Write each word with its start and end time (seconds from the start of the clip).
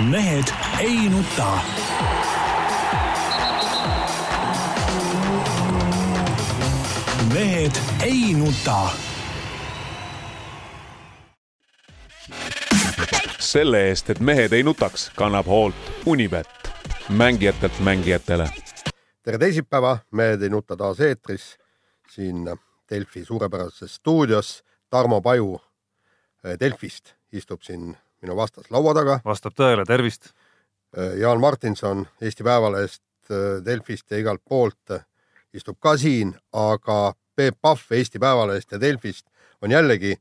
mehed 0.00 0.44
ei 0.80 1.08
nuta. 1.08 1.58
mehed 7.34 7.72
ei 8.02 8.34
nuta. 8.34 8.90
selle 13.38 13.88
eest, 13.88 14.10
et 14.10 14.20
mehed 14.20 14.52
ei 14.52 14.62
nutaks, 14.62 15.10
kannab 15.16 15.46
hoolt 15.46 15.74
Unibet, 16.06 16.48
mängijatelt 17.08 17.80
mängijatele. 17.80 18.48
tere 19.22 19.38
teisipäeva, 19.38 19.98
Mehed 20.10 20.42
ei 20.42 20.48
nuta 20.48 20.76
taas 20.76 21.00
eetris 21.00 21.56
siin 22.10 22.44
Delfi 22.90 23.24
suurepärases 23.24 23.94
stuudios. 23.94 24.64
Tarmo 24.90 25.20
Paju 25.20 25.60
eh, 26.44 26.58
Delfist 26.60 27.14
istub 27.32 27.62
siin 27.62 27.96
minu 28.22 28.36
vastas 28.36 28.70
laua 28.70 28.94
taga. 28.94 29.20
vastab 29.24 29.56
tõele, 29.56 29.84
tervist. 29.86 30.32
Jaan 31.20 31.40
Martinson 31.40 32.06
Eesti 32.22 32.44
Päevalehest, 32.44 33.02
Delfist 33.64 34.10
ja 34.10 34.18
igalt 34.18 34.40
poolt 34.48 34.94
istub 35.56 35.76
ka 35.80 35.96
siin, 35.96 36.34
aga 36.52 37.12
Peep 37.36 37.58
Pahv 37.60 37.92
Eesti 37.92 38.18
Päevalehest 38.22 38.72
ja 38.72 38.80
Delfist 38.80 39.26
on 39.62 39.70
jällegi 39.70 40.14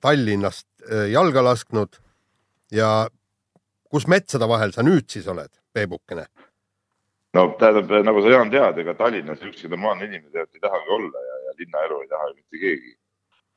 Tallinnast 0.00 0.66
jalga 1.12 1.44
lasknud. 1.44 2.00
ja 2.72 3.08
kus 3.90 4.06
metsade 4.06 4.48
vahel 4.48 4.72
sa 4.72 4.82
nüüd 4.84 5.08
siis 5.08 5.28
oled, 5.28 5.50
Peebukene? 5.72 6.26
no 7.36 7.44
tähendab, 7.60 7.92
nagu 8.04 8.22
sa 8.24 8.32
Jaan 8.32 8.50
tead, 8.52 8.80
ega 8.82 8.94
Tallinnas 8.94 9.42
ükski 9.44 9.68
normaalne 9.68 10.08
inimene 10.08 10.32
tegelikult 10.32 10.56
ei 10.56 10.64
tahagi 10.64 10.94
olla 10.96 11.24
ja, 11.24 11.38
ja 11.46 11.54
linnaelu 11.60 12.00
ei 12.02 12.08
taha 12.08 12.28
mitte 12.34 12.60
keegi, 12.64 12.92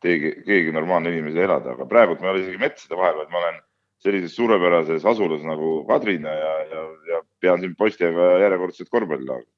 keegi, 0.06 0.32
keegi 0.48 0.74
normaalne 0.76 1.14
inimene 1.14 1.46
elada, 1.48 1.76
aga 1.76 1.88
praegult 1.90 2.22
ma 2.22 2.30
ei 2.30 2.34
ole 2.36 2.44
isegi 2.46 2.62
metsade 2.62 3.00
vahel, 3.00 3.22
vaid 3.22 3.32
ma 3.32 3.44
olen 3.44 3.62
sellises 4.02 4.36
suurepärases 4.36 5.06
asulas 5.06 5.44
nagu 5.46 5.86
Kadrina 5.88 6.30
ja, 6.34 6.54
ja, 6.74 6.84
ja 7.12 7.24
pean 7.42 7.62
siin 7.62 7.76
poistega 7.78 8.38
järjekordset 8.42 8.90
korvpallilaagrit. 8.90 9.50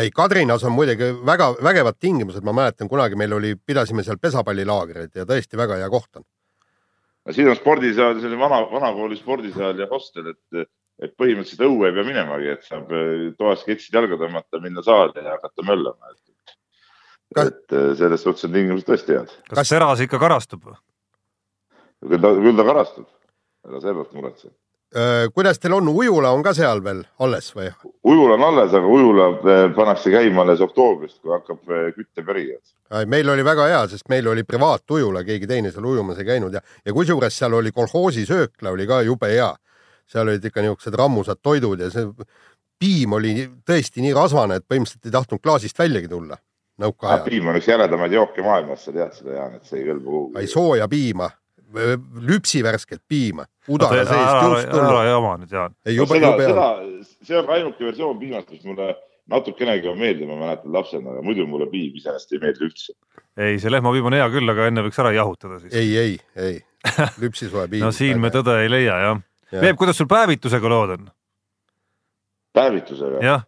ei, 0.00 0.10
Kadrinas 0.10 0.64
on 0.64 0.72
muidugi 0.72 1.12
väga 1.26 1.50
vägevad 1.62 2.00
tingimused, 2.00 2.44
ma 2.44 2.54
mäletan 2.56 2.88
kunagi 2.88 3.18
meil 3.20 3.36
oli, 3.36 3.54
pidasime 3.66 4.04
seal 4.06 4.20
pesapallilaagreid 4.20 5.20
ja 5.20 5.28
tõesti 5.28 5.60
väga 5.60 5.82
hea 5.82 5.90
koht 5.92 6.22
on. 6.22 6.28
siin 7.30 7.48
on 7.52 7.58
spordisaal, 7.58 8.20
selline 8.20 8.40
vana, 8.40 8.64
vanakooli 8.72 9.20
spordisaal 9.20 9.84
ja 9.84 9.88
hostel, 9.90 10.32
et, 10.32 10.68
et 11.02 11.16
põhimõtteliselt 11.20 11.68
õue 11.68 11.90
ei 11.90 11.96
pea 11.98 12.08
minemagi, 12.08 12.52
et 12.56 12.68
saab 12.68 12.92
toas 13.38 13.64
ketsid 13.68 14.00
jalga 14.00 14.20
tõmmata, 14.24 14.64
minna 14.64 14.84
saali 14.84 15.20
ja 15.20 15.36
hakata 15.36 15.68
möllama, 15.68 16.14
et, 16.16 16.56
Kas... 17.32 17.48
et 17.48 17.80
selles 18.00 18.24
suhtes 18.24 18.48
on 18.48 18.56
tingimused 18.56 18.88
tõesti 18.88 19.18
head. 19.18 19.40
kas, 19.48 19.58
kas 19.60 19.76
teras 19.76 20.00
ikka 20.04 20.20
karastub? 20.20 20.72
küll 22.02 22.20
ta, 22.20 22.32
küll 22.40 22.56
ta 22.56 22.64
karastub 22.64 23.12
ära 23.68 23.80
sellest 23.80 24.12
muretse. 24.12 24.50
kuidas 25.34 25.58
teil 25.58 25.72
on, 25.72 25.88
ujula 25.88 26.30
on 26.36 26.42
ka 26.44 26.52
seal 26.52 26.82
veel 26.84 27.00
alles 27.24 27.48
või? 27.56 27.70
ujula 28.04 28.34
on 28.34 28.44
alles, 28.50 28.74
aga 28.76 28.90
ujula 28.96 29.28
pannakse 29.76 30.12
käima 30.12 30.44
alles 30.44 30.60
oktoobrist, 30.60 31.20
kui 31.22 31.32
hakkab 31.32 31.62
kütteperiood. 31.96 32.74
meil 33.06 33.30
oli 33.32 33.44
väga 33.44 33.68
hea, 33.70 33.82
sest 33.88 34.08
meil 34.12 34.28
oli 34.28 34.44
privaatujula, 34.44 35.24
keegi 35.24 35.48
teine 35.48 35.72
seal 35.72 35.88
ujumas 35.88 36.20
ei 36.20 36.28
käinud 36.28 36.54
ja, 36.54 36.60
ja 36.84 36.92
kusjuures 36.92 37.38
seal 37.38 37.56
oli 37.60 37.72
kolhoosi 37.72 38.26
söökla 38.28 38.74
oli 38.74 38.86
ka 38.86 39.02
jube 39.02 39.32
hea. 39.32 39.52
seal 40.06 40.28
olid 40.28 40.44
ikka 40.44 40.60
niisugused 40.60 40.98
rammusad 40.98 41.40
toidud 41.42 41.80
ja 41.80 41.90
see 41.90 42.08
piim 42.82 43.12
oli 43.16 43.36
tõesti 43.64 44.02
nii 44.02 44.14
rasvane, 44.16 44.58
et 44.58 44.66
põhimõtteliselt 44.68 45.06
ei 45.06 45.14
tahtnud 45.14 45.40
klaasist 45.42 45.78
väljagi 45.78 46.10
tulla. 46.10 46.36
nõukaajal. 46.82 47.24
piim 47.30 47.46
on 47.48 47.56
üks 47.56 47.68
jäledamaid 47.70 48.12
jooke 48.12 48.42
maailmas, 48.42 48.84
sa 48.84 48.92
tead 48.92 49.14
seda, 49.14 49.38
Jaan, 49.38 49.54
et 49.54 49.64
see 49.64 49.78
ei 49.80 49.86
kõlba 49.86 50.04
kuhugi. 50.10 50.40
ei, 50.40 50.50
sooja 50.50 50.88
piima 50.88 51.30
lüpsivärsket 52.28 53.02
piima. 53.08 53.46
udara 53.68 54.02
no, 54.02 54.10
seest 54.10 54.42
just 54.42 54.70
tulnud. 54.70 54.90
ära 54.90 55.04
jama 55.08 55.36
nüüd, 55.40 55.54
Jaan. 55.54 55.74
ei, 55.86 55.96
jube, 55.96 56.18
jube 56.18 56.50
hea. 56.50 56.68
see 57.22 57.38
on 57.38 57.50
ainuke 57.56 57.84
versioon 57.84 58.18
piimast, 58.18 58.50
mis 58.50 58.64
mulle 58.66 58.94
natukenegi 59.32 59.88
on 59.88 59.98
meeldinud, 59.98 60.34
ma 60.34 60.46
mäletan 60.46 60.72
lapsena, 60.74 61.14
aga 61.14 61.22
muidu 61.24 61.46
mulle 61.46 61.68
piim 61.70 61.94
iseenesest 61.98 62.34
ei 62.34 62.42
meeldi 62.42 62.66
üldse. 62.66 62.94
ei, 63.36 63.58
see 63.62 63.72
lehmapiim 63.72 64.10
on 64.10 64.18
hea 64.18 64.28
küll, 64.34 64.54
aga 64.54 64.68
enne 64.70 64.84
võiks 64.86 65.00
ära 65.02 65.12
jahutada 65.14 65.60
siis. 65.62 65.74
ei, 65.78 65.96
ei, 65.98 66.16
ei, 66.36 66.58
lüpsisoe 67.22 67.68
piim 67.70 67.84
no 67.86 67.92
siin 67.94 68.20
me 68.22 68.32
tõde 68.34 68.58
ei 68.64 68.72
leia, 68.72 68.98
jah 69.06 69.20
ja.. 69.52 69.60
Peep, 69.60 69.76
kuidas 69.80 69.98
sul 70.00 70.08
päevitusega 70.10 70.72
lood 70.72 70.96
on? 70.96 71.10
päevitusega? 72.56 73.22
jah. 73.24 73.44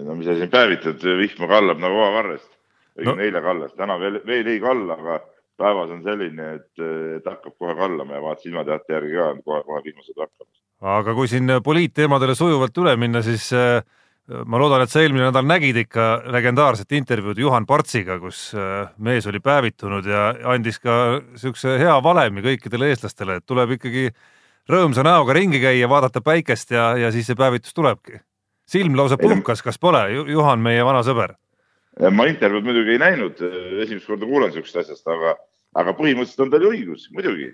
no 0.00 0.16
mis 0.18 0.30
sa 0.30 0.38
siin 0.38 0.50
päevitad, 0.50 1.04
vihma 1.20 1.50
kallab 1.50 1.82
nagu 1.82 2.00
oavarrest. 2.06 2.50
õigemini 2.98 3.20
no. 3.20 3.28
eile 3.28 3.44
kallas, 3.44 3.76
täna 3.78 3.98
veel, 4.00 4.20
veel 4.26 4.54
ei 4.54 4.62
kalla, 4.62 4.96
aga 4.96 5.20
päevas 5.60 5.92
on 5.94 6.02
selline, 6.06 6.54
et, 6.58 6.82
et 7.18 7.28
hakkab 7.28 7.56
kohe 7.58 7.76
kallama 7.78 8.16
ja 8.16 8.24
vaatasin 8.24 8.54
ilmateate 8.54 8.96
järgi 8.96 9.16
ka, 9.18 9.30
kohe-kohe 9.44 9.84
vihmased 9.86 10.16
hakkavad. 10.16 10.52
aga 10.96 11.14
kui 11.14 11.28
siin 11.28 11.56
poliitteemadele 11.64 12.34
sujuvalt 12.38 12.80
üle 12.82 12.96
minna, 13.00 13.22
siis 13.26 13.50
äh, 13.56 13.82
ma 14.46 14.60
loodan, 14.62 14.84
et 14.84 14.92
sa 14.92 15.02
eelmine 15.02 15.26
nädal 15.28 15.46
nägid 15.48 15.80
ikka 15.84 16.08
legendaarset 16.32 16.92
intervjuud 16.98 17.38
Juhan 17.38 17.66
Partsiga, 17.68 18.18
kus 18.22 18.50
äh, 18.54 18.90
mees 18.98 19.26
oli 19.30 19.42
päevitunud 19.44 20.06
ja 20.06 20.30
andis 20.54 20.80
ka 20.82 20.98
niisuguse 21.20 21.76
hea 21.80 21.96
valemi 22.04 22.44
kõikidele 22.46 22.92
eestlastele, 22.94 23.40
et 23.40 23.46
tuleb 23.48 23.76
ikkagi 23.76 24.08
rõõmsa 24.70 25.04
näoga 25.06 25.34
ringi 25.36 25.60
käia, 25.62 25.88
vaadata 25.90 26.22
päikest 26.24 26.76
ja, 26.76 26.92
ja 27.00 27.12
siis 27.12 27.28
see 27.30 27.38
päevitus 27.38 27.74
tulebki. 27.74 28.20
silm 28.70 28.94
lausa 28.96 29.18
puhkas, 29.18 29.62
kas 29.62 29.78
pole, 29.78 30.04
Juhan, 30.14 30.60
meie 30.62 30.84
vana 30.86 31.02
sõber? 31.02 31.34
Ma 32.14 32.26
intervjuud 32.30 32.66
muidugi 32.66 32.94
ei 32.94 33.02
näinud, 33.02 33.42
esimest 33.84 34.06
korda 34.06 34.28
kuulen 34.28 34.52
niisugusest 34.52 34.84
asjast, 34.84 35.08
aga 35.10 35.34
aga 35.78 35.94
põhimõtteliselt 35.98 36.46
on 36.46 36.54
tal 36.54 36.64
ju 36.66 36.72
õigus, 36.74 37.10
muidugi. 37.14 37.52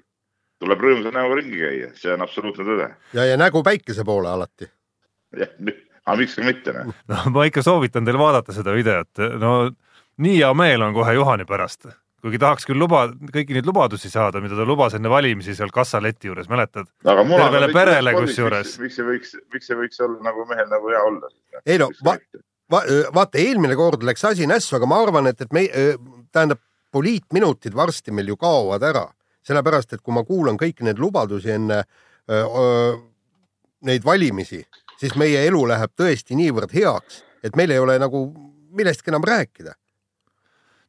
tuleb 0.56 0.80
rõõmsa 0.80 1.10
näoga 1.12 1.34
ringi 1.36 1.58
käia, 1.60 1.90
see 2.00 2.14
on 2.14 2.24
absoluutne 2.24 2.64
tõde. 2.64 2.86
ja, 3.16 3.26
ja 3.28 3.36
nägu 3.36 3.62
päikese 3.62 4.04
poole 4.04 4.30
alati. 4.32 4.68
jah, 5.42 5.52
aga 6.06 6.16
miks 6.20 6.38
ka 6.38 6.46
mitte, 6.46 6.72
noh. 6.72 6.96
no 7.12 7.34
ma 7.34 7.44
ikka 7.48 7.64
soovitan 7.66 8.08
teil 8.08 8.18
vaadata 8.20 8.56
seda 8.56 8.72
videot, 8.76 9.24
no 9.40 9.52
nii 10.22 10.40
hea 10.40 10.52
meel 10.56 10.86
on 10.86 10.96
kohe 10.96 11.16
Juhani 11.16 11.48
pärast 11.48 11.88
kuigi 12.26 12.40
tahaks 12.42 12.64
küll 12.66 12.80
luba, 12.80 13.04
kõiki 13.30 13.54
neid 13.54 13.68
lubadusi 13.68 14.08
saada, 14.10 14.40
mida 14.42 14.56
ta 14.58 14.64
lubas 14.66 14.96
enne 14.96 15.10
valimisi 15.12 15.54
seal 15.54 15.70
kassaleti 15.70 16.26
juures, 16.30 16.48
mäletad? 16.50 16.88
tervele 17.04 17.68
perele 17.74 18.14
kusjuures. 18.16 18.72
miks 18.82 18.96
see 18.98 19.06
võiks, 19.06 19.36
miks 19.54 19.70
see 19.70 19.78
võiks 19.78 20.02
olla 20.02 20.18
nagu 20.24 20.46
mehel 20.48 20.66
nagu 20.72 20.90
hea 20.90 21.02
olla? 21.06 21.30
ei 21.62 21.78
no 21.78 21.90
va, 22.02 22.16
va, 22.70 22.82
vaata, 23.14 23.38
eelmine 23.38 23.76
kord 23.78 24.04
läks 24.06 24.24
asi 24.24 24.46
nässu, 24.46 24.76
aga 24.76 24.88
ma 24.90 25.00
arvan, 25.02 25.30
et, 25.30 25.40
et 25.40 25.52
me, 25.52 25.66
tähendab, 26.32 26.62
poliitminutid 26.94 27.74
varsti 27.76 28.14
meil 28.14 28.30
ju 28.32 28.38
kaovad 28.40 28.84
ära, 28.86 29.04
sellepärast 29.46 29.92
et 29.92 30.02
kui 30.02 30.14
ma 30.14 30.22
kuulan 30.24 30.58
kõiki 30.60 30.86
neid 30.86 31.00
lubadusi 31.02 31.52
enne 31.52 31.82
öö, 32.30 32.94
neid 33.86 34.04
valimisi, 34.06 34.62
siis 35.00 35.14
meie 35.18 35.44
elu 35.46 35.60
läheb 35.68 35.92
tõesti 35.98 36.38
niivõrd 36.38 36.72
heaks, 36.74 37.22
et 37.44 37.56
meil 37.58 37.74
ei 37.74 37.82
ole 37.82 37.98
nagu 38.00 38.22
millestki 38.76 39.12
enam 39.12 39.26
rääkida. 39.26 39.74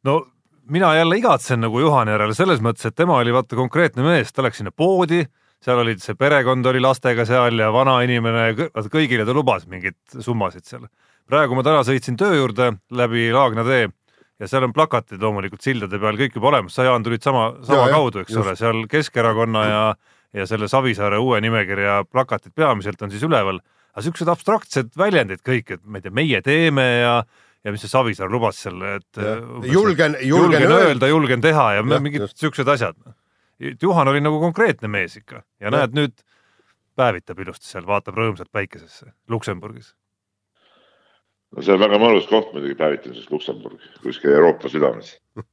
no 0.03 0.25
mina 0.69 0.95
jälle 0.95 1.17
igatsen 1.17 1.61
nagu 1.61 1.79
Juhani 1.79 2.11
järele 2.11 2.33
selles 2.35 2.61
mõttes, 2.63 2.85
et 2.87 2.95
tema 2.95 3.17
oli 3.17 3.33
vaata 3.33 3.55
konkreetne 3.55 4.03
mees, 4.03 4.31
ta 4.33 4.43
läks 4.43 4.61
sinna 4.61 4.71
poodi, 4.71 5.25
seal 5.63 5.81
olid 5.81 6.01
see 6.03 6.15
perekond 6.15 6.65
oli 6.65 6.81
lastega 6.83 7.25
seal 7.25 7.59
ja 7.59 7.71
vanainimene, 7.73 8.49
vaata 8.73 8.89
kõigile 8.93 9.25
ta 9.25 9.35
lubas 9.35 9.67
mingeid 9.67 9.97
summasid 10.19 10.65
seal. 10.65 10.87
Praegu 11.27 11.57
ma 11.57 11.63
täna 11.65 11.83
sõitsin 11.87 12.17
töö 12.19 12.35
juurde 12.39 12.71
läbi 12.95 13.29
Laagna 13.35 13.65
tee 13.67 13.87
ja 14.39 14.49
seal 14.49 14.67
on 14.67 14.73
plakatid 14.75 15.21
loomulikult 15.21 15.63
sildade 15.65 15.99
peal 16.01 16.19
kõik 16.19 16.37
juba 16.37 16.51
olemas, 16.51 16.75
sa 16.77 16.85
Jaan 16.87 17.05
tulid 17.05 17.23
sama, 17.25 17.49
sama 17.65 17.87
ja, 17.87 17.95
kaudu, 17.97 18.21
eks 18.21 18.35
just. 18.35 18.43
ole, 18.43 18.53
seal 18.59 18.83
Keskerakonna 18.91 19.63
ja, 19.65 19.81
ja 20.37 20.45
selle 20.49 20.69
Savisaare 20.71 21.19
uue 21.23 21.41
nimekirja 21.43 22.03
plakatid 22.11 22.53
peamiselt 22.57 23.01
on 23.01 23.13
siis 23.13 23.25
üleval, 23.25 23.59
aga 23.93 24.05
siuksed 24.05 24.31
abstraktsed 24.31 24.93
väljendid 24.99 25.43
kõik, 25.45 25.77
et 25.77 25.83
ma 25.83 25.99
ei 25.99 26.07
tea, 26.07 26.15
meie 26.21 26.41
teeme 26.45 26.87
ja 27.01 27.19
ja 27.65 27.73
mis 27.73 27.81
see 27.83 27.91
Savisaar 27.91 28.29
lubas 28.31 28.61
seal, 28.63 28.77
et 28.95 29.17
julgen, 29.67 30.15
julgen, 30.21 30.61
julgen 30.61 30.71
öelda, 30.71 31.09
julgen 31.11 31.41
teha 31.43 31.71
ja, 31.75 31.81
ja 31.81 31.99
mingid 31.99 32.29
siuksed 32.31 32.69
asjad. 32.71 32.95
Juhan 33.81 34.07
oli 34.07 34.21
nagu 34.21 34.37
konkreetne 34.39 34.87
mees 34.87 35.17
ikka. 35.17 35.41
Ja, 35.57 35.67
ja 35.67 35.73
näed 35.73 35.97
nüüd 35.97 36.13
päevitab 36.95 37.41
ilusti 37.41 37.67
seal, 37.67 37.83
vaatab 37.89 38.15
rõõmsalt 38.21 38.53
päikesesse 38.53 39.09
Luksemburgis 39.33 39.95
no 41.55 41.63
see 41.63 41.73
on 41.75 41.81
väga 41.81 41.99
mõnus 42.01 42.27
koht 42.29 42.53
muidugi 42.53 42.75
päevitamiseks 42.79 43.31
Luksemburg, 43.31 43.81
kuskil 44.03 44.35
Euroopa 44.35 44.71
südames. 44.71 45.15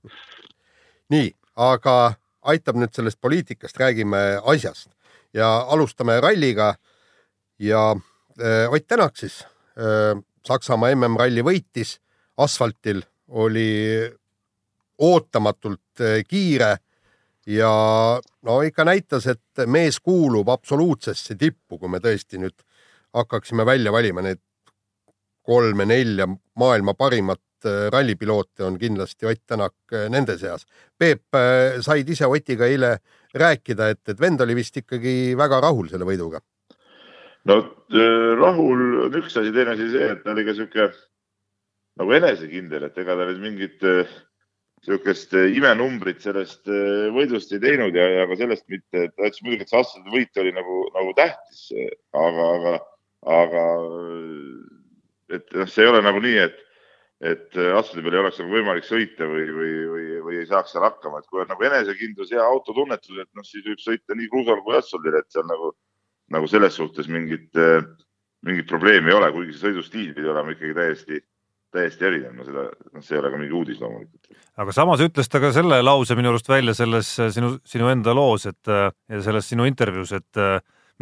Nii, 1.15 1.31
aga 1.61 2.15
aitab 2.51 2.79
nüüd 2.81 2.95
sellest 2.95 3.21
poliitikast, 3.23 3.79
räägime 3.81 4.41
asjast. 4.51 4.91
Ja 5.35 5.65
alustame 5.71 6.21
ralliga. 6.23 6.75
Ja 7.59 7.95
äh, 8.41 8.73
Ott 8.73 8.87
Tänak 8.89 9.17
siis 9.17 9.43
äh, 9.79 10.15
Saksamaa 10.47 10.95
MM-ralli 10.95 11.43
võitis, 11.43 11.99
asfaltil 12.37 13.03
oli 13.29 14.11
ootamatult 14.99 16.01
äh, 16.01 16.23
kiire. 16.29 16.77
Ja 17.47 17.71
no 18.43 18.61
ikka 18.65 18.85
näitas, 18.89 19.27
et 19.27 19.67
mees 19.67 20.01
kuulub 20.01 20.49
absoluutsesse 20.49 21.37
tippu, 21.37 21.79
kui 21.79 21.91
me 21.93 22.01
tõesti 22.01 22.41
nüüd 22.41 22.57
hakkaksime 23.15 23.67
välja 23.67 23.93
valima 23.93 24.25
need 24.25 24.41
kolme-nelja 25.45 26.27
maailma 26.61 26.95
parimat 26.99 27.69
äh, 27.69 27.87
rallipiloote 27.93 28.65
on 28.65 28.79
kindlasti 28.81 29.29
Ott 29.29 29.45
Tänak 29.47 29.77
äh, 29.93 30.09
nende 30.13 30.39
seas. 30.41 30.67
Peep, 30.99 31.27
äh, 31.37 31.81
said 31.85 32.09
ise 32.09 32.29
Otiga 32.31 32.69
eile 32.69 32.97
rääkida, 33.35 33.91
et, 33.93 34.03
et 34.09 34.21
vend 34.21 34.41
oli 34.45 34.57
vist 34.57 34.77
ikkagi 34.81 35.35
väga 35.39 35.61
rahul 35.65 35.91
selle 35.93 36.09
võiduga. 36.09 36.41
no 37.45 37.59
rahul 38.41 39.03
on 39.05 39.17
üks 39.19 39.35
asi, 39.37 39.51
teine 39.53 39.75
asi 39.75 39.91
see, 39.93 40.07
et 40.15 40.23
ta 40.25 40.33
oli 40.33 40.47
ka 40.47 40.55
sihuke 40.57 40.87
nagu 42.01 42.15
enesekindel, 42.17 42.87
et 42.87 42.97
ega 43.03 43.17
ta 43.19 43.27
nüüd 43.29 43.43
mingit 43.43 43.85
niisugust 43.85 45.35
imenumbrit 45.37 46.25
sellest 46.25 46.71
võidust 47.13 47.53
ei 47.53 47.61
teinud 47.61 47.99
ja, 47.99 48.07
ja 48.15 48.25
ka 48.31 48.39
sellest 48.41 48.65
mitte, 48.73 49.11
ta 49.13 49.29
ütles 49.29 49.45
muidugi, 49.45 49.67
et 49.67 49.75
see 49.75 49.81
aastane 49.83 50.15
võit 50.15 50.41
oli 50.41 50.55
nagu, 50.57 50.79
nagu 50.97 51.13
tähtis, 51.21 51.67
aga, 52.17 52.49
aga, 52.57 52.75
aga 53.43 53.67
et 55.33 55.57
noh, 55.57 55.69
see 55.71 55.85
ei 55.85 55.91
ole 55.91 56.03
nagu 56.05 56.21
nii, 56.25 56.39
et, 56.45 56.57
et 57.25 57.59
asfaldi 57.79 58.05
peal 58.05 58.19
ei 58.19 58.23
oleks 58.25 58.41
nagu 58.43 58.57
võimalik 58.57 58.89
sõita 58.89 59.29
või, 59.31 59.45
või, 59.57 59.75
või, 59.93 60.07
või 60.29 60.41
ei 60.43 60.49
saaks 60.51 60.75
seal 60.75 60.87
hakkama, 60.87 61.21
et 61.21 61.29
kui 61.31 61.43
on 61.43 61.53
nagu 61.53 61.69
enesekindlus, 61.71 62.33
hea 62.35 62.45
autotunnetus, 62.45 63.21
et 63.23 63.31
noh, 63.37 63.47
siis 63.47 63.67
võib 63.67 63.83
sõita 63.83 64.19
nii 64.19 64.31
kruusal 64.33 64.65
kui 64.67 64.79
asfaldil, 64.79 65.21
et 65.21 65.31
seal 65.33 65.47
nagu, 65.51 65.75
nagu 66.35 66.51
selles 66.51 66.81
suhtes 66.81 67.09
mingit, 67.13 67.49
mingit 68.45 68.69
probleemi 68.69 69.13
ei 69.13 69.19
ole, 69.21 69.31
kuigi 69.37 69.57
see 69.57 69.69
sõidustiil 69.69 70.13
pidi 70.17 70.33
olema 70.33 70.57
ikkagi 70.57 70.77
täiesti 70.81 71.23
täiesti 71.75 72.07
erinev, 72.07 72.35
no 72.39 72.45
seda, 72.47 72.69
noh, 72.95 73.03
see 73.03 73.17
ei 73.17 73.21
ole 73.21 73.33
ka 73.33 73.39
mingi 73.41 73.57
uudis 73.59 73.81
loomulikult. 73.83 74.39
aga 74.63 74.75
samas 74.77 75.03
ütles 75.03 75.31
ta 75.31 75.41
ka 75.43 75.51
selle 75.55 75.81
lause 75.83 76.15
minu 76.19 76.31
arust 76.31 76.49
välja 76.51 76.75
selles 76.77 77.11
sinu, 77.35 77.57
sinu 77.67 77.91
enda 77.91 78.15
loos, 78.17 78.47
et 78.51 78.71
ja 78.71 79.23
selles 79.25 79.49
sinu 79.51 79.67
intervjuus, 79.67 80.15
et 80.15 80.43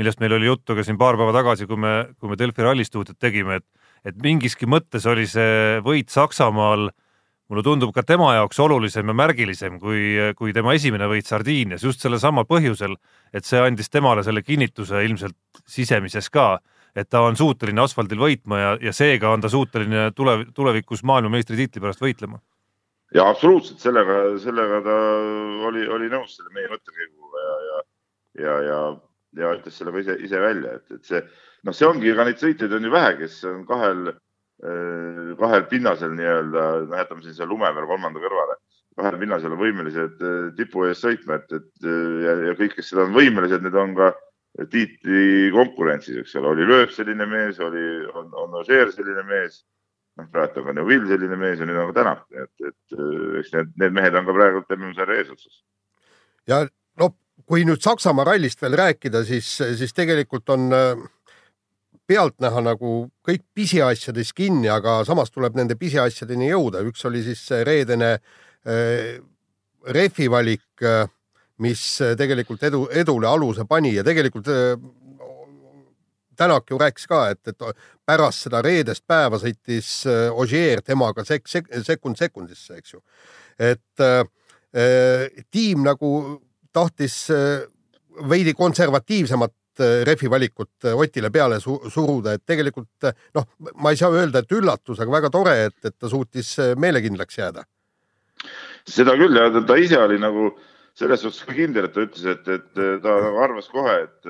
millest 0.00 0.22
meil 0.22 0.36
oli 0.38 0.48
juttu 0.48 0.76
ka 0.76 0.84
siin 0.86 0.98
paar 1.00 1.18
päeva 1.20 1.34
tagasi, 1.36 1.68
kui 1.68 1.80
me, 1.80 1.94
kui 2.18 2.32
me 2.32 2.38
Delfi 2.40 2.64
rallistuudiot 2.64 3.18
tegime, 3.20 3.60
et 3.60 3.66
et 4.04 4.18
mingiski 4.22 4.66
mõttes 4.66 5.06
oli 5.06 5.26
see 5.30 5.80
võit 5.84 6.10
Saksamaal 6.10 6.90
mulle 7.52 7.62
tundub 7.66 7.92
ka 7.94 8.02
tema 8.06 8.32
jaoks 8.38 8.60
olulisem 8.64 9.08
ja 9.08 9.14
märgilisem 9.14 9.78
kui, 9.80 10.16
kui 10.36 10.54
tema 10.56 10.74
esimene 10.74 11.08
võit 11.10 11.28
Sardiinias 11.28 11.84
just 11.84 12.00
sellel 12.00 12.20
samal 12.22 12.46
põhjusel, 12.48 12.96
et 13.32 13.44
see 13.44 13.60
andis 13.60 13.92
temale 13.92 14.24
selle 14.24 14.42
kinnituse 14.42 15.04
ilmselt 15.04 15.36
sisemises 15.68 16.30
ka 16.32 16.56
et 16.96 17.08
ta 17.08 17.22
on 17.24 17.36
suuteline 17.38 17.80
asfaldil 17.82 18.20
võitma 18.20 18.58
ja, 18.60 18.72
ja 18.88 18.92
seega 18.96 19.32
on 19.32 19.42
ta 19.42 19.50
suuteline 19.52 20.10
tule, 20.16 20.42
tulevikus 20.54 21.02
maailmameistritiitli 21.08 21.80
pärast 21.80 22.02
võitlema. 22.04 22.40
ja 23.14 23.28
absoluutselt 23.28 23.80
sellega, 23.80 24.18
sellega 24.42 24.82
ta 24.84 24.98
oli, 25.68 25.86
oli 25.88 26.10
nõus 26.12 26.36
selle 26.36 26.52
meie 26.56 26.68
mõttekäiguga 26.72 27.46
ja, 27.46 27.56
ja, 27.68 27.80
ja, 28.44 28.58
ja, 28.68 28.82
ja 29.38 29.54
ütles 29.56 29.78
selle 29.78 29.94
ise, 30.00 30.16
ise 30.24 30.40
välja, 30.40 30.76
et, 30.78 30.98
et 30.98 31.08
see 31.08 31.22
noh, 31.66 31.76
see 31.76 31.88
ongi, 31.88 32.10
ega 32.12 32.26
neid 32.26 32.40
sõitjaid 32.42 32.74
on 32.76 32.88
ju 32.88 32.92
vähe, 32.92 33.14
kes 33.20 33.38
on 33.50 33.62
kahel, 33.68 34.10
eh, 34.64 35.32
kahel 35.40 35.64
pinnasel 35.70 36.14
nii-öelda, 36.18 36.66
noh, 36.88 36.98
jätame 37.00 37.24
siin 37.24 37.38
selle 37.38 37.50
lume 37.52 37.70
veel 37.76 37.88
kolmanda 37.90 38.22
kõrvale, 38.22 38.58
kahel 38.98 39.18
pinnasel 39.20 39.54
on 39.54 39.62
võimelised 39.62 40.26
eh, 40.28 40.44
tipu 40.58 40.86
ees 40.88 41.02
sõitma, 41.04 41.40
et, 41.40 41.58
et 41.58 41.88
ja, 42.26 42.36
ja 42.48 42.54
kõik, 42.58 42.76
kes 42.78 42.92
seda 42.92 43.06
on 43.06 43.16
võimelised, 43.16 43.64
need 43.64 43.78
on 43.78 43.96
ka 43.98 44.12
tiitli 44.68 45.48
konkurentsis, 45.54 46.18
eks 46.20 46.34
ole, 46.36 46.50
oli 46.50 46.66
Lööp 46.68 46.90
selline 46.92 47.24
mees, 47.28 47.60
oli, 47.64 47.84
on, 48.12 48.28
on 48.36 48.58
Ožeer 48.60 48.92
selline 48.92 49.24
mees. 49.28 49.62
noh, 50.20 50.26
praegu 50.28 50.60
on 50.60 50.66
ka 50.66 50.72
Neuvill 50.76 51.06
selline 51.08 51.38
mees 51.40 51.56
ja 51.62 51.64
nüüd 51.64 51.78
on 51.80 51.88
ka 51.88 52.02
Tänak, 52.02 52.26
et, 52.36 52.50
et 52.68 52.98
eks 53.40 53.54
need, 53.54 53.70
need 53.80 53.94
mehed 53.96 54.18
on 54.18 54.26
ka 54.28 54.34
praegu 54.36 54.60
MM-sarja 54.76 55.22
eesotsas. 55.22 55.62
ja 56.50 56.66
no 57.00 57.14
kui 57.46 57.66
nüüd 57.68 57.82
Saksamaa 57.82 58.24
rallist 58.28 58.62
veel 58.62 58.76
rääkida, 58.78 59.24
siis, 59.28 59.48
siis 59.78 59.92
tegelikult 59.96 60.48
on 60.54 60.68
äh, 60.76 61.02
pealtnäha 62.06 62.62
nagu 62.64 62.94
kõik 63.26 63.44
pisiasjades 63.54 64.32
kinni, 64.36 64.68
aga 64.72 65.02
samas 65.08 65.30
tuleb 65.30 65.56
nende 65.58 65.76
pisiasjadeni 65.80 66.50
jõuda. 66.52 66.84
üks 66.86 67.04
oli 67.08 67.22
siis 67.24 67.48
reedene 67.66 68.14
äh, 68.14 69.18
rehvi 69.82 70.30
valik 70.30 70.86
äh, 70.86 71.08
mis 71.62 71.84
äh, 72.02 72.16
tegelikult 72.18 72.62
edu, 72.66 72.86
edule 72.90 73.28
aluse 73.28 73.66
pani 73.68 73.94
ja 73.96 74.04
tegelikult 74.06 74.50
äh, 74.52 74.74
Tänak 76.42 76.70
ju 76.70 76.78
rääkis 76.80 77.04
ka, 77.06 77.18
et, 77.28 77.44
et 77.46 77.82
pärast 78.08 78.46
seda 78.46 78.62
reedest 78.64 79.02
päeva 79.06 79.36
sõitis 79.38 79.90
äh, 80.08 80.30
Ogier 80.32 80.80
temaga 80.82 81.26
sek-, 81.28 81.44
sek-, 81.46 81.68
sekund 81.84 82.16
sekundisse, 82.18 82.78
eks 82.80 82.94
ju. 82.94 83.02
et 83.60 84.04
tiim 85.52 85.84
nagu 85.84 86.08
tahtis 86.72 87.16
veidi 88.28 88.54
konservatiivsemat 88.54 89.52
rehvi 90.04 90.28
valikut 90.30 90.84
Otile 90.92 91.30
peale 91.32 91.56
su 91.60 91.78
suruda, 91.88 92.34
et 92.36 92.42
tegelikult 92.44 93.06
noh, 93.34 93.46
ma 93.80 93.92
ei 93.92 93.96
saa 93.96 94.12
öelda, 94.12 94.42
et 94.42 94.52
üllatus, 94.52 95.00
aga 95.00 95.14
väga 95.14 95.30
tore, 95.32 95.54
et, 95.70 95.78
et 95.84 95.96
ta 95.96 96.10
suutis 96.12 96.50
meelekindlaks 96.76 97.38
jääda. 97.38 97.64
seda 98.84 99.16
küll 99.16 99.38
ja 99.38 99.48
ta 99.64 99.78
ise 99.80 99.96
oli 100.02 100.18
nagu 100.20 100.50
äh, 100.50 100.60
selles 100.98 101.22
suhtes 101.24 101.44
ka 101.46 101.54
kindel, 101.56 101.88
et 101.88 101.94
ta 101.94 102.04
ütles, 102.04 102.24
et, 102.28 102.48
et 102.52 102.82
ta 103.04 103.16
arvas 103.44 103.68
kohe, 103.72 103.94
et, 104.04 104.28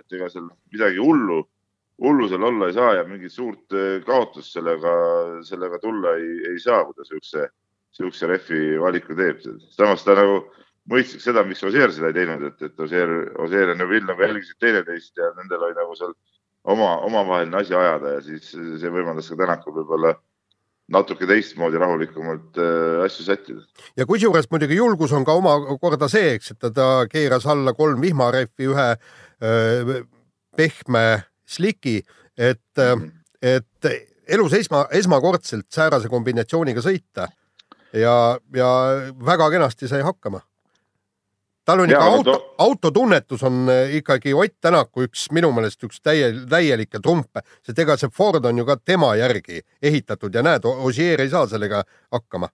et 0.00 0.16
ega 0.16 0.30
seal 0.30 0.46
midagi 0.72 1.02
hullu, 1.02 1.40
hullu 2.02 2.28
seal 2.30 2.46
olla 2.46 2.70
ei 2.70 2.76
saa 2.76 2.92
ja 3.00 3.04
mingit 3.08 3.34
suurt 3.34 3.74
kaotust 4.06 4.54
sellega, 4.54 4.94
sellega 5.46 5.80
tulla 5.82 6.14
ei, 6.20 6.36
ei 6.52 6.60
saa, 6.62 6.84
kui 6.86 6.98
ta 6.98 7.06
siukse, 7.08 7.48
siukse 7.94 8.30
rehvi 8.30 8.78
valiku 8.82 9.16
teeb. 9.18 9.42
samas 9.74 10.06
ta 10.06 10.16
nagu 10.18 10.44
mõistis 10.90 11.24
seda, 11.24 11.44
miks 11.48 11.64
Osier 11.64 11.92
seda 11.92 12.10
ei 12.10 12.18
teinud, 12.18 12.44
et, 12.50 12.62
et 12.68 12.80
Osier, 12.80 13.10
Osier 13.40 13.72
ja 13.72 13.78
Neville 13.78 14.08
nagu 14.10 14.24
jälgisid 14.24 14.60
teineteist 14.60 15.16
ja 15.20 15.30
nendel 15.38 15.64
oli 15.64 15.76
nagu 15.78 15.96
seal 15.98 16.12
oma, 16.64 16.96
omavaheline 17.08 17.60
asi 17.60 17.74
ajada 17.76 18.16
ja 18.16 18.22
siis 18.24 18.52
see 18.52 18.92
võimaldas 18.92 19.30
ka 19.30 19.38
Tänakul 19.40 19.76
võib-olla 19.80 20.14
natuke 20.94 21.24
teistmoodi 21.28 21.80
rahulikumalt 21.80 22.58
äh, 22.60 23.04
asju 23.06 23.24
sättida. 23.24 23.64
ja 23.96 24.06
kusjuures 24.06 24.50
muidugi 24.52 24.76
julgus 24.76 25.12
on 25.16 25.24
ka 25.24 25.36
omakorda 25.40 26.10
see, 26.12 26.34
eks, 26.36 26.52
et 26.52 26.66
ta, 26.76 26.88
keeras 27.10 27.46
alla 27.48 27.72
kolm 27.76 28.02
vihmarehvi, 28.04 28.68
ühe 28.68 28.88
äh, 28.92 29.94
pehme 30.56 31.06
sliki, 31.48 32.02
et 32.36 32.60
mm, 32.76 33.00
-hmm. 33.00 33.10
et 33.42 33.88
elus 34.28 34.52
esma, 34.52 34.86
esmakordselt 34.92 35.66
säärase 35.72 36.08
kombinatsiooniga 36.08 36.80
sõita 36.84 37.28
ja, 37.92 38.38
ja 38.56 38.70
väga 39.26 39.50
kenasti 39.50 39.88
sai 39.88 40.02
hakkama 40.04 40.40
tal 41.64 41.80
on 41.84 41.90
ja, 41.90 41.98
ikka 41.98 42.10
auto 42.12 42.32
to..., 42.32 42.54
autotunnetus 42.64 43.42
on 43.46 43.68
eh, 43.72 43.96
ikkagi 44.00 44.34
Ott 44.34 44.56
Tänaku 44.60 45.06
üks 45.08 45.26
minu 45.32 45.50
meelest 45.56 45.84
üks 45.86 46.00
täie, 46.04 46.30
täielikke 46.50 47.00
trumpe, 47.02 47.44
sest 47.64 47.78
ega 47.84 47.96
see 48.00 48.12
Ford 48.12 48.44
on 48.44 48.60
ju 48.60 48.66
ka 48.68 48.76
tema 48.76 49.14
järgi 49.18 49.62
ehitatud 49.82 50.34
ja 50.34 50.44
näed, 50.44 50.64
Ogier 50.64 51.24
ei 51.24 51.32
saa 51.32 51.46
sellega 51.50 51.84
hakkama, 52.12 52.48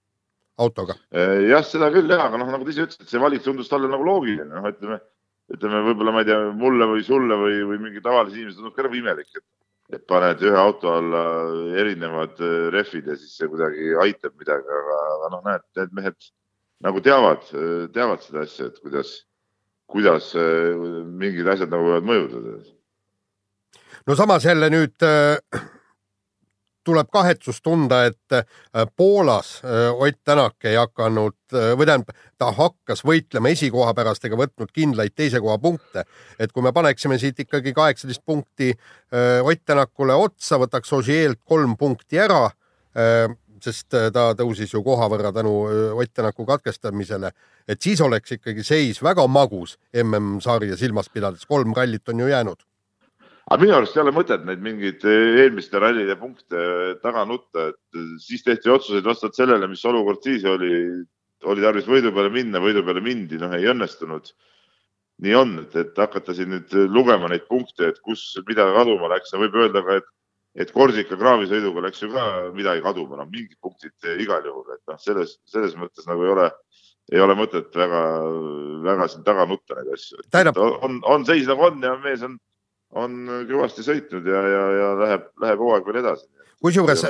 autoga. 0.58 0.98
Eh, 1.12 1.46
jah, 1.50 1.64
seda 1.66 1.90
küll 1.94 2.10
jah, 2.10 2.26
aga 2.28 2.40
noh, 2.40 2.50
nagu 2.52 2.66
te 2.66 2.74
ise 2.74 2.86
ütlesite, 2.86 3.08
see 3.10 3.22
valik 3.22 3.44
tundus 3.46 3.70
talle 3.70 3.90
nagu 3.90 4.06
loogiline, 4.06 4.50
noh, 4.54 4.68
ütleme, 4.70 5.00
ütleme 5.54 5.86
võib-olla 5.90 6.14
ma 6.14 6.24
ei 6.24 6.30
tea, 6.30 6.42
mulle 6.56 6.90
või 6.90 7.06
sulle 7.06 7.38
või, 7.40 7.62
või 7.72 7.80
mingi 7.88 8.04
tavalise 8.04 8.38
inimese 8.38 8.60
tundub 8.60 8.76
ka 8.76 8.86
nagu 8.86 9.00
imelik, 9.02 9.32
et 9.34 9.46
et 9.90 10.04
paned 10.06 10.42
ühe 10.46 10.54
auto 10.54 10.92
alla 10.94 11.22
erinevad 11.80 12.38
eh, 12.38 12.68
rehvid 12.70 13.08
ja 13.10 13.16
siis 13.18 13.32
see 13.34 13.48
kuidagi 13.50 13.88
aitab 14.04 14.36
midagi, 14.38 14.76
aga, 14.76 14.98
aga 15.16 15.30
noh, 15.32 15.40
näed, 15.48 15.64
need 15.80 15.96
mehed 15.98 16.28
nagu 16.84 17.00
teavad, 17.04 17.48
teavad 17.94 18.22
seda 18.24 18.44
asja, 18.46 18.70
et 18.70 18.78
kuidas, 18.82 19.16
kuidas 19.90 20.32
äh, 20.38 20.78
mingid 21.20 21.48
asjad 21.50 21.72
nagu 21.72 21.90
võivad 21.90 22.08
mõjuda. 22.08 22.56
no 24.06 24.16
samas 24.16 24.46
jälle 24.48 24.70
nüüd 24.72 25.04
äh, 25.04 25.36
tuleb 26.86 27.10
kahetsust 27.12 27.62
tunda, 27.62 28.04
et 28.08 28.32
äh, 28.32 28.86
Poolas 28.96 29.60
Ott 29.92 30.22
Tänak 30.24 30.64
ei 30.64 30.78
hakanud 30.80 31.36
või 31.76 31.84
tähendab, 31.84 32.16
ta 32.38 32.48
hakkas 32.56 33.04
võitlema 33.04 33.52
esikoha 33.52 33.92
pärast 33.94 34.24
ega 34.24 34.38
võtnud 34.40 34.72
kindlaid 34.72 35.12
teise 35.14 35.40
koha 35.40 35.58
punkte. 35.58 36.06
et 36.38 36.52
kui 36.52 36.62
me 36.62 36.72
paneksime 36.72 37.18
siit 37.18 37.44
ikkagi 37.44 37.74
kaheksateist 37.76 38.24
punkti 38.24 38.72
Ott 39.44 39.64
Tänakule 39.66 40.16
otsa, 40.16 40.56
võtaks 40.56 40.92
Ožeelt 40.96 41.44
kolm 41.44 41.76
punkti 41.76 42.18
ära 42.18 42.48
sest 43.64 43.94
äh, 43.96 44.08
ta 44.14 44.30
tõusis 44.38 44.72
ju 44.74 44.82
koha 44.84 45.08
võrra 45.12 45.32
tänu 45.34 45.52
äh, 45.68 45.92
Ott 45.96 46.12
Tänaku 46.14 46.46
katkestamisele, 46.48 47.30
et 47.68 47.80
siis 47.82 48.00
oleks 48.04 48.36
ikkagi 48.36 48.64
seis 48.66 49.00
väga 49.02 49.26
magus 49.30 49.76
MM-sarja 49.94 50.78
silmas 50.80 51.08
pidades, 51.12 51.46
kolm 51.48 51.74
rallit 51.76 52.08
on 52.08 52.24
ju 52.24 52.28
jäänud. 52.30 52.66
aga 53.50 53.62
minu 53.62 53.74
arust 53.74 53.96
ei 53.96 54.02
ole 54.02 54.12
mõtet 54.14 54.44
neid 54.46 54.60
mingeid 54.62 55.04
äh, 55.04 55.40
eelmiste 55.44 55.78
rallide 55.78 56.16
punkte 56.20 56.66
taga 57.02 57.24
nutta, 57.26 57.70
et 57.72 58.02
siis 58.22 58.44
tehti 58.46 58.70
otsuseid 58.70 59.04
vastavalt 59.04 59.38
sellele, 59.38 59.68
mis 59.68 59.84
olukord 59.84 60.22
siis 60.22 60.44
oli, 60.44 61.02
oli 61.44 61.66
tarvis 61.66 61.88
võidu 61.88 62.14
peale 62.14 62.30
minna, 62.30 62.62
võidu 62.62 62.84
peale 62.86 63.02
mindi, 63.04 63.40
noh 63.40 63.52
ei 63.56 63.68
õnnestunud. 63.72 64.32
nii 65.20 65.34
on, 65.36 65.58
et, 65.60 65.74
et 65.76 65.98
hakata 65.98 66.32
siin 66.32 66.48
nüüd 66.54 66.72
lugema 66.88 67.28
neid 67.28 67.44
punkte, 67.48 67.90
et 67.90 67.98
kus, 68.00 68.22
mida 68.48 68.64
kaduma 68.72 69.10
läks, 69.12 69.34
võib 69.36 69.58
öelda 69.60 69.82
ka, 69.84 69.98
et 70.00 70.08
et 70.58 70.72
Korsika 70.74 71.18
kraavisõiduga 71.18 71.84
läks 71.86 72.02
ju 72.02 72.10
ka 72.12 72.24
midagi 72.56 72.82
kaduma, 72.84 73.20
noh 73.20 73.28
mingid 73.30 73.56
punktid 73.62 74.10
igal 74.22 74.44
juhul, 74.46 74.66
et 74.74 74.82
noh, 74.90 74.98
selles, 75.02 75.36
selles 75.48 75.76
mõttes 75.78 76.08
nagu 76.10 76.26
ei 76.26 76.32
ole, 76.34 76.48
ei 77.12 77.22
ole 77.22 77.36
mõtet 77.38 77.70
väga, 77.76 78.02
väga 78.86 79.08
siin 79.12 79.24
taga 79.26 79.46
nutta 79.50 79.78
neid 79.78 79.94
asju. 79.94 80.24
on, 80.88 81.00
on 81.06 81.26
seis 81.28 81.46
nagu 81.50 81.68
on 81.70 81.86
ja 81.86 81.94
mees 82.02 82.26
on, 82.26 82.36
on 82.98 83.16
kõvasti 83.48 83.86
sõitnud 83.86 84.26
ja, 84.26 84.42
ja, 84.54 84.66
ja 84.80 84.90
läheb, 85.04 85.30
läheb 85.42 85.64
hooaeg 85.64 85.86
veel 85.86 86.02
edasi. 86.02 86.26
kusjuures 86.60 87.06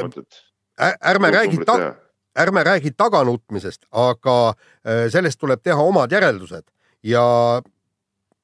ärme 0.81 1.31
räägi 1.31 1.65
ta, 1.65 1.95
ärme 2.39 2.65
räägi 2.65 2.93
taganutmisest, 2.97 3.87
aga 3.91 4.37
äh, 4.51 5.09
sellest 5.13 5.41
tuleb 5.41 5.63
teha 5.63 5.83
omad 5.83 6.13
järeldused 6.13 6.65
ja 7.03 7.25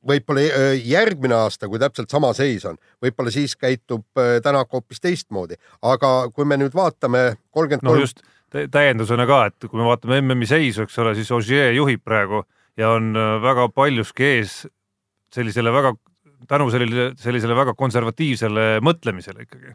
võib-olla 0.06 0.46
äh, 0.46 0.70
järgmine 0.86 1.36
aasta, 1.36 1.68
kui 1.70 1.80
täpselt 1.82 2.12
sama 2.12 2.32
seis 2.36 2.64
on, 2.68 2.78
võib-olla 3.02 3.32
siis 3.34 3.56
käitub 3.58 4.06
äh, 4.20 4.38
Tänak 4.44 4.72
hoopis 4.72 5.02
teistmoodi, 5.02 5.58
aga 5.82 6.30
kui 6.34 6.48
me 6.48 6.58
nüüd 6.60 6.74
vaatame 6.76 7.36
kolmkümmend 7.54 7.86
no 7.86 7.96
just 8.00 8.22
tä- 8.52 8.68
täiendusena 8.72 9.26
ka, 9.28 9.46
et 9.50 9.68
kui 9.68 9.80
me 9.80 9.88
vaatame 9.88 10.20
MM-i 10.22 10.48
seisu, 10.48 10.86
eks 10.86 10.98
ole, 11.02 11.14
siis 11.18 11.32
Ogier 11.34 11.74
juhib 11.76 12.04
praegu 12.04 12.44
ja 12.78 12.92
on 12.94 13.14
äh, 13.16 13.36
väga 13.42 13.68
paljuski 13.74 14.30
ees 14.36 14.60
sellisele 15.34 15.72
väga, 15.74 15.94
tänu 16.48 16.70
sellele, 16.72 17.10
sellisele 17.20 17.56
väga 17.56 17.74
konservatiivsele 17.76 18.68
mõtlemisele 18.84 19.48
ikkagi. 19.48 19.74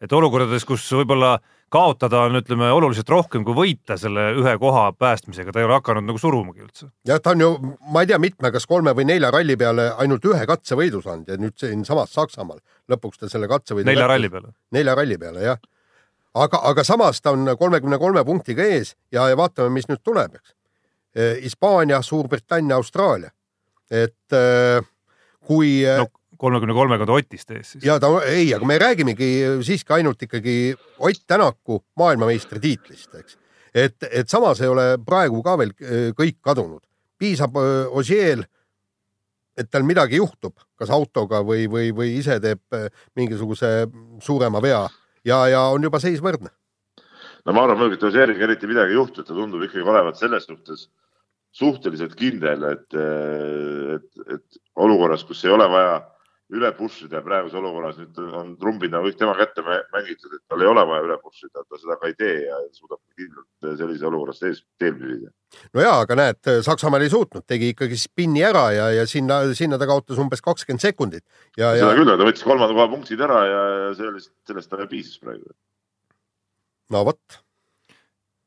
et 0.00 0.12
olukordades, 0.12 0.64
kus 0.64 0.86
võib-olla 0.96 1.38
kaotada 1.70 2.24
on, 2.26 2.36
ütleme, 2.40 2.68
oluliselt 2.74 3.08
rohkem 3.12 3.44
kui 3.46 3.54
võita 3.54 3.96
selle 4.00 4.30
ühe 4.38 4.54
koha 4.58 4.88
päästmisega, 4.98 5.52
ta 5.54 5.62
ei 5.62 5.68
ole 5.68 5.76
hakanud 5.78 6.06
nagu 6.08 6.18
surumagi 6.18 6.64
üldse. 6.64 6.90
jah, 7.06 7.20
ta 7.22 7.34
on 7.34 7.44
ju, 7.44 7.50
ma 7.94 8.02
ei 8.02 8.10
tea, 8.10 8.18
mitme, 8.22 8.50
kas 8.54 8.66
kolme 8.70 8.94
või 8.96 9.06
nelja 9.10 9.30
ralli 9.34 9.56
peale 9.60 9.90
ainult 10.02 10.26
ühe 10.26 10.46
katsevõidu 10.50 11.02
saanud 11.04 11.30
ja 11.30 11.38
nüüd 11.40 11.56
siinsamas 11.60 12.14
Saksamaal 12.16 12.60
lõpuks 12.90 13.22
ta 13.22 13.30
selle 13.30 13.48
katsevõidu 13.50 13.86
nelja 13.86 14.04
kätte- 14.04 14.14
ralli 14.14 14.30
peale. 14.30 14.54
nelja 14.76 14.94
ralli 14.98 15.18
peale 15.18 15.44
jah. 15.46 15.60
aga, 16.34 16.62
aga 16.72 16.84
samas 16.84 17.20
ta 17.20 17.34
on 17.36 17.56
kolmekümne 17.58 17.98
kolme 17.98 18.24
punktiga 18.24 18.66
ees 18.66 18.96
ja, 19.12 19.28
ja 19.28 19.36
vaatame, 19.36 19.70
mis 19.70 19.88
nüüd 19.90 20.02
tuleb, 20.02 20.40
eks. 20.40 20.56
Hispaania, 21.42 22.02
Suurbritannia, 22.06 22.76
Austraalia, 22.78 23.32
et 23.90 24.34
äh, 24.36 24.78
kui 25.42 25.82
no 25.82 26.06
kolmekümne 26.40 26.74
kolmega 26.76 27.06
ta 27.06 27.16
Otist 27.18 27.52
ees 27.54 27.74
siis. 27.74 27.84
ja 27.84 27.98
ta 28.02 28.10
ei, 28.28 28.48
aga 28.56 28.66
me 28.68 28.78
räägimegi 28.80 29.30
siiski 29.66 29.96
ainult 29.98 30.22
ikkagi 30.26 30.74
Ott 30.98 31.24
Tänaku 31.26 31.80
maailmameistritiitlist, 32.00 33.14
eks. 33.20 33.36
et, 33.74 33.96
et 34.10 34.28
samas 34.28 34.60
ei 34.60 34.70
ole 34.72 34.86
praegu 35.06 35.42
ka 35.46 35.56
veel 35.60 35.74
äh, 35.76 36.08
kõik 36.16 36.40
kadunud, 36.44 36.82
piisab 37.20 37.58
äh, 37.60 37.90
Ožeel, 37.96 38.46
et 39.58 39.68
tal 39.70 39.84
midagi 39.84 40.20
juhtub, 40.20 40.56
kas 40.80 40.92
autoga 40.94 41.42
või, 41.44 41.66
või, 41.68 41.90
või 41.96 42.14
ise 42.18 42.38
teeb 42.40 42.76
äh, 42.76 42.88
mingisuguse 43.18 43.90
suurema 44.24 44.62
vea 44.64 44.86
ja, 45.24 45.44
ja 45.52 45.66
on 45.74 45.84
juba 45.84 46.00
seis 46.00 46.22
võrdne. 46.24 46.52
no 47.44 47.52
ma 47.56 47.66
arvan 47.66 47.82
muidugi, 47.82 48.00
et 48.00 48.08
Ožeeriga 48.12 48.48
eriti 48.48 48.70
midagi 48.70 48.96
ei 48.96 49.00
juhtu, 49.00 49.20
et 49.20 49.28
ta 49.28 49.36
tundub 49.36 49.66
ikkagi 49.66 49.84
olevat 49.84 50.16
selles 50.20 50.48
suhtes 50.48 50.88
suhteliselt 51.50 52.14
kindel, 52.14 52.62
et, 52.70 52.94
et, 52.94 54.34
et 54.36 54.60
olukorras, 54.78 55.24
kus 55.26 55.42
ei 55.44 55.50
ole 55.50 55.66
vaja 55.68 55.98
üle 56.50 56.70
push 56.76 57.04
ida 57.06 57.20
ja 57.20 57.24
praeguses 57.24 57.58
olukorras 57.60 57.98
nüüd 58.00 58.16
on 58.36 58.54
trumbid 58.60 58.92
nagu 58.94 59.06
kõik 59.06 59.18
tema 59.20 59.34
kätte 59.38 59.62
mä- 59.66 59.82
mängitud, 59.94 60.32
et 60.34 60.42
tal 60.48 60.64
ei 60.64 60.70
ole 60.70 60.84
vaja 60.88 61.04
üle 61.06 61.18
push 61.22 61.44
ida, 61.46 61.62
ta 61.62 61.78
seda 61.78 61.96
ka 62.00 62.10
ei 62.10 62.16
tee 62.18 62.36
ja 62.46 62.58
suudab 62.74 63.00
kindlalt 63.18 63.78
sellises 63.78 64.06
olukorras 64.08 64.42
ees, 64.48 64.62
teel 64.78 64.96
püsida. 64.98 65.30
no 65.74 65.84
ja, 65.84 65.94
aga 66.00 66.18
näed, 66.18 66.52
Saksamaal 66.66 67.06
ei 67.06 67.12
suutnud, 67.12 67.46
tegi 67.46 67.70
ikkagi 67.74 67.98
spinni 68.00 68.42
ära 68.46 68.66
ja, 68.74 68.90
ja 68.98 69.06
sinna, 69.06 69.42
sinna 69.54 69.78
ta 69.78 69.88
kaotas 69.90 70.18
umbes 70.18 70.42
kakskümmend 70.42 70.82
sekundit 70.82 71.24
ja, 71.56 71.74
ja 71.74 71.84
seda 71.86 71.94
küll, 71.98 72.10
aga 72.10 72.22
ta 72.24 72.30
võttis 72.30 72.46
kolmanda 72.46 72.74
koha 72.74 72.90
punktid 72.96 73.26
ära 73.28 73.44
ja 73.46 73.62
ja 73.86 73.94
sellest, 73.98 74.34
sellest 74.48 74.70
talle 74.70 74.88
piisas 74.90 75.18
praegu. 75.22 75.54
no 76.90 77.04
vot 77.06 77.40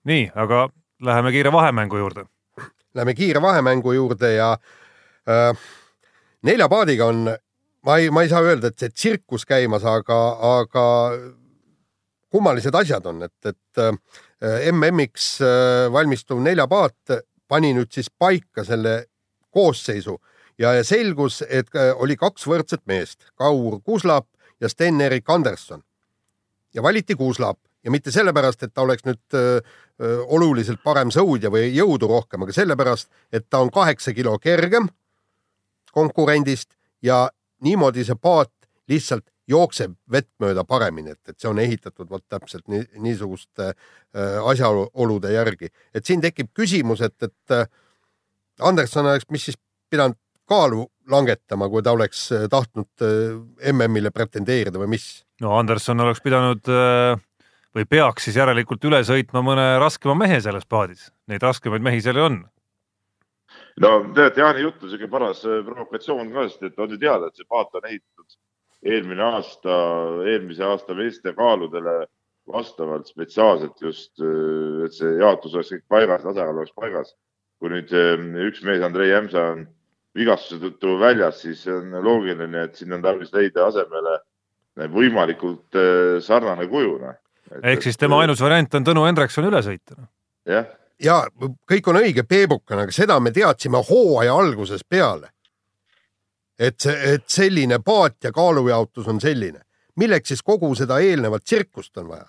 nii, 0.03 0.27
aga 0.35 0.67
läheme 1.03 1.31
kiire 1.31 1.51
vahemängu 1.51 1.97
juurde. 1.97 2.25
Läheme 2.95 3.13
kiire 3.13 3.41
vahemängu 3.41 3.91
juurde 3.91 4.33
ja 4.33 4.51
äh, 5.27 5.57
nelja 6.43 6.69
paadiga 6.69 7.05
on, 7.05 7.37
ma 7.85 7.97
ei, 7.97 8.09
ma 8.09 8.23
ei 8.23 8.31
saa 8.31 8.43
öelda, 8.43 8.71
et 8.71 8.79
see 8.79 8.91
tsirkus 8.93 9.45
käimas, 9.47 9.85
aga, 9.87 10.19
aga 10.59 10.85
kummalised 12.33 12.75
asjad 12.75 13.05
on, 13.09 13.23
et, 13.27 13.37
et 13.45 13.81
äh, 13.81 14.69
MM-iks 14.71 15.35
äh, 15.43 15.87
valmistuv 15.93 16.41
neljapaat 16.43 17.17
pani 17.47 17.73
nüüd 17.75 17.91
siis 17.93 18.09
paika 18.09 18.65
selle 18.65 19.03
koosseisu 19.53 20.17
ja, 20.57 20.73
ja 20.79 20.83
selgus, 20.87 21.43
et 21.49 21.69
äh, 21.77 21.91
oli 21.95 22.17
kaks 22.17 22.47
võrdset 22.49 22.85
meest, 22.89 23.29
Kaur 23.37 23.79
Kuslap 23.85 24.29
ja 24.61 24.71
Sten-Erik 24.71 25.29
Anderson. 25.29 25.83
ja 26.73 26.83
valiti 26.83 27.15
Kuslap 27.15 27.59
ja 27.83 27.91
mitte 27.91 28.11
sellepärast, 28.11 28.63
et 28.63 28.73
ta 28.73 28.81
oleks 28.81 29.03
nüüd 29.03 29.35
öö, 29.35 29.59
oluliselt 30.31 30.79
parem 30.83 31.11
sõudja 31.11 31.51
või 31.51 31.67
jõudu 31.75 32.07
rohkem, 32.07 32.45
aga 32.45 32.55
sellepärast, 32.55 33.09
et 33.31 33.49
ta 33.49 33.59
on 33.59 33.69
kaheksa 33.71 34.13
kilo 34.15 34.37
kergem 34.39 34.87
konkurendist 35.91 36.71
ja 37.03 37.27
niimoodi 37.63 38.05
see 38.07 38.19
paat 38.19 38.51
lihtsalt 38.91 39.25
jookseb 39.49 39.95
vett 40.11 40.29
mööda 40.39 40.63
paremini, 40.67 41.15
et, 41.15 41.29
et 41.29 41.39
see 41.39 41.49
on 41.49 41.59
ehitatud 41.59 42.09
vot 42.09 42.23
täpselt 42.31 42.67
nii, 42.71 42.85
niisuguste 43.03 43.71
äh, 43.71 44.37
asjaolude 44.49 45.33
järgi, 45.33 45.71
et 45.93 46.05
siin 46.07 46.23
tekib 46.23 46.53
küsimus, 46.55 47.03
et, 47.03 47.17
et 47.23 47.55
äh, 47.55 47.67
Anderson 48.61 49.09
oleks, 49.09 49.27
mis 49.33 49.49
siis 49.49 49.59
pidanud 49.91 50.19
kaalu 50.49 50.85
langetama, 51.11 51.67
kui 51.71 51.83
ta 51.83 51.93
oleks 51.95 52.25
äh, 52.31 52.47
tahtnud 52.51 53.03
äh, 53.03 53.73
MM-ile 53.73 54.11
pretendeerida 54.15 54.79
või 54.79 54.95
mis? 54.95 55.07
no 55.43 55.57
Anderson 55.57 56.03
oleks 56.05 56.23
pidanud 56.23 56.71
äh, 56.71 57.19
või 57.75 57.87
peaks 57.89 58.27
siis 58.27 58.39
järelikult 58.39 58.83
üle 58.87 59.01
sõitma 59.07 59.43
mõne 59.45 59.67
raskema 59.81 60.15
mehe 60.23 60.39
selles 60.43 60.67
paadis. 60.69 61.09
Neid 61.27 61.43
raskemaid 61.43 61.83
mehi 61.83 62.03
seal 62.03 62.19
ju 62.19 62.27
on. 62.29 62.41
No 63.81 63.91
tead, 64.13 64.37
Jaani 64.37 64.65
jutt 64.65 64.83
on 64.83 64.91
siuke 64.91 65.09
paras 65.11 65.43
äh, 65.47 65.61
provokatsioon 65.65 66.31
ka, 66.33 66.47
sest 66.49 66.67
et 66.67 66.81
on 66.81 66.91
ju 66.93 66.99
teada, 67.01 67.29
et 67.29 67.39
see 67.39 67.49
paat 67.49 67.73
on 67.77 67.87
ehitatud 67.89 68.37
eelmine 68.93 69.23
aasta, 69.23 69.77
eelmise 70.27 70.65
aasta 70.67 70.97
meeste 70.97 71.33
kaaludele 71.37 72.03
vastavalt 72.51 73.07
spetsiaalselt 73.07 73.81
just, 73.81 74.11
äh, 74.21 74.83
et 74.87 74.97
see 74.97 75.15
jaotus 75.21 75.55
oleks 75.55 75.71
kõik 75.73 75.87
paigas, 75.95 76.25
tasakaal 76.25 76.59
oleks 76.59 76.75
paigas. 76.77 77.15
kui 77.63 77.71
nüüd 77.71 77.93
äh, 77.95 78.19
üks 78.49 78.59
mees, 78.67 78.83
Andrei 78.83 79.07
Jämsa 79.07 79.45
on 79.53 79.65
vigastuse 80.17 80.59
tõttu 80.65 80.97
väljas, 80.99 81.39
siis 81.41 81.63
on 81.71 81.95
loogiline, 82.03 82.67
et 82.67 82.75
siin 82.75 82.91
on 82.93 83.01
tarvis 83.01 83.31
leida 83.33 83.69
asemele 83.69 84.19
võimalikult 84.91 85.77
sarnane 86.25 86.67
kuju. 86.67 86.97
noh. 87.01 87.15
ehk 87.61 87.85
siis 87.85 87.97
tema 87.97 88.19
ainus 88.21 88.41
variant 88.41 88.75
on 88.75 88.85
Tõnu 88.85 89.05
Hendrikson 89.07 89.47
üle 89.47 89.61
sõita. 89.65 89.95
noh. 89.95 90.09
jah, 90.49 90.67
ja 90.99 91.23
kõik 91.69 91.87
on 91.89 92.01
õige 92.01 92.23
peebukana, 92.27 92.85
aga 92.85 92.95
seda 92.95 93.19
me 93.19 93.31
teadsime 93.31 93.81
hooaja 93.89 94.35
algusest 94.35 94.89
peale. 94.89 95.29
et 96.59 96.79
see, 96.79 97.13
et 97.15 97.23
selline 97.27 97.79
paat 97.79 98.23
ja 98.23 98.31
kaalujaotus 98.31 99.07
on 99.07 99.19
selline, 99.21 99.63
milleks 99.95 100.29
siis 100.29 100.43
kogu 100.43 100.75
seda 100.75 100.99
eelnevat 100.99 101.43
tsirkust 101.43 101.97
on 101.97 102.07
vaja? 102.07 102.27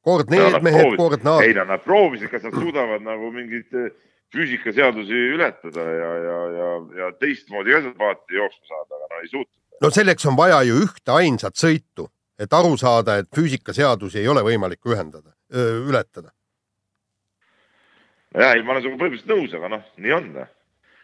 kord 0.00 0.30
need 0.30 0.62
mehed, 0.62 0.96
kord 0.96 1.24
nad. 1.24 1.42
ei 1.44 1.54
no 1.54 1.64
nad 1.68 1.82
proovisid, 1.84 2.30
kas 2.32 2.46
nad 2.46 2.54
suudavad 2.56 3.04
nagu 3.04 3.30
mingeid 3.34 3.74
äh, 3.76 3.90
füüsikaseadusi 4.34 5.20
ületada 5.34 5.80
ja, 5.80 6.12
ja, 6.24 6.38
ja, 6.58 6.70
ja 7.00 7.10
teistmoodi 7.20 7.74
ka 7.74 7.82
seda 7.84 7.94
paati 7.98 8.40
jooksma 8.40 8.70
saada, 8.70 8.96
aga 8.96 9.10
no 9.12 9.20
ei 9.22 9.28
suutnud. 9.28 9.60
no 9.82 9.90
selleks 9.94 10.26
on 10.26 10.36
vaja 10.36 10.62
ju 10.68 10.80
ühte 10.84 11.14
ainsat 11.16 11.60
sõitu, 11.60 12.08
et 12.38 12.52
aru 12.52 12.76
saada, 12.80 13.18
et 13.20 13.30
füüsikaseadusi 13.36 14.20
ei 14.22 14.28
ole 14.28 14.44
võimalik 14.46 14.84
ühendada, 14.88 15.32
ületada. 15.52 16.32
Ja 18.38 18.52
ei, 18.54 18.62
ma 18.62 18.74
olen 18.74 18.84
sinuga 18.84 19.00
põhimõtteliselt 19.02 19.32
nõus, 19.32 19.52
aga 19.58 19.66
noh, 19.74 19.82
nii 20.04 20.14
on. 20.14 20.30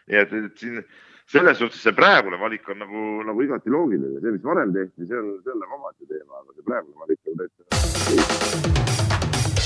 nii 0.05 0.17
et, 0.21 0.31
et 0.39 0.55
siin 0.61 0.75
selles 1.31 1.57
suhtes 1.59 1.81
see 1.81 1.93
praegune 1.97 2.37
valik 2.41 2.65
on 2.69 2.77
nagu, 2.83 3.03
nagu 3.27 3.39
igati 3.45 3.73
loogiline, 3.73 4.19
see, 4.21 4.31
mis 4.35 4.45
varem 4.45 4.73
tehti, 4.75 5.07
see 5.09 5.19
on, 5.19 5.27
see 5.43 5.53
on 5.53 5.59
nagu 5.63 5.73
omaette 5.79 6.03
teema, 6.09 6.33
aga 6.41 6.49
see 6.53 6.65
praegune 6.69 6.97
valik 7.01 7.19
on 7.31 7.35
täitsa. 7.41 7.61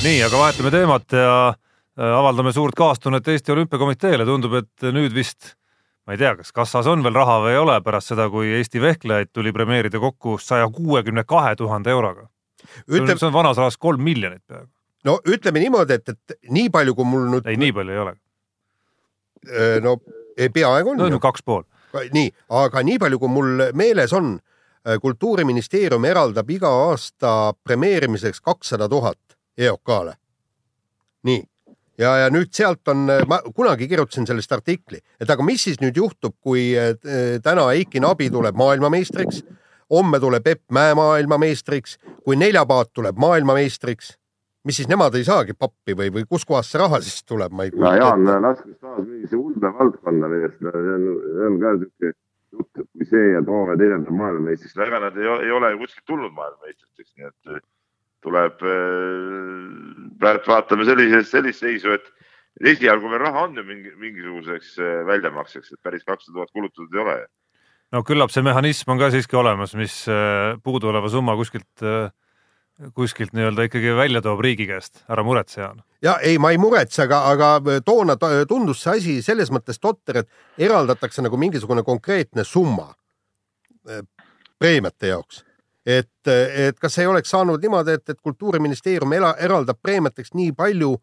nii, 0.07 0.19
aga 0.29 0.35
vahetame 0.45 0.71
teemat 0.75 1.07
ja 1.19 1.37
äh, 1.51 1.53
avaldame 2.09 2.51
suurt 2.55 2.75
kaastunnet 2.79 3.27
Eesti 3.35 3.55
Olümpiakomiteele, 3.55 4.23
tundub, 4.29 4.53
et 4.63 4.77
nüüd 4.95 5.13
vist 5.15 5.41
ma 6.07 6.15
ei 6.15 6.21
tea, 6.23 6.33
kas 6.39 6.55
kassas 6.55 6.87
on 6.89 7.03
veel 7.05 7.13
raha 7.13 7.37
või 7.43 7.53
ei 7.53 7.61
ole 7.61 7.75
pärast 7.85 8.15
seda, 8.15 8.25
kui 8.33 8.47
Eesti 8.57 8.81
vehklejaid 8.81 9.29
tuli 9.35 9.51
premeerida 9.53 9.99
kokku 10.01 10.39
saja 10.41 10.65
kuuekümne 10.73 11.21
kahe 11.27 11.53
tuhande 11.59 11.91
euroga. 11.93 12.25
Ütleb... 12.89 13.19
see 13.19 13.27
on 13.27 13.35
vanas 13.35 13.59
rahas 13.61 13.77
kolm 13.77 14.01
miljonit 14.03 14.41
peaaegu. 14.47 14.71
No 15.07 15.19
ütleme 15.27 15.63
niimoodi, 15.63 15.99
et, 15.99 16.09
et 16.09 16.51
nii 16.51 16.69
palju, 16.73 16.95
kui 16.97 17.07
mul 17.07 17.27
nüüd. 17.35 17.49
ei, 17.49 17.59
nii 17.59 17.75
palju 17.75 17.95
ei 17.95 18.03
ole. 18.03 18.15
no 19.83 19.97
peaaegu 20.53 20.93
on. 20.93 21.03
no, 21.03 21.09
no 21.09 21.19
kaks 21.23 21.45
pool. 21.45 21.63
nii, 22.13 22.31
aga 22.61 22.83
nii 22.85 22.99
palju, 23.01 23.19
kui 23.21 23.31
mul 23.31 23.69
meeles 23.77 24.13
on, 24.17 24.37
kultuuriministeerium 25.01 26.05
eraldab 26.07 26.49
iga 26.49 26.69
aasta 26.89 27.53
premeerimiseks 27.63 28.41
kakssada 28.41 28.89
tuhat 28.89 29.39
EOK-le. 29.57 30.15
nii 31.27 31.41
ja, 31.99 32.15
ja 32.23 32.29
nüüd 32.33 32.51
sealt 32.55 32.87
on, 32.91 33.07
ma 33.27 33.41
kunagi 33.55 33.87
kirjutasin 33.91 34.27
sellest 34.27 34.53
artikli, 34.55 35.01
et 35.19 35.29
aga 35.29 35.45
mis 35.45 35.63
siis 35.67 35.79
nüüd 35.83 35.97
juhtub, 35.99 36.35
kui 36.41 36.71
täna 37.43 37.69
Eiki 37.75 38.01
Nabi 38.03 38.29
tuleb 38.31 38.57
maailmameistriks, 38.59 39.43
homme 39.91 40.19
tuleb 40.21 40.47
Epp 40.47 40.71
Mäe 40.75 40.95
maailmameistriks, 40.97 41.97
kui 42.23 42.39
Neljapaat 42.39 42.93
tuleb 42.93 43.19
maailmameistriks, 43.19 44.13
mis 44.67 44.79
siis 44.79 44.89
nemad 44.91 45.15
ei 45.15 45.25
saagi 45.27 45.55
pappi 45.57 45.95
või, 45.97 46.11
või 46.13 46.25
kuskohast 46.29 46.73
see 46.73 46.81
raha 46.81 47.01
siis 47.03 47.23
tuleb, 47.23 47.53
ma 47.55 47.65
ei 47.65 47.73
ette. 47.73 47.93
Jaan, 48.01 48.25
laske 48.43 48.73
taas 48.79 49.05
mingisse 49.05 49.39
ulme 49.39 49.73
valdkonna 49.79 50.31
millest, 50.31 50.59
see 50.59 50.95
on, 50.95 51.07
see 51.23 51.49
on 51.49 51.59
ka 51.63 51.73
siuke 51.83 52.11
jutt, 52.11 52.71
et 52.83 52.87
kui 52.87 53.09
see 53.09 53.33
ja 53.33 53.41
toome 53.45 53.77
teisendab 53.79 54.21
maailmameistriks, 54.21 54.77
no 54.77 54.87
ega 54.87 55.03
nad 55.05 55.19
ei, 55.19 55.33
ei 55.47 55.51
ole 55.55 55.73
ju 55.73 55.83
kuskilt 55.83 56.07
tulnud 56.11 56.35
maailmameistriteks, 56.37 57.11
nii 57.17 57.29
et 57.29 57.67
tuleb, 58.25 58.63
praegu 60.19 60.51
vaatame 60.51 60.87
sellises, 60.87 61.29
sellist 61.31 61.63
seisu, 61.63 61.95
et, 61.95 62.09
esialgu 62.59 63.11
veel 63.11 63.21
raha 63.23 63.45
on 63.47 63.57
ju 63.57 63.63
mingi, 63.63 63.91
mingisuguseks 63.99 64.71
äh, 64.81 64.95
väljamakseks, 65.07 65.73
et 65.73 65.81
päris 65.83 66.05
kakssada 66.07 66.39
tuhat 66.39 66.51
kulutatud 66.55 66.95
ei 66.95 67.03
ole. 67.03 67.17
no 67.95 68.03
küllap 68.05 68.33
see 68.33 68.43
mehhanism 68.45 68.91
on 68.93 68.99
ka 69.01 69.11
siiski 69.13 69.37
olemas, 69.39 69.75
mis 69.79 70.01
äh, 70.11 70.57
puuduoleva 70.63 71.09
summa 71.09 71.37
kuskilt, 71.39 71.71
kuskilt 72.95 73.33
nii-öelda 73.35 73.65
ikkagi 73.67 73.95
välja 73.97 74.21
toob 74.23 74.39
riigi 74.45 74.67
käest, 74.69 75.03
ära 75.11 75.23
muretse, 75.23 75.61
Jaan. 75.61 75.83
ja 76.01 76.17
ei, 76.23 76.37
ma 76.39 76.51
ei 76.51 76.57
muretse, 76.61 77.03
aga, 77.03 77.23
aga 77.33 77.81
toona 77.85 78.15
tundus 78.47 78.83
see 78.85 78.95
asi 78.97 79.17
selles 79.25 79.51
mõttes 79.51 79.81
totter, 79.81 80.23
et 80.23 80.65
eraldatakse 80.69 81.23
nagu 81.25 81.37
mingisugune 81.37 81.83
konkreetne 81.83 82.43
summa 82.47 82.93
preemiate 84.59 85.11
jaoks 85.11 85.43
et, 85.85 86.27
et 86.27 86.79
kas 86.79 86.97
ei 86.99 87.07
oleks 87.07 87.31
saanud 87.33 87.61
niimoodi, 87.61 87.97
et, 87.97 88.09
et 88.09 88.21
kultuuriministeerium 88.21 89.13
ela, 89.17 89.33
eraldab 89.41 89.79
preemiateks 89.81 90.33
nii 90.37 90.53
palju, 90.57 90.93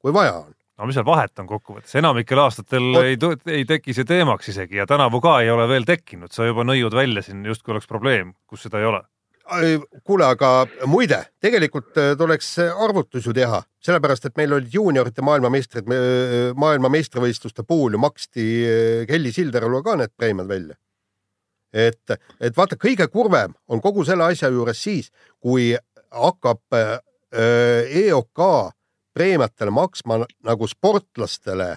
kui 0.00 0.14
vaja 0.14 0.38
on? 0.40 0.54
no 0.80 0.88
mis 0.88 0.96
seal 0.96 1.04
vahet 1.04 1.42
on 1.42 1.48
kokkuvõttes, 1.50 1.92
enamikel 2.00 2.40
aastatel 2.40 2.86
no. 2.94 3.02
ei, 3.04 3.18
ei 3.52 3.66
teki 3.68 3.94
see 3.96 4.08
teemaks 4.08 4.48
isegi 4.54 4.80
ja 4.80 4.86
tänavu 4.88 5.20
ka 5.20 5.40
ei 5.44 5.50
ole 5.52 5.66
veel 5.68 5.84
tekkinud, 5.88 6.32
sa 6.32 6.48
juba 6.48 6.64
nõiud 6.64 6.96
välja 6.96 7.24
siin 7.26 7.44
justkui 7.44 7.74
oleks 7.74 7.90
probleem, 7.90 8.32
kus 8.48 8.64
seda 8.66 8.80
ei 8.80 8.88
ole. 8.88 9.02
Kuule, 10.06 10.26
aga 10.26 10.50
muide, 10.90 11.18
tegelikult 11.42 11.98
äh, 11.98 12.12
tuleks 12.18 12.52
arvutus 12.60 13.26
ju 13.26 13.34
teha, 13.36 13.62
sellepärast 13.84 14.28
et 14.28 14.36
meil 14.38 14.54
olid 14.56 14.74
juuniorite 14.74 15.24
maailmameistrid, 15.26 15.90
maailmameistrivõistluste 16.60 17.64
puhul 17.66 17.96
ju 17.96 18.02
maksti 18.02 18.46
äh, 18.62 19.02
Kelly 19.10 19.32
Silderule 19.34 19.82
ka 19.86 19.96
need 20.00 20.14
preemiad 20.16 20.48
välja. 20.50 20.78
Et, 21.70 22.16
et 22.42 22.56
vaata, 22.56 22.74
kõige 22.74 23.06
kurvem 23.12 23.54
on 23.70 23.82
kogu 23.82 24.02
selle 24.06 24.26
asja 24.26 24.50
juures 24.50 24.80
siis, 24.82 25.12
kui 25.38 25.70
hakkab 26.10 26.62
äh, 26.74 26.98
EOK 28.06 28.42
preemiatele 29.14 29.70
maksma 29.74 30.24
nagu 30.46 30.66
sportlastele 30.66 31.76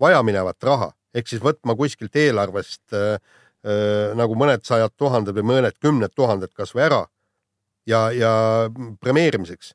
vajaminevat 0.00 0.62
raha 0.62 0.92
ehk 1.16 1.30
siis 1.30 1.42
võtma 1.42 1.76
kuskilt 1.78 2.16
eelarvest 2.20 2.94
äh, 2.94 3.16
äh, 3.16 3.36
nagu 4.14 4.36
mõned 4.38 4.62
sajad 4.62 4.92
tuhanded 4.94 5.34
või 5.34 5.48
mõned 5.50 5.74
kümned 5.82 6.12
tuhanded 6.14 6.52
kasvõi 6.54 6.84
ära 6.86 7.00
ja, 7.86 8.10
ja 8.14 8.32
premeerimiseks. 9.02 9.72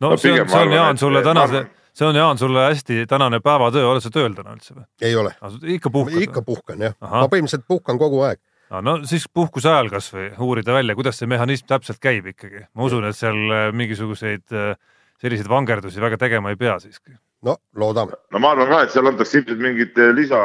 no, 0.00 0.10
no 0.10 0.16
see 0.20 0.34
on, 0.34 0.48
see 0.48 0.66
on 0.66 0.74
Jaan 0.74 1.00
sulle 1.00 1.22
tänase 1.24 1.64
see 1.92 2.08
on, 2.08 2.16
Jaan, 2.16 2.38
sulle 2.38 2.60
hästi 2.64 3.06
tänane 3.06 3.40
päevatöö, 3.40 3.86
oled 3.90 4.04
sa 4.04 4.12
tööl 4.14 4.34
täna 4.36 4.54
üldse 4.54 4.74
või? 4.74 4.86
ei 5.02 5.16
ole. 5.16 5.32
ikka 5.62 5.90
puhkad? 5.90 6.22
ikka 6.22 6.42
puhkan 6.46 6.86
jah, 6.86 6.94
ma 7.00 7.26
põhimõtteliselt 7.32 7.66
puhkan 7.68 7.98
kogu 7.98 8.22
aeg. 8.26 8.40
no 8.86 8.96
siis 9.08 9.26
puhkuse 9.32 9.68
ajal 9.68 9.90
kasvõi 9.92 10.30
uurida 10.38 10.76
välja, 10.76 10.96
kuidas 10.98 11.20
see 11.20 11.30
mehhanism 11.30 11.68
täpselt 11.70 12.00
käib 12.02 12.30
ikkagi. 12.32 12.64
ma 12.74 12.86
usun, 12.86 13.04
et 13.08 13.18
seal 13.18 13.40
äh, 13.50 13.66
mingisuguseid 13.76 14.46
äh, 14.54 14.72
selliseid 15.20 15.50
vangerdusi 15.50 16.00
väga 16.00 16.18
tegema 16.20 16.54
ei 16.54 16.60
pea 16.60 16.78
siiski. 16.80 17.16
no 17.46 17.56
loodame. 17.76 18.18
no 18.32 18.42
ma 18.42 18.54
arvan 18.54 18.70
ka, 18.70 18.82
et 18.86 18.94
seal 18.94 19.10
antakse 19.10 19.40
ilmselt 19.42 19.64
mingid 19.66 19.98
äh, 19.98 20.14
lisa, 20.16 20.44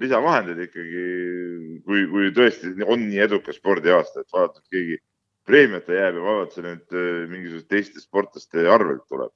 lisavahendid 0.00 0.62
ikkagi, 0.66 1.06
kui, 1.84 2.06
kui 2.08 2.30
tõesti 2.36 2.72
on 2.86 3.04
nii 3.08 3.20
edukas 3.26 3.58
spordiaasta, 3.60 4.22
et 4.22 4.32
vaadata, 4.32 4.62
et 4.62 4.76
keegi 4.76 4.98
preemiata 5.46 5.98
jääb 5.98 6.18
ja 6.18 6.24
vaadata, 6.24 6.54
see 6.56 6.66
nüüd 6.66 6.98
mingisuguste 7.32 7.74
teiste 7.74 8.00
sportlaste 8.00 8.66
arvelt 8.70 9.04
tuleb 9.10 9.32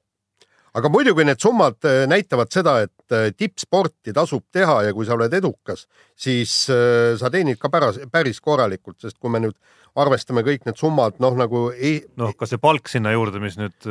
aga 0.76 0.90
muidugi 0.92 1.24
need 1.24 1.40
summad 1.40 1.78
äh, 1.88 2.04
näitavad 2.10 2.52
seda, 2.52 2.76
et 2.84 3.14
äh, 3.14 3.30
tippsporti 3.36 4.12
tasub 4.16 4.44
teha 4.52 4.82
ja 4.88 4.94
kui 4.96 5.08
sa 5.08 5.16
oled 5.16 5.32
edukas, 5.38 5.86
siis 6.18 6.52
äh, 6.72 7.14
sa 7.20 7.30
teenid 7.32 7.60
ka 7.60 7.70
päras, 7.72 7.98
päris 8.12 8.42
korralikult, 8.44 8.98
sest 9.00 9.18
kui 9.20 9.32
me 9.32 9.40
nüüd 9.46 9.56
arvestame 9.96 10.44
kõik 10.44 10.66
need 10.68 10.76
summad, 10.76 11.16
noh 11.24 11.36
nagu 11.38 11.70
ei. 11.72 12.02
noh, 12.20 12.34
kas 12.36 12.52
see 12.52 12.60
palk 12.60 12.90
sinna 12.92 13.14
juurde, 13.14 13.40
mis 13.40 13.56
nüüd 13.56 13.88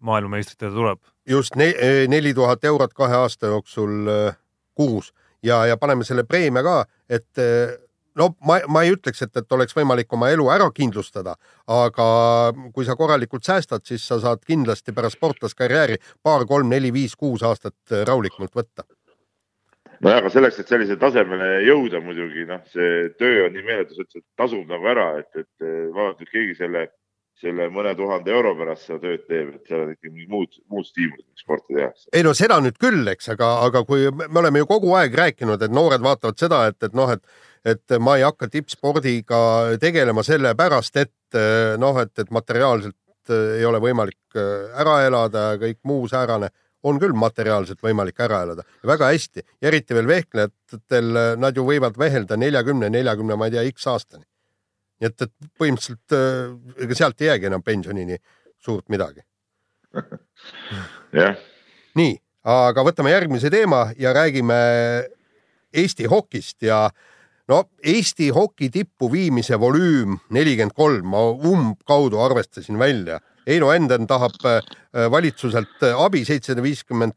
maailmameistritele 0.00 0.72
tuleb? 0.72 1.02
just 1.28 1.54
neli 1.60 2.32
tuhat 2.34 2.64
eurot 2.64 2.94
kahe 2.96 3.18
aasta 3.20 3.52
jooksul 3.52 4.08
kuus 4.74 5.12
ja, 5.42 5.64
ja 5.66 5.76
paneme 5.80 6.04
selle 6.04 6.24
preemia 6.28 6.62
ka, 6.66 6.76
et 7.08 7.40
no 8.18 8.30
ma, 8.46 8.58
ma 8.68 8.84
ei 8.84 8.94
ütleks, 8.94 9.22
et, 9.24 9.34
et 9.36 9.56
oleks 9.56 9.76
võimalik 9.76 10.12
oma 10.16 10.30
elu 10.34 10.46
ära 10.52 10.68
kindlustada, 10.74 11.36
aga 11.70 12.06
kui 12.74 12.86
sa 12.88 12.96
korralikult 12.98 13.46
säästad, 13.46 13.84
siis 13.86 14.06
sa 14.06 14.20
saad 14.22 14.42
kindlasti 14.46 14.94
pärast 14.96 15.18
sportlaskarjääri 15.18 16.00
paar, 16.22 16.46
kolm, 16.48 16.70
neli, 16.72 16.92
viis, 16.94 17.16
kuus 17.18 17.44
aastat 17.46 18.00
rahulikumalt 18.08 18.56
võtta. 18.56 18.86
nojah, 20.00 20.22
aga 20.22 20.32
selleks, 20.32 20.58
et 20.60 20.70
sellisele 20.72 21.00
tasemele 21.00 21.50
jõuda 21.68 22.00
muidugi 22.04 22.46
noh, 22.48 22.62
see 22.72 23.10
töö 23.20 23.46
on 23.46 23.54
nii 23.56 23.66
meeletus, 23.66 24.00
et 24.00 24.16
see 24.16 24.24
tasub 24.36 24.66
nagu 24.70 24.88
ära, 24.88 25.12
et, 25.20 25.44
et 25.44 25.68
vaadata, 25.94 26.24
et 26.24 26.32
keegi 26.32 26.56
selle, 26.62 26.86
selle 27.40 27.68
mõne 27.72 27.94
tuhande 27.96 28.32
euro 28.32 28.54
pärast 28.58 28.86
seda 28.86 29.00
tööd 29.02 29.26
teeb, 29.28 29.54
et 29.56 29.68
seal 29.68 29.84
on 29.84 29.92
ikkagi 29.94 30.12
mingid 30.14 30.32
muud, 30.32 30.58
muud 30.72 30.88
stiimulid, 30.88 31.26
miks 31.26 31.44
sporti 31.44 31.76
tehakse. 31.76 32.08
ei 32.12 32.24
no 32.26 32.34
seda 32.36 32.60
nüüd 32.62 32.80
küll, 32.80 33.04
eks, 33.14 33.30
aga, 33.34 33.52
aga 33.66 33.84
kui 33.88 34.10
me 34.20 34.42
oleme 34.42 34.62
ju 34.62 34.68
kogu 34.70 34.94
aeg 34.98 35.16
rääkinud, 35.22 35.62
et 35.62 35.74
noored 35.74 36.04
vaatavad 36.04 36.40
seda, 36.40 36.66
et, 36.70 36.82
et 36.84 36.96
noh, 36.96 37.12
et 37.16 37.24
et 37.64 37.92
ma 38.00 38.14
ei 38.16 38.22
hakka 38.24 38.48
tippspordiga 38.48 39.38
tegelema 39.80 40.22
sellepärast, 40.24 40.96
et 40.96 41.38
noh, 41.78 41.98
et, 42.00 42.12
et 42.18 42.30
materiaalselt 42.32 42.96
äh, 43.28 43.58
ei 43.58 43.66
ole 43.68 43.80
võimalik 43.84 44.38
äh, 44.40 44.70
ära 44.80 45.02
elada 45.04 45.42
ja 45.50 45.60
kõik 45.60 45.80
muu 45.84 46.08
säärane 46.08 46.48
on 46.88 46.96
küll 47.00 47.12
materiaalselt 47.12 47.82
võimalik 47.84 48.20
ära 48.24 48.42
elada 48.46 48.64
väga 48.86 49.10
hästi 49.12 49.44
eriti 49.60 49.96
veel 49.96 50.08
vehklejatel, 50.08 51.10
nad 51.36 51.56
ju 51.56 51.66
võivad 51.66 51.98
vehelda 52.00 52.38
neljakümne, 52.40 52.88
neljakümne, 52.88 53.36
ma 53.36 53.50
ei 53.50 53.56
tea, 53.56 53.66
X 53.68 53.86
aastani. 53.92 54.24
Nii 55.00 55.08
et, 55.08 55.26
et 55.26 55.52
põhimõtteliselt 55.58 56.84
ega 56.84 56.98
sealt 56.98 57.22
ei 57.22 57.30
jäägi 57.30 57.48
enam 57.50 57.62
pensionini 57.64 58.18
suurt 58.60 58.88
midagi. 58.92 59.24
jah. 61.20 61.38
nii, 61.98 62.12
aga 62.44 62.84
võtame 62.86 63.14
järgmise 63.14 63.50
teema 63.50 63.88
ja 63.98 64.12
räägime 64.14 64.60
Eesti 65.70 66.06
hokist 66.10 66.62
ja 66.66 66.84
äh, 66.86 67.08
no 67.50 67.64
Eesti 67.82 68.30
hoki 68.34 68.70
tippu 68.70 69.10
viimise 69.12 69.58
volüüm 69.60 70.18
nelikümmend 70.34 70.76
kolm, 70.76 71.10
ma 71.10 71.24
umbkaudu 71.32 72.20
arvestasin 72.22 72.78
välja. 72.78 73.20
Heino 73.46 73.72
Enden 73.74 74.06
tahab 74.06 74.36
äh, 74.46 74.60
valitsuselt 75.10 75.82
äh, 75.82 75.96
abi 75.96 76.22
seitsesada 76.24 76.62
viiskümmend, 76.62 77.16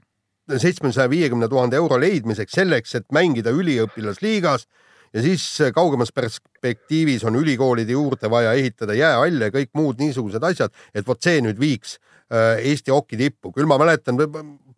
seitsmesaja 0.50 1.10
viiekümne 1.12 1.50
tuhande 1.52 1.78
euro 1.78 2.00
leidmiseks 2.02 2.58
selleks, 2.58 2.96
et 3.00 3.06
mängida 3.14 3.54
üliõpilasliigas 3.54 4.66
ja 5.14 5.22
siis 5.22 5.46
äh, 5.62 5.72
kaugemas 5.76 6.12
perspektiivis 6.12 7.24
on 7.24 7.38
ülikoolide 7.40 7.92
juurde 7.92 8.30
vaja 8.30 8.54
ehitada 8.54 8.98
jäähalle 8.98 9.50
ja 9.50 9.56
kõik 9.56 9.72
muud 9.78 10.02
niisugused 10.02 10.44
asjad, 10.44 10.74
et 10.94 11.08
vot 11.08 11.22
see 11.22 11.42
nüüd 11.46 11.60
viiks 11.60 12.00
Eesti 12.34 12.90
hoki 12.90 13.18
tippu. 13.20 13.52
küll 13.54 13.68
ma 13.70 13.76
mäletan, 13.78 14.18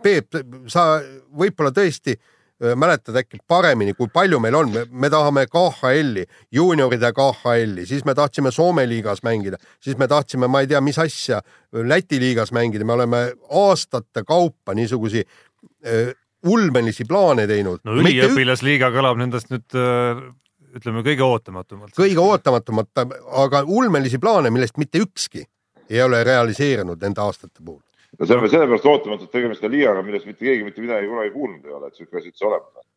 Peep, 0.03 0.35
sa 0.67 0.97
võib-olla 1.33 1.71
tõesti 1.73 2.13
äh, 2.13 2.73
mäletad 2.77 3.15
äkki 3.19 3.39
paremini, 3.47 3.95
kui 3.97 4.09
palju 4.13 4.39
meil 4.43 4.57
on, 4.59 4.73
me 4.91 5.09
tahame 5.09 5.45
KHL-i, 5.51 6.25
juunioride 6.53 7.11
KHL-i, 7.15 7.85
siis 7.89 8.05
me 8.05 8.15
tahtsime 8.17 8.51
Soome 8.51 8.85
liigas 8.89 9.23
mängida, 9.25 9.57
siis 9.83 9.97
me 9.97 10.07
tahtsime, 10.07 10.49
ma 10.51 10.61
ei 10.63 10.69
tea, 10.71 10.81
mis 10.81 10.99
asja, 11.01 11.41
Läti 11.75 12.19
liigas 12.21 12.53
mängida, 12.55 12.85
me 12.87 12.93
oleme 12.95 13.23
aastate 13.49 14.23
kaupa 14.27 14.75
niisugusi 14.77 15.25
äh, 15.25 16.13
ulmelisi 16.45 17.05
plaane 17.10 17.47
teinud. 17.49 17.81
no 17.84 17.97
üliõpilasliiga 18.01 18.91
kõlab 18.93 19.19
nendest 19.21 19.51
nüüd 19.53 19.77
ütleme 20.75 21.01
kõige 21.05 21.23
ootamatumalt. 21.23 21.95
kõige 21.95 22.21
ootamatumalt, 22.21 22.91
aga 23.45 23.63
ulmelisi 23.67 24.19
plaane, 24.19 24.51
millest 24.53 24.77
mitte 24.77 25.01
ükski 25.03 25.45
ei 25.89 26.01
ole 26.01 26.23
realiseerunud 26.23 27.01
nende 27.01 27.21
aastate 27.21 27.63
puhul 27.63 27.81
no 28.19 28.27
see 28.27 28.38
on 28.38 28.49
sellepärast 28.49 28.88
ootamatult 28.89 29.31
tegemist 29.34 29.63
on 29.65 29.73
liigaga, 29.73 30.03
millest 30.05 30.27
mitte 30.29 30.45
keegi 30.45 30.65
mitte 30.67 30.84
midagi 30.84 31.10
kunagi 31.12 31.34
kuulnud 31.34 31.65
ei 31.67 31.75
ole, 31.75 31.89
et 31.89 31.99
sihuke 31.99 32.19
asi 32.19 32.31
üldse 32.31 32.47
olemas 32.47 32.79
on. 32.79 32.88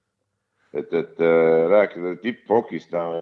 et, 0.79 0.93
et 1.01 1.25
äh, 1.25 1.65
rääkida 1.73 2.15
tipphokist 2.23 2.95
äh,, 2.95 3.19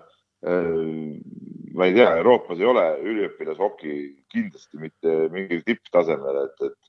ma 1.76 1.88
ei 1.88 1.94
tea, 1.96 2.10
Euroopas 2.20 2.60
ei 2.60 2.68
ole 2.68 2.84
üliõpilashoki 3.04 3.94
kindlasti 4.32 4.82
mitte 4.82 5.16
mingil 5.32 5.64
tipptasemel, 5.66 6.42
et, 6.44 6.68
et, 6.70 6.85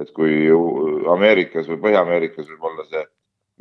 et 0.00 0.12
kui 0.16 0.46
Ameerikas 1.12 1.68
või 1.68 1.80
Põhja-Ameerikas 1.86 2.48
võib 2.48 2.70
olla 2.70 2.86
see 2.88 3.02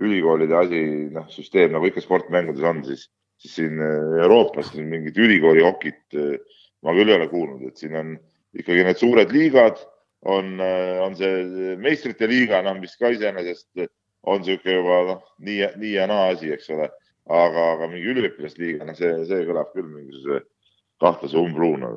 ülikoolide 0.02 0.56
asi, 0.58 0.82
noh, 1.14 1.28
süsteem 1.32 1.74
nagu 1.76 1.90
ikka 1.90 2.04
sportmängudes 2.04 2.64
on, 2.68 2.84
siis, 2.88 3.08
siis 3.42 3.58
siin 3.60 3.82
äh, 3.84 4.22
Euroopas 4.24 4.72
siin 4.72 4.88
mingit 4.92 5.18
ülikooli 5.20 5.66
hokit 5.66 6.18
äh, 6.18 6.38
ma 6.86 6.96
küll 6.98 7.12
ei 7.12 7.18
ole 7.18 7.28
kuulnud, 7.32 7.66
et 7.68 7.82
siin 7.82 7.98
on 8.00 8.14
ikkagi 8.58 8.86
need 8.88 9.00
suured 9.00 9.34
liigad 9.36 9.82
on, 10.30 10.56
äh, 10.64 11.02
on 11.04 11.18
see 11.18 11.76
meistrite 11.82 12.30
liiga, 12.30 12.62
noh, 12.66 12.78
mis 12.80 12.96
ka 13.00 13.12
iseenesest 13.14 13.86
on 14.30 14.42
niisugune 14.42 14.78
juba 14.78 15.00
noh, 15.10 15.24
nii, 15.44 15.66
nii 15.82 15.96
ja 15.98 16.08
naa 16.10 16.32
asi, 16.36 16.52
eks 16.54 16.70
ole. 16.74 16.90
aga, 17.32 17.64
aga 17.76 17.88
mingi 17.88 18.10
üliõpilasliiga, 18.12 18.86
noh, 18.88 18.96
see, 18.98 19.12
see 19.30 19.44
kõlab 19.48 19.70
küll 19.76 19.86
mingisuguse 19.88 20.42
kahtlase 21.00 21.38
umbluuna 21.38 21.92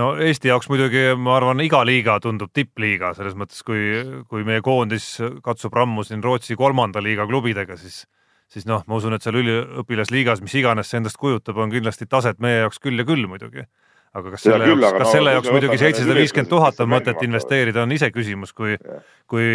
no 0.00 0.10
Eesti 0.20 0.50
jaoks 0.50 0.68
muidugi, 0.70 1.06
ma 1.20 1.36
arvan, 1.38 1.62
iga 1.64 1.82
liiga 1.86 2.18
tundub 2.22 2.52
tippliiga 2.54 3.12
selles 3.16 3.36
mõttes, 3.38 3.62
kui, 3.66 4.02
kui 4.30 4.44
meie 4.46 4.64
koondis 4.64 5.16
katsub 5.44 5.74
rammu 5.76 6.04
siin 6.06 6.24
Rootsi 6.24 6.56
kolmanda 6.58 7.02
liiga 7.04 7.26
klubidega, 7.30 7.78
siis, 7.80 8.04
siis 8.50 8.68
noh, 8.70 8.84
ma 8.86 9.00
usun, 9.00 9.16
et 9.16 9.24
seal 9.24 9.38
üliõpilasliigas, 9.42 10.42
mis 10.44 10.54
iganes 10.60 10.90
see 10.90 11.00
endast 11.02 11.20
kujutab, 11.20 11.58
on 11.62 11.74
kindlasti 11.74 12.08
taset 12.10 12.42
meie 12.44 12.64
jaoks 12.64 12.82
küll 12.82 13.00
ja 13.00 13.08
küll 13.08 13.28
muidugi. 13.30 13.66
Aga 14.14 14.30
kas 14.30 14.44
selle 14.46 14.68
küll, 14.68 14.78
jaoks, 14.78 14.94
kas 14.94 15.08
no 15.08 15.12
selle 15.16 15.34
jaoks 15.34 15.50
muidugi 15.50 15.80
seitsesada 15.80 16.14
viiskümmend 16.20 16.50
tuhat 16.52 16.78
on 16.84 16.90
mõtet 16.92 17.22
investeerida, 17.26 17.82
on 17.82 17.94
iseküsimus, 17.96 18.54
kui 18.54 18.76
kui 19.30 19.46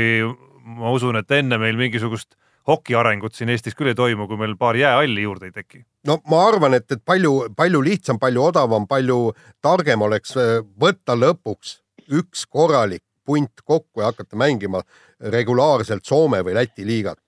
ma 0.79 0.91
usun, 0.91 1.15
et 1.19 1.31
enne 1.37 1.57
meil 1.61 1.79
mingisugust 1.79 2.35
hoki 2.67 2.95
arengut 2.95 3.35
siin 3.35 3.49
Eestis 3.49 3.75
küll 3.75 3.91
ei 3.91 3.95
toimu, 3.95 4.27
kui 4.27 4.37
meil 4.37 4.55
paar 4.57 4.77
jäähalli 4.77 5.21
juurde 5.21 5.49
ei 5.49 5.51
teki. 5.51 5.85
no 6.07 6.19
ma 6.29 6.45
arvan, 6.47 6.73
et, 6.73 6.91
et 6.91 7.03
palju, 7.05 7.53
palju 7.55 7.81
lihtsam, 7.83 8.19
palju 8.19 8.43
odavam, 8.51 8.87
palju 8.87 9.19
targem 9.61 10.01
oleks 10.01 10.35
äh, 10.37 10.57
võtta 10.81 11.15
lõpuks 11.17 11.79
üks 12.19 12.45
korralik 12.49 13.03
punt 13.25 13.61
kokku 13.65 14.01
ja 14.01 14.09
hakata 14.09 14.37
mängima 14.39 14.81
regulaarselt 15.19 16.05
Soome 16.05 16.41
või 16.45 16.55
Läti 16.57 16.85
liigat 16.87 17.19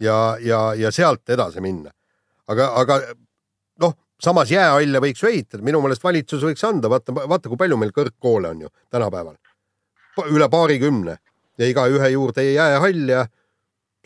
ja, 0.00 0.36
ja, 0.40 0.74
ja 0.76 0.90
sealt 0.92 1.28
edasi 1.28 1.60
minna. 1.64 1.90
aga, 2.46 2.72
aga 2.76 3.00
noh, 3.80 3.94
samas 4.20 4.50
jäähalle 4.52 5.00
võiks 5.00 5.22
ju 5.22 5.30
ehitada, 5.30 5.64
minu 5.64 5.80
meelest 5.80 6.04
valitsus 6.04 6.44
võiks 6.44 6.64
anda, 6.66 6.90
vaata, 6.92 7.14
vaata, 7.14 7.48
kui 7.48 7.60
palju 7.60 7.78
meil 7.80 7.92
kõrgkoole 7.96 8.52
on 8.52 8.66
ju 8.66 8.72
tänapäeval. 8.90 9.36
üle 10.28 10.48
paarikümne 10.52 11.16
ja 11.58 11.68
igaühe 11.68 12.08
juurde 12.12 12.44
jäähall 12.44 13.08
ja 13.08 13.26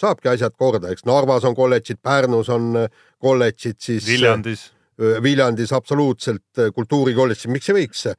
saabki 0.00 0.28
asjad 0.33 0.54
korda, 0.59 0.90
eks 0.94 1.04
Narvas 1.09 1.44
on 1.48 1.54
kolledžid, 1.59 2.00
Pärnus 2.02 2.48
on 2.52 2.72
äh, 2.85 2.88
kolledžid, 3.22 3.78
siis 3.83 4.07
Viljandis, 4.09 4.70
äh, 4.98 5.20
Viljandis 5.22 5.72
absoluutselt 5.76 6.59
äh, 6.59 6.72
kultuurikolledžid, 6.74 7.52
miks 7.54 7.70
ei 7.70 7.78
võiks 7.83 8.09
äh, 8.11 8.16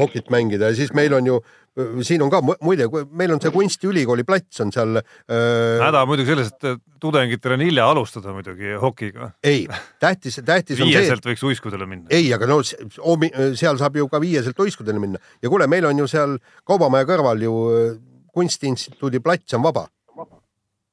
hokit 0.00 0.28
mängida 0.34 0.72
ja 0.72 0.76
siis 0.76 0.92
meil 0.96 1.14
on 1.16 1.26
ju 1.30 1.38
äh, 1.40 1.56
siin 2.02 2.22
on 2.26 2.30
ka 2.32 2.40
mu- 2.44 2.58
muide, 2.66 2.88
meil 3.14 3.32
on 3.32 3.40
see 3.40 3.52
kunstiülikooli 3.54 4.24
plats 4.28 4.60
on 4.64 4.72
seal 4.74 4.98
äh, 5.00 5.78
häda 5.80 6.04
muidugi 6.10 6.32
selles, 6.34 6.52
et 6.52 6.82
tudengitel 7.00 7.54
on 7.56 7.62
hilja 7.62 7.86
alustada 7.88 8.34
muidugi 8.34 8.74
hokiga. 8.82 9.30
ei, 9.46 9.64
tähtis, 10.02 10.40
tähtis 10.44 10.80
on 10.80 10.90
see, 10.90 10.98
viieselt 10.98 11.24
võiks 11.30 11.44
uiskudele 11.46 11.86
minna. 11.88 12.10
ei, 12.10 12.28
aga 12.34 12.48
no 12.50 12.60
seal 12.66 13.78
saab 13.80 13.96
ju 13.96 14.08
ka 14.12 14.20
viieselt 14.20 14.58
uiskudele 14.60 15.00
minna 15.00 15.22
ja 15.42 15.48
kuule, 15.48 15.70
meil 15.70 15.86
on 15.88 16.04
ju 16.04 16.10
seal 16.10 16.36
Kaubamaja 16.68 17.06
kõrval 17.08 17.46
ju 17.46 17.54
äh, 17.72 17.94
kunstiinstituudi 18.34 19.22
plats 19.24 19.54
on 19.56 19.64
vaba. 19.64 19.86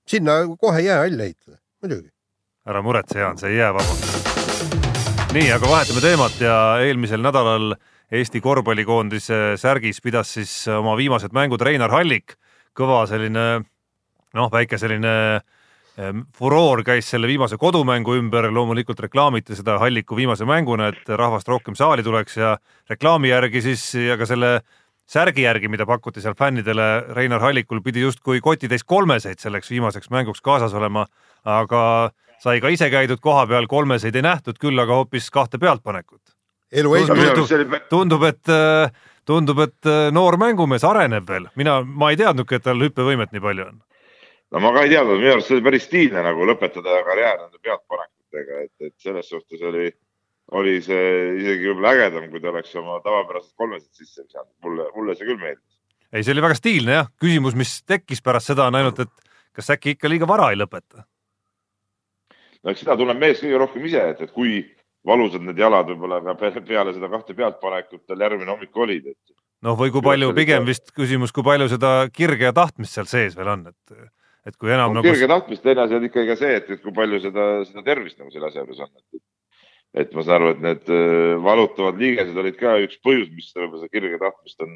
Sinna 0.07 0.31
kohe 0.59 0.81
jäähall 0.85 1.19
ehitada, 1.19 1.57
muidugi. 1.81 2.09
ära 2.65 2.81
muretse, 2.81 3.19
Jaan, 3.19 3.37
see 3.37 3.51
ei 3.53 3.57
jää 3.57 3.73
vabaks. 3.73 4.13
nii, 5.33 5.51
aga 5.51 5.69
vahetame 5.69 6.01
teemat 6.01 6.39
ja 6.41 6.55
eelmisel 6.85 7.21
nädalal 7.21 7.75
Eesti 8.11 8.41
korvpallikoondise 8.41 9.55
särgis 9.57 9.97
pidas 10.01 10.33
siis 10.37 10.51
oma 10.69 10.93
viimased 10.97 11.33
mängud 11.33 11.61
Reinar 11.61 11.91
Hallik. 11.91 12.37
kõva 12.75 13.05
selline 13.07 13.63
noh, 14.35 14.49
väike 14.51 14.77
selline 14.77 15.41
furoor 16.35 16.83
käis 16.83 17.07
selle 17.09 17.27
viimase 17.27 17.57
kodumängu 17.57 18.17
ümber, 18.19 18.49
loomulikult 18.51 18.99
reklaamiti 18.99 19.55
seda 19.55 19.77
Halliku 19.79 20.15
viimase 20.15 20.45
mänguna, 20.45 20.89
et 20.91 21.09
rahvast 21.09 21.47
rohkem 21.47 21.75
saali 21.75 22.03
tuleks 22.03 22.37
ja 22.37 22.57
reklaami 22.89 23.31
järgi 23.31 23.61
siis 23.61 23.85
ja 23.95 24.17
ka 24.19 24.27
selle 24.27 24.59
särgi 25.09 25.45
järgi, 25.45 25.69
mida 25.71 25.85
pakuti 25.85 26.21
seal 26.21 26.35
fännidele, 26.37 26.87
Reinar 27.15 27.43
Hallikul 27.43 27.81
pidi 27.85 28.01
justkui 28.01 28.41
kotitäis 28.41 28.83
kolmeseid 28.83 29.41
selleks 29.41 29.69
viimaseks 29.71 30.09
mänguks 30.13 30.41
kaasas 30.45 30.73
olema, 30.73 31.05
aga 31.45 31.81
sai 32.41 32.59
ka 32.61 32.71
ise 32.73 32.89
käidud 32.93 33.21
koha 33.23 33.45
peal, 33.49 33.67
kolmeseid 33.69 34.15
ei 34.17 34.25
nähtud, 34.25 34.59
küll 34.61 34.79
aga 34.81 35.01
hoopis 35.01 35.29
kahte 35.33 35.61
pealtpanekut. 35.61 36.21
Tundub- 37.89 37.89
tundub, 37.89 38.23
et 38.27 38.53
tundub, 39.25 39.59
et 39.65 39.91
noor 40.13 40.37
mängumees 40.41 40.83
areneb 40.85 41.27
veel, 41.29 41.49
mina, 41.55 41.79
ma 41.85 42.11
ei 42.11 42.19
teadnudki, 42.19 42.57
et 42.57 42.65
tal 42.65 42.81
hüppevõimet 42.81 43.33
nii 43.33 43.43
palju 43.43 43.67
on. 43.69 43.77
no 44.51 44.61
ma 44.61 44.73
ka 44.73 44.85
ei 44.85 44.93
teadnud, 44.93 45.21
minu 45.21 45.35
arust 45.35 45.49
see 45.49 45.57
oli 45.57 45.65
päris 45.65 45.87
stiilne 45.87 46.25
nagu 46.25 46.49
lõpetada 46.49 46.99
karjäär 47.07 47.39
nende 47.43 47.61
pealtpanekutega, 47.61 48.59
et, 48.65 48.89
et 48.89 48.93
selles 49.01 49.29
suhtes 49.29 49.61
oli, 49.69 49.89
oli 50.53 50.75
see 50.85 51.05
isegi 51.39 51.71
võib-olla 51.71 51.95
ägedam, 51.95 52.27
kui 52.29 52.41
ta 52.41 52.51
oleks 52.51 52.75
oma 52.77 52.99
tavapärased 53.03 53.55
kolmesed 53.57 53.89
sisse 53.97 54.23
visanud. 54.23 54.51
mulle, 54.63 54.87
mulle 54.95 55.15
see 55.17 55.27
küll 55.27 55.41
meeldis. 55.41 55.79
ei, 56.11 56.23
see 56.23 56.35
oli 56.35 56.45
väga 56.45 56.57
stiilne 56.59 56.99
jah, 56.99 57.11
küsimus, 57.21 57.57
mis 57.57 57.79
tekkis 57.83 58.21
pärast 58.25 58.53
seda 58.53 58.69
on 58.69 58.77
ainult, 58.77 59.01
et 59.01 59.31
kas 59.55 59.71
äkki 59.73 59.95
ikka 59.95 60.11
liiga 60.11 60.29
vara 60.29 60.51
ei 60.53 60.59
lõpeta? 60.59 61.05
no 62.61 62.73
eks 62.73 62.83
seda 62.85 62.97
tunneb 62.99 63.21
mees 63.21 63.41
kõige 63.41 63.61
rohkem 63.61 63.87
ise, 63.89 64.03
et, 64.13 64.21
et 64.21 64.35
kui 64.35 64.59
valusad 65.05 65.43
need 65.45 65.59
jalad 65.61 65.89
võib-olla 65.89 66.21
ka 66.25 66.37
peale, 66.61 66.93
seda 66.93 67.09
kahte 67.09 67.37
pealtpanekut 67.37 68.05
tal 68.05 68.21
järgmine 68.27 68.51
hommik 68.51 68.77
olid, 68.85 69.09
et 69.13 69.35
noh, 69.65 69.77
või 69.79 69.93
kui 69.93 70.05
palju, 70.05 70.31
pigem 70.37 70.67
vist 70.67 70.93
küsimus, 70.93 71.33
kui 71.33 71.45
palju 71.45 71.69
seda 71.73 71.97
kirge 72.13 72.49
ja 72.49 72.53
tahtmist 72.53 72.97
seal 72.97 73.09
sees 73.09 73.37
veel 73.37 73.53
on, 73.55 73.67
et 73.73 74.11
et 74.45 74.53
kui 74.61 74.69
enam 74.69 74.93
no, 74.93 75.01
nagu 75.01 75.09
kirge 75.09 75.29
tahtmist, 75.29 75.63
teine 75.65 75.81
asi 75.87 75.97
on 75.97 76.03
ikkagi 76.05 76.29
ka 76.29 76.37
see, 76.37 76.57
et, 76.59 76.67
et 76.69 76.81
kui 76.83 76.93
palju 76.93 77.17
seda, 77.23 77.45
seda 77.65 77.81
tervist 77.85 78.19
nagu 78.21 78.29
selle 78.33 78.51
asja 78.51 78.61
juures 78.61 78.83
on, 78.85 78.91
et 78.93 79.21
et 79.21 79.23
ma 79.95 80.25
saan 80.25 80.41
aru, 80.41 80.51
et 80.55 80.63
need 80.63 80.91
äh, 80.91 81.35
valutavad 81.43 81.99
liigesed 82.01 82.37
olid 82.41 82.57
ka 82.59 82.75
üks 82.83 82.99
põhjus, 83.05 83.31
mis 83.31 83.53
võib-olla 83.55 83.83
seda 83.83 83.93
kirge 83.93 84.19
tahtmist 84.19 84.65
on 84.65 84.75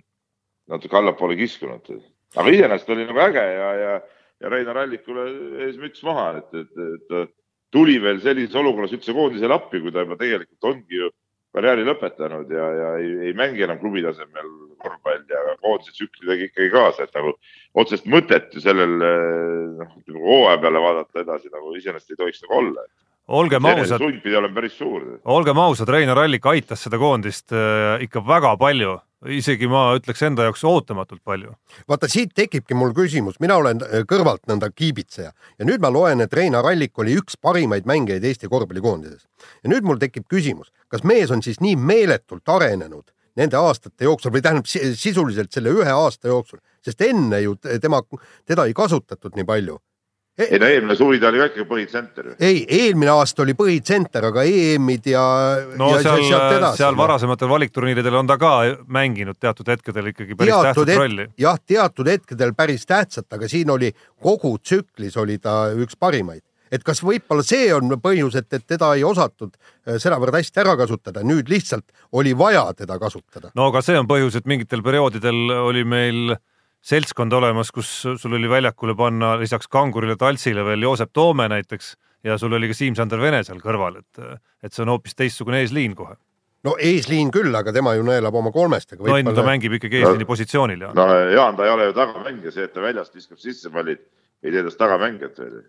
natuke 0.71 0.99
allapoole 0.99 1.35
kiskunud. 1.39 1.89
aga 2.37 2.53
iseenesest 2.53 2.93
oli 2.93 3.07
nagu 3.09 3.21
äge 3.25 3.43
ja, 3.43 3.69
ja, 3.83 3.95
ja 4.39 4.51
Reinar 4.53 4.83
Allikule 4.83 5.25
ees 5.65 5.79
müts 5.81 6.03
maha, 6.05 6.37
et, 6.39 6.61
et, 6.61 6.83
et 6.85 7.33
tuli 7.73 7.97
veel 8.01 8.21
sellises 8.23 8.55
olukorras 8.55 8.93
üldse 8.95 9.13
koondisele 9.15 9.55
appi, 9.55 9.81
kui 9.81 9.91
ta 9.91 10.05
juba 10.05 10.17
tegelikult 10.19 10.71
ongi 10.71 11.01
ju 11.01 11.11
karjääri 11.55 11.85
lõpetanud 11.87 12.51
ja, 12.53 12.65
ja 12.77 12.89
ei, 13.01 13.11
ei 13.29 13.35
mängi 13.37 13.65
enam 13.65 13.79
klubi 13.81 14.03
tasemel 14.05 14.49
korvpalli, 14.79 15.33
aga 15.35 15.55
koondise 15.63 15.95
tsükli 15.95 16.29
tegi 16.29 16.49
ikkagi 16.49 16.71
kaasa, 16.73 17.05
et 17.05 17.17
nagu 17.17 17.33
otsest 17.81 18.05
mõtet 18.09 18.53
ju 18.53 18.63
sellel 18.63 18.95
noh, 19.01 19.93
ütleme 19.99 20.21
hooaja 20.23 20.61
peale 20.61 20.83
vaadata 20.85 21.23
edasi 21.25 21.51
nagu 21.53 21.73
iseenesest 21.75 22.13
ei 22.13 22.21
tohiks 22.21 22.43
nagu 22.45 22.59
olla. 22.61 22.85
Olgem 23.29 23.65
ausad, 23.69 24.01
olgem 25.29 25.59
ausad, 25.61 25.89
Reinar 25.93 26.17
Allik 26.23 26.45
aitas 26.49 26.81
seda 26.85 26.97
koondist 27.01 27.53
äh, 27.53 28.01
ikka 28.05 28.23
väga 28.25 28.55
palju, 28.61 28.95
isegi 29.35 29.67
ma 29.69 29.83
ütleks 29.97 30.23
enda 30.25 30.47
jaoks 30.47 30.63
ootamatult 30.65 31.21
palju. 31.27 31.53
vaata, 31.89 32.09
siit 32.09 32.33
tekibki 32.35 32.77
mul 32.77 32.93
küsimus, 32.97 33.37
mina 33.43 33.59
olen 33.61 33.83
äh, 33.85 34.01
kõrvalt 34.09 34.45
nõnda 34.49 34.71
kiibitseja. 34.73 35.31
Ja 35.59 35.67
nüüd 35.67 35.83
ma 35.83 35.91
loen, 35.93 36.23
et 36.25 36.33
Reinar 36.33 36.65
Allik 36.71 36.97
oli 36.99 37.17
üks 37.19 37.37
parimaid 37.41 37.85
mängijaid 37.89 38.25
Eesti 38.25 38.49
korvpallikoondises. 38.49 39.27
ja 39.63 39.69
nüüd 39.69 39.85
mul 39.85 40.01
tekib 40.01 40.27
küsimus, 40.31 40.73
kas 40.89 41.03
mees 41.03 41.31
on 41.31 41.45
siis 41.45 41.61
nii 41.61 41.75
meeletult 41.75 42.49
arenenud 42.49 43.11
nende 43.39 43.59
aastate 43.59 44.07
jooksul 44.07 44.33
või 44.35 44.41
tähendab 44.43 44.67
si- 44.67 44.95
sisuliselt 44.95 45.53
selle 45.53 45.71
ühe 45.71 45.91
aasta 45.93 46.27
jooksul, 46.31 46.59
sest 46.83 47.01
enne 47.05 47.41
ju 47.43 47.55
tema, 47.81 48.01
teda 48.45 48.65
ei 48.67 48.73
kasutatud 48.73 49.37
nii 49.37 49.47
palju. 49.47 49.77
Ei 50.39 50.59
no 50.59 50.69
eelmine 50.69 50.95
suvi 50.95 51.19
ta 51.19 51.29
oli 51.29 51.41
ka 51.41 51.47
ikkagi 51.51 51.67
põhitsenter 51.69 52.31
ju. 52.31 52.35
ei, 52.39 52.61
eelmine 52.79 53.11
aasta 53.13 53.43
oli 53.43 53.55
põhitsenter, 53.59 54.29
aga 54.31 54.43
EM-id 54.47 55.09
ja. 55.13 55.23
no 55.79 55.91
ja 55.95 56.03
seal, 56.05 56.25
edasi, 56.57 56.81
seal 56.81 56.95
noh. 56.95 57.01
varasematel 57.03 57.51
valikturniiridel 57.51 58.19
on 58.21 58.29
ta 58.29 58.37
ka 58.41 58.53
mänginud 58.87 59.39
teatud 59.39 59.71
hetkedel 59.71 60.11
ikkagi 60.13 60.37
päris 60.39 60.53
teatud 60.53 60.69
tähtsat 60.69 60.93
hetk- 60.93 61.03
rolli. 61.03 61.29
jah, 61.45 61.59
teatud 61.73 62.11
hetkedel 62.13 62.53
päris 62.57 62.85
tähtsat, 62.89 63.27
aga 63.35 63.49
siin 63.51 63.71
oli 63.75 63.91
kogu 64.21 64.55
tsüklis 64.59 65.17
oli 65.19 65.39
ta 65.43 65.61
üks 65.75 65.99
parimaid 65.99 66.43
et 66.71 66.83
kas 66.85 67.01
võib-olla 67.03 67.43
see 67.45 67.69
on 67.73 67.95
põhjus, 68.01 68.37
et, 68.39 68.51
et 68.53 68.65
teda 68.75 68.91
ei 68.97 69.03
osatud 69.07 69.55
äh, 69.55 69.97
sedavõrd 70.01 70.37
hästi 70.37 70.61
ära 70.63 70.75
kasutada, 70.79 71.23
nüüd 71.25 71.49
lihtsalt 71.49 71.87
oli 72.13 72.35
vaja 72.37 72.67
teda 72.77 72.99
kasutada. 73.01 73.51
no 73.55 73.69
aga 73.71 73.83
see 73.85 73.97
on 73.99 74.07
põhjus, 74.09 74.37
et 74.39 74.49
mingitel 74.49 74.85
perioodidel 74.85 75.57
oli 75.63 75.83
meil 75.83 76.37
seltskond 76.81 77.33
olemas, 77.33 77.71
kus 77.75 77.89
sul 78.01 78.35
oli 78.37 78.49
väljakule 78.49 78.95
panna 78.95 79.33
lisaks 79.39 79.67
Kangurile, 79.67 80.15
Taltsile 80.15 80.63
veel 80.65 80.83
Joosep 80.83 81.11
Toome 81.13 81.49
näiteks 81.51 81.95
ja 82.23 82.37
sul 82.37 82.53
oli 82.53 82.69
ka 82.71 82.75
Siim-Sander 82.75 83.21
Vene 83.21 83.43
seal 83.47 83.61
kõrval, 83.63 83.99
et, 84.01 84.41
et 84.63 84.73
see 84.73 84.83
on 84.85 84.93
hoopis 84.93 85.15
teistsugune 85.15 85.61
eesliin 85.63 85.95
kohe. 85.95 86.15
no 86.63 86.75
eesliin 86.83 87.31
küll, 87.31 87.55
aga 87.55 87.73
tema 87.75 87.93
ju 87.95 88.03
neelab 88.07 88.35
oma 88.35 88.51
kolmestega. 88.51 89.03
no 89.03 89.17
enne 89.17 89.33
ta 89.35 89.45
mängib 89.47 89.75
ikkagi 89.79 90.01
eesliini 90.01 90.27
positsioonil 90.27 90.87
ja 90.87 90.93
no 90.95 91.07
Jaan, 91.33 91.55
ta 91.55 91.67
ei 91.67 91.73
ole 91.75 91.89
ju 91.89 91.97
tagamängija, 91.97 92.55
see, 92.55 92.67
et 92.67 92.73
ta 92.73 92.83
väljast 92.83 93.15
viskab 93.15 93.39
sisse 93.39 93.71
pallid, 93.73 94.03
ei 94.43 94.55
tee 94.55 94.63
tast 94.67 94.79
tagamängijat 94.79 95.39
veel. 95.39 95.63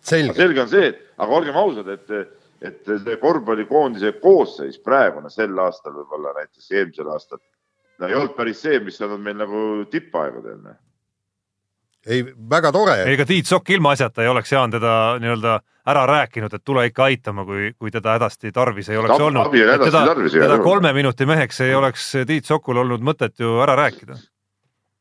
selge, 0.00 0.36
selge 0.40 0.64
on 0.64 0.72
see, 0.72 0.92
et 0.92 1.04
aga 1.16 1.40
olgem 1.40 1.56
ausad, 1.60 1.88
et, 1.88 2.14
et 2.64 2.92
see 2.92 3.16
korvpallikoondise 3.20 4.16
koosseis 4.20 4.80
praegune 4.80 5.32
sel 5.32 5.58
aastal 5.58 5.96
võib-olla 6.00 6.36
näiteks 6.40 6.72
eelmisel 6.72 7.12
aastal, 7.12 7.40
no 7.98 8.08
ei 8.08 8.14
olnud 8.14 8.34
päris 8.36 8.62
see, 8.64 8.80
mis 8.84 9.00
on 9.04 9.20
meil 9.20 9.38
nagu 9.38 9.60
tippaegadel. 9.90 10.58
noh. 10.62 10.80
ei 12.06 12.24
väga 12.50 12.72
tore. 12.72 12.96
ega 13.12 13.26
Tiit 13.28 13.46
Sokk 13.50 13.70
ilmaasjata 13.70 14.22
ei 14.22 14.28
oleks 14.28 14.52
Jaan 14.52 14.74
teda 14.74 14.94
nii-öelda 15.22 15.60
ära 15.86 16.06
rääkinud, 16.08 16.54
et 16.54 16.64
tule 16.64 16.86
ikka 16.88 17.08
aitama, 17.10 17.44
kui, 17.44 17.72
kui 17.78 17.92
teda 17.92 18.16
hädasti 18.16 18.52
tarvis 18.52 18.88
ei 18.88 18.96
oleks 18.96 19.18
Abi- 19.18 19.24
olnud. 19.24 19.50
teda, 19.84 20.04
tarvis, 20.06 20.32
teda 20.32 20.58
kolme 20.64 20.92
minuti 20.96 21.26
meheks 21.28 21.60
ei 21.60 21.74
oleks 21.74 22.12
Tiit 22.26 22.48
Sokul 22.48 22.80
olnud 22.84 23.04
mõtet 23.04 23.36
ju 23.40 23.58
ära 23.64 23.76
rääkida. 23.76 24.16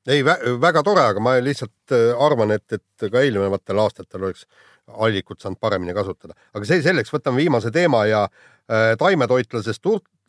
ei 0.07 0.23
vä, 0.25 0.37
väga 0.61 0.83
tore, 0.83 1.07
aga 1.13 1.19
ma 1.23 1.37
lihtsalt 1.39 1.95
äh, 1.95 2.11
arvan, 2.19 2.51
et, 2.51 2.65
et 2.71 3.11
ka 3.11 3.21
eelnevatel 3.23 3.79
aastatel 3.79 4.27
oleks 4.27 4.45
allikut 4.87 5.39
saanud 5.39 5.59
paremini 5.59 5.93
kasutada, 5.95 6.35
aga 6.53 6.67
see 6.67 6.81
selleks, 6.83 7.13
võtame 7.13 7.39
viimase 7.39 7.71
teema 7.71 8.03
ja 8.05 8.25
äh, 8.27 8.97
taimetoitlasest 8.99 9.81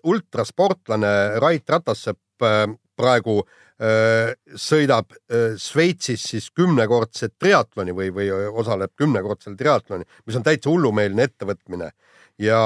ultrasportlane 0.05 1.13
Rait 1.43 1.71
Ratassepp 1.71 2.45
äh, 2.45 2.67
praegu 2.97 3.41
äh, 3.43 4.35
sõidab 4.55 5.15
äh, 5.15 5.57
Šveitsis 5.61 6.29
siis 6.31 6.51
kümnekordset 6.55 7.37
triatloni 7.41 7.95
või, 7.97 8.11
või 8.15 8.31
osaleb 8.33 8.95
kümnekordsel 8.99 9.57
triatloni, 9.59 10.07
mis 10.27 10.39
on 10.39 10.47
täitsa 10.47 10.71
hullumeelne 10.71 11.29
ettevõtmine. 11.29 11.91
Ja 12.43 12.61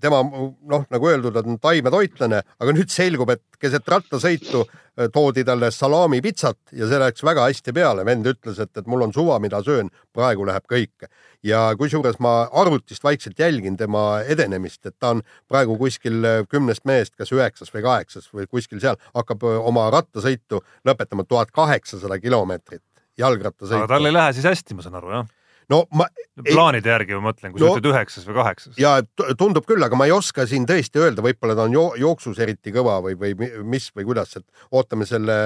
tema 0.00 0.20
noh, 0.22 0.84
nagu 0.92 1.08
öeldud, 1.08 1.36
on 1.40 1.56
taimetoitlane, 1.62 2.42
aga 2.60 2.74
nüüd 2.76 2.90
selgub, 2.92 3.30
et 3.32 3.42
keset 3.60 3.86
rattasõitu 3.88 4.64
äh, 4.64 5.08
toodi 5.12 5.44
talle 5.48 5.70
salaamipitsat 5.74 6.74
ja 6.76 6.88
see 6.90 7.00
läks 7.00 7.24
väga 7.24 7.46
hästi 7.48 7.72
peale. 7.76 8.04
vend 8.04 8.28
ütles, 8.28 8.60
et, 8.60 8.72
et 8.76 8.86
mul 8.86 9.06
on 9.06 9.14
suva, 9.14 9.38
mida 9.42 9.62
söön, 9.64 9.90
praegu 10.12 10.46
läheb 10.48 10.66
kõik. 10.68 11.08
ja 11.42 11.70
kusjuures 11.78 12.18
ma 12.18 12.48
arvutist 12.52 13.04
vaikselt 13.04 13.38
jälgin 13.38 13.76
tema 13.76 14.20
edenemist, 14.26 14.86
et 14.86 14.96
ta 14.98 15.14
on 15.14 15.22
praegu 15.48 15.78
kuskil 15.78 16.24
äh, 16.24 16.42
kümnest 16.50 16.84
mehest 16.84 17.16
kas 17.16 17.32
üheksas 17.32 17.72
või 17.74 17.82
kaheksas 17.86 18.28
või 18.34 18.46
kuskil 18.46 18.80
seal, 18.80 19.00
hakkab 19.14 19.46
äh, 19.46 19.56
oma 19.64 19.88
rattasõitu 19.94 20.62
lõpetama 20.84 21.24
tuhat 21.24 21.50
kaheksasada 21.54 22.20
kilomeetrit 22.20 22.84
jalgrattasõitu. 23.18 23.84
aga 23.84 23.94
tal 23.94 24.10
ei 24.10 24.14
lähe 24.14 24.36
siis 24.36 24.48
hästi, 24.50 24.76
ma 24.76 24.84
saan 24.84 25.00
aru, 25.00 25.14
jah? 25.16 25.37
No 25.72 25.82
ma. 25.96 26.06
plaanide 26.46 26.90
järgi 26.92 27.16
ma 27.16 27.28
mõtlen, 27.28 27.52
kui 27.52 27.62
no, 27.62 27.70
sa 27.70 27.80
ütled 27.80 27.90
üheksas 27.92 28.26
või 28.28 28.36
kaheksas. 28.38 28.76
ja 28.80 28.94
tundub 29.38 29.66
küll, 29.68 29.82
aga 29.84 29.98
ma 29.98 30.08
ei 30.08 30.14
oska 30.14 30.46
siin 30.48 30.66
tõesti 30.68 31.02
öelda, 31.02 31.24
võib-olla 31.24 31.56
ta 31.58 31.66
on 31.68 31.74
jo 31.76 31.86
jooksus 32.00 32.38
eriti 32.44 32.72
kõva 32.74 32.98
või, 33.04 33.16
või 33.20 33.34
mis 33.68 33.90
või 33.96 34.08
kuidas, 34.08 34.36
et 34.40 34.46
ootame 34.74 35.08
selle, 35.08 35.38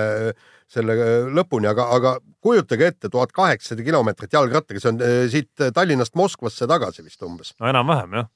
selle 0.71 0.99
lõpuni, 1.35 1.71
aga, 1.71 1.89
aga 1.97 2.15
kujutage 2.45 2.93
ette, 2.93 3.11
tuhat 3.13 3.35
kaheksasada 3.37 3.87
kilomeetrit 3.87 4.39
jalgrattaga, 4.39 4.83
see 4.83 4.93
on 4.95 5.03
eh, 5.07 5.25
siit 5.33 5.67
Tallinnast 5.75 6.15
Moskvasse 6.19 6.71
tagasi 6.71 7.05
vist 7.07 7.27
umbes. 7.27 7.57
no 7.59 7.71
enam-vähem 7.73 8.21
jah 8.21 8.31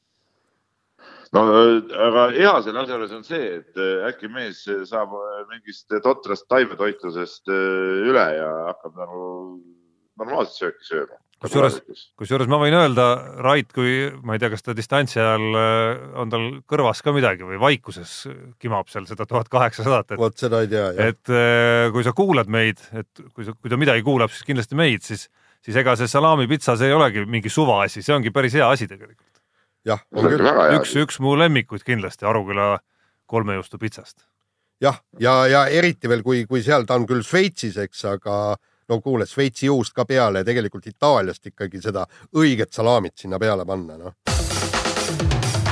no 1.34 1.42
aga 2.06 2.28
hea 2.34 2.52
selle 2.64 2.82
asja 2.82 2.96
juures 2.96 3.14
on 3.14 3.24
see, 3.26 3.46
et 3.60 3.78
eh, 3.82 4.08
äkki 4.10 4.30
mees 4.32 4.64
saab 4.90 5.14
mingist 5.52 5.90
totrast 6.02 6.48
taimetoitlusest 6.50 7.52
eh, 7.52 8.10
üle 8.10 8.26
ja 8.40 8.50
hakkab 8.72 8.98
nagu 9.04 9.22
normaalset 10.16 10.58
sööki 10.64 10.86
sööma 10.88 11.20
kusjuures, 11.42 11.76
kusjuures 12.18 12.48
ma 12.50 12.58
võin 12.60 12.74
öelda, 12.76 13.06
Rait, 13.44 13.68
kui 13.74 14.08
ma 14.24 14.36
ei 14.36 14.42
tea, 14.42 14.50
kas 14.52 14.64
ta 14.64 14.74
distantsi 14.76 15.20
ajal 15.20 15.58
äh, 15.60 16.04
on 16.22 16.32
tal 16.32 16.46
kõrvas 16.68 17.02
ka 17.04 17.12
midagi 17.16 17.46
või 17.46 17.58
vaikuses 17.60 18.14
kimab 18.62 18.88
seal 18.92 19.08
seda 19.08 19.26
tuhat 19.28 19.50
kaheksasadat, 19.52 20.14
et 20.14 20.20
vot 20.20 20.36
seda 20.38 20.62
ei 20.64 20.70
tea, 20.72 20.86
jah. 20.96 21.10
et 21.12 21.32
äh, 21.32 21.88
kui 21.94 22.06
sa 22.06 22.14
kuulad 22.16 22.50
meid, 22.52 22.80
et 22.96 23.24
kui 23.34 23.46
sa, 23.48 23.56
kui 23.56 23.72
ta 23.72 23.80
midagi 23.80 24.04
kuulab, 24.06 24.32
siis 24.32 24.46
kindlasti 24.48 24.78
meid, 24.78 25.04
siis, 25.06 25.26
siis 25.64 25.80
ega 25.82 25.96
see 26.00 26.08
salaamipitsa, 26.10 26.78
see 26.80 26.90
ei 26.90 26.96
olegi 26.96 27.26
mingi 27.28 27.52
suvaasi, 27.52 28.04
see 28.04 28.16
ongi 28.16 28.32
päris 28.34 28.56
hea 28.56 28.68
asi 28.68 28.88
tegelikult. 28.90 29.42
jah, 29.86 30.00
on 30.16 30.30
küll. 30.30 30.48
üks, 30.78 30.96
üks 31.04 31.20
mu 31.22 31.36
lemmikuid 31.38 31.84
kindlasti 31.86 32.26
Aruküla 32.26 32.78
kolmejuustu 33.28 33.78
pitsast. 33.82 34.24
jah, 34.80 35.02
ja, 35.20 35.42
ja, 35.44 35.66
ja 35.66 35.82
eriti 35.82 36.08
veel, 36.08 36.24
kui, 36.24 36.46
kui 36.48 36.64
seal 36.64 36.88
ta 36.88 36.96
on 36.96 37.04
küll 37.08 37.24
Šveitsis, 37.26 37.76
eks, 37.84 38.06
aga 38.16 38.56
no 38.88 39.00
kuule, 39.00 39.26
Šveitsi 39.26 39.66
juust 39.66 39.94
ka 39.94 40.04
peale 40.04 40.42
ja 40.42 40.46
tegelikult 40.46 40.86
Itaaliast 40.86 41.46
ikkagi 41.46 41.80
seda 41.82 42.06
õiget 42.36 42.72
salaamit 42.72 43.16
sinna 43.18 43.38
peale 43.38 43.66
panna, 43.66 43.98
noh. 43.98 44.14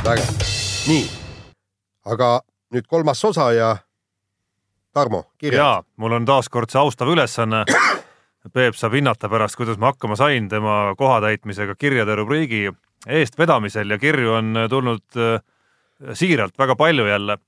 vägev. 0.05 0.31
nii, 0.89 1.05
aga 2.11 2.31
nüüd 2.75 2.87
kolmas 2.91 3.25
osa 3.25 3.53
ja 3.53 3.77
Tarmo, 4.95 5.25
kirja. 5.39 5.59
jaa, 5.59 5.79
mul 5.97 6.13
on 6.15 6.27
taaskord 6.27 6.71
see 6.71 6.79
austav 6.79 7.09
ülesanne. 7.11 7.65
Peep 8.55 8.77
saab 8.77 8.93
hinnata 8.95 9.27
pärast, 9.33 9.57
kuidas 9.57 9.79
ma 9.81 9.89
hakkama 9.91 10.15
sain 10.21 10.47
tema 10.53 10.93
kohatäitmisega 11.01 11.75
kirjade 11.81 12.15
rubriigi 12.15 12.69
eestvedamisel 13.09 13.91
ja 13.91 13.99
kirju 13.99 14.37
on 14.37 14.61
tulnud 14.71 15.19
äh, 15.19 15.41
siiralt 16.13 16.59
väga 16.59 16.77
palju 16.77 17.07
jälle 17.09 17.39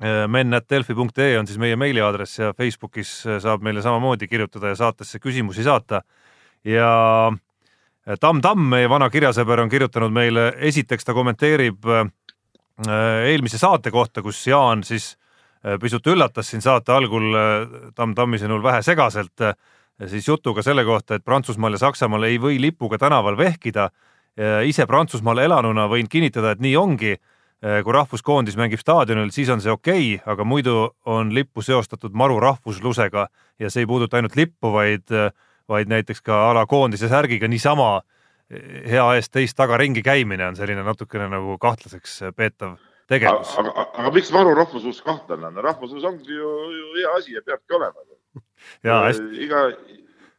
men.delfi.ee 0.00 1.38
on 1.38 1.46
siis 1.46 1.58
meie 1.60 1.76
meiliaadress 1.76 2.38
ja 2.38 2.54
Facebookis 2.56 3.10
äh, 3.26 3.38
saab 3.42 3.62
meile 3.62 3.82
samamoodi 3.84 4.28
kirjutada 4.28 4.72
ja 4.72 4.78
saatesse 4.78 5.18
küsimusi 5.20 5.64
saata. 5.64 6.02
ja 6.64 6.92
äh, 7.28 8.16
Tamm 8.20 8.40
Tamm, 8.40 8.70
meie 8.72 8.88
vana 8.88 9.10
kirjasõber, 9.10 9.60
on 9.60 9.68
kirjutanud 9.68 10.12
meile, 10.12 10.52
esiteks 10.56 11.04
ta 11.04 11.14
kommenteerib 11.14 11.84
eelmise 12.88 13.58
saate 13.60 13.90
kohta, 13.92 14.22
kus 14.24 14.38
Jaan 14.46 14.82
siis 14.88 15.18
pisut 15.80 16.06
üllatas 16.08 16.48
siin 16.48 16.62
saate 16.64 16.94
algul 16.96 17.36
Tamm 17.94 18.14
Tammi 18.16 18.38
sõnul 18.40 18.62
vähe 18.64 18.80
segaselt 18.82 19.44
siis 20.08 20.28
jutuga 20.28 20.64
selle 20.64 20.84
kohta, 20.88 21.18
et 21.18 21.24
Prantsusmaal 21.24 21.76
ja 21.76 21.82
Saksamaal 21.82 22.24
ei 22.24 22.38
või 22.40 22.56
lipuga 22.60 22.96
tänaval 22.98 23.36
vehkida. 23.36 23.90
ise 24.64 24.86
Prantsusmaal 24.86 25.38
elanuna 25.44 25.84
võin 25.92 26.08
kinnitada, 26.08 26.56
et 26.56 26.64
nii 26.64 26.76
ongi 26.76 27.12
Äh, 27.12 27.36
kui 27.60 27.92
rahvuskoondis 27.92 28.56
mängib 28.56 28.80
staadionil, 28.80 29.28
siis 29.34 29.50
on 29.52 29.60
see 29.60 29.72
okei 29.72 30.14
okay,, 30.14 30.32
aga 30.32 30.44
muidu 30.48 30.94
on 31.04 31.34
lippu 31.34 31.60
seostatud 31.62 32.14
maru 32.16 32.38
rahvuslusega 32.40 33.26
ja 33.60 33.70
see 33.70 33.84
ei 33.84 33.88
puuduta 33.90 34.16
ainult 34.16 34.36
lippu, 34.36 34.72
vaid, 34.72 35.12
vaid 35.68 35.92
näiteks 35.92 36.24
ka 36.24 36.38
a 36.48 36.54
la 36.56 36.64
koondise 36.66 37.10
särgiga 37.12 37.48
niisama 37.48 37.98
hea 38.50 39.04
eest 39.16 39.32
teist 39.32 39.56
taga 39.58 39.76
ringi 39.78 40.02
käimine 40.02 40.48
on 40.48 40.56
selline 40.58 40.82
natukene 40.86 41.28
nagu 41.30 41.56
kahtlaseks 41.62 42.16
peetav 42.36 42.78
tegevus. 43.10 43.52
aga, 43.58 43.70
aga, 43.70 43.86
aga 44.02 44.12
miks 44.14 44.32
maru 44.34 44.54
rahvuslus 44.58 45.02
kahtlane 45.06 45.50
on, 45.50 45.60
rahvuslus 45.64 46.06
ongi 46.08 46.34
ju, 46.34 46.54
ju 46.76 46.88
hea 46.96 47.12
asi 47.18 47.36
ja 47.36 47.42
peabki 47.46 47.76
olema. 47.78 48.06
iga, 49.46 49.62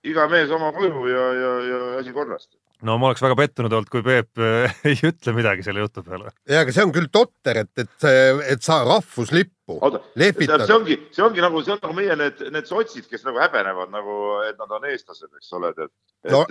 iga 0.07 0.27
mees 0.31 0.51
oma 0.51 0.71
koju 0.75 1.07
ja, 1.11 1.27
ja, 1.43 1.53
ja 1.69 1.79
asi 2.01 2.13
korrast 2.15 2.51
no 2.87 2.97
ma 3.01 3.09
oleks 3.09 3.21
väga 3.23 3.37
pettunud 3.37 3.73
olnud, 3.73 3.89
kui 3.91 4.03
Peep 4.05 4.41
äh, 4.41 4.73
ei 4.89 4.97
ütle 5.07 5.33
midagi 5.37 5.65
selle 5.65 5.83
jutu 5.83 6.03
peale. 6.05 6.31
ja, 6.49 6.61
aga 6.63 6.73
see 6.73 6.85
on 6.85 6.93
küll 6.95 7.09
totter, 7.13 7.61
et, 7.63 7.71
et, 7.83 8.07
et 8.53 8.65
sa 8.65 8.81
rahvuslippu 8.87 9.77
lehvitad. 10.19 10.65
see 10.65 10.77
ongi, 10.77 10.97
see 11.15 11.25
ongi 11.25 11.43
nagu, 11.43 11.61
see 11.65 11.75
on 11.75 11.81
nagu 11.83 11.97
meie 11.97 12.17
need, 12.19 12.41
need 12.53 12.69
sotsid, 12.69 13.07
kes 13.11 13.25
nagu 13.27 13.41
häbenevad 13.41 13.93
nagu, 13.93 14.17
et 14.47 14.59
nad 14.61 14.75
on 14.77 14.89
eestlased, 14.89 15.29
eks 15.37 15.53
ole, 15.59 15.71
et, 15.75 15.93
et 16.27 16.35
no. 16.35 16.43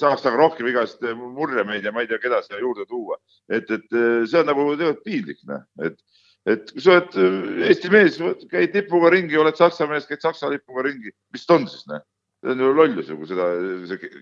saaks 0.00 0.24
nagu 0.28 0.40
rohkem 0.40 0.70
igast 0.72 1.04
murjemeid 1.04 1.86
ja 1.86 1.92
ma 1.94 2.04
ei 2.04 2.10
tea, 2.10 2.20
keda 2.22 2.42
siia 2.44 2.62
juurde 2.62 2.88
tuua. 2.90 3.20
et, 3.52 3.68
et 3.68 3.88
see 3.92 4.40
on 4.40 4.50
nagu 4.50 4.70
tegelikult 4.72 5.04
piinlik, 5.06 5.42
noh, 5.50 5.64
et, 5.84 6.00
et 6.48 6.72
kui 6.72 6.84
sa 6.84 6.98
oled 6.98 7.68
Eesti 7.68 7.92
mees, 7.92 8.18
käid 8.50 8.74
lipuga 8.76 9.12
ringi, 9.14 9.36
oled 9.40 9.60
Saksa 9.60 9.88
mees, 9.90 10.08
käid 10.08 10.24
Saksa 10.24 10.50
lipuga 10.52 10.88
ringi, 10.88 11.12
mis 11.34 11.46
ta 11.46 11.60
on 11.60 11.68
siis, 11.68 11.84
noh? 11.92 12.04
see 12.44 12.52
on 12.52 12.60
ju 12.60 12.72
lollus 12.76 13.06
ju, 13.08 13.14
kui 13.16 13.28
seda, 13.30 13.46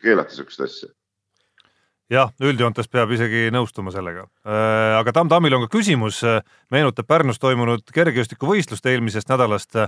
keelata 0.03 0.31
sihukest 0.31 0.61
asja 0.63 0.93
jah, 2.11 2.33
üldjoontes 2.41 2.89
peab 2.89 3.11
isegi 3.15 3.51
nõustuma 3.55 3.93
sellega. 3.95 4.27
Äh, 4.47 4.99
aga 4.99 5.13
Tamm 5.13 5.29
Tammil 5.29 5.55
on 5.55 5.67
ka 5.67 5.77
küsimus, 5.79 6.23
meenutab 6.71 7.07
Pärnus 7.07 7.39
toimunud 7.39 7.85
kergejõustikuvõistlust 7.95 8.87
eelmisest 8.87 9.29
nädalast 9.29 9.79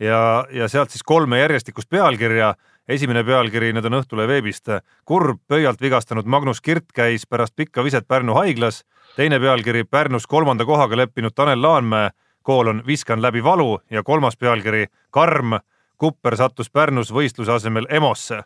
ja, 0.00 0.44
ja 0.52 0.68
sealt 0.68 0.90
siis 0.90 1.02
kolme 1.02 1.38
järjestikust 1.40 1.88
pealkirja. 1.90 2.54
esimene 2.88 3.24
pealkiri, 3.24 3.72
need 3.72 3.84
on 3.84 4.00
Õhtulehe 4.00 4.28
veebist. 4.28 4.68
kurb 5.04 5.40
pöialt 5.48 5.80
vigastanud 5.80 6.26
Magnus 6.26 6.60
Kirt 6.60 6.92
käis 6.92 7.26
pärast 7.26 7.56
pikka 7.56 7.84
viset 7.84 8.08
Pärnu 8.08 8.34
haiglas. 8.34 8.84
teine 9.16 9.40
pealkiri 9.40 9.84
Pärnus 9.84 10.26
kolmanda 10.26 10.64
kohaga 10.64 10.96
leppinud 10.96 11.32
Tanel 11.34 11.62
Laanmäe 11.62 12.10
koolon 12.42 12.82
viskan 12.86 13.22
läbi 13.22 13.44
valu 13.44 13.80
ja 13.90 14.02
kolmas 14.02 14.36
pealkiri 14.36 14.86
karm 15.10 15.58
Kupper 15.96 16.36
sattus 16.36 16.70
Pärnus 16.70 17.12
võistluse 17.12 17.52
asemel 17.52 17.86
EMO-sse. 17.90 18.42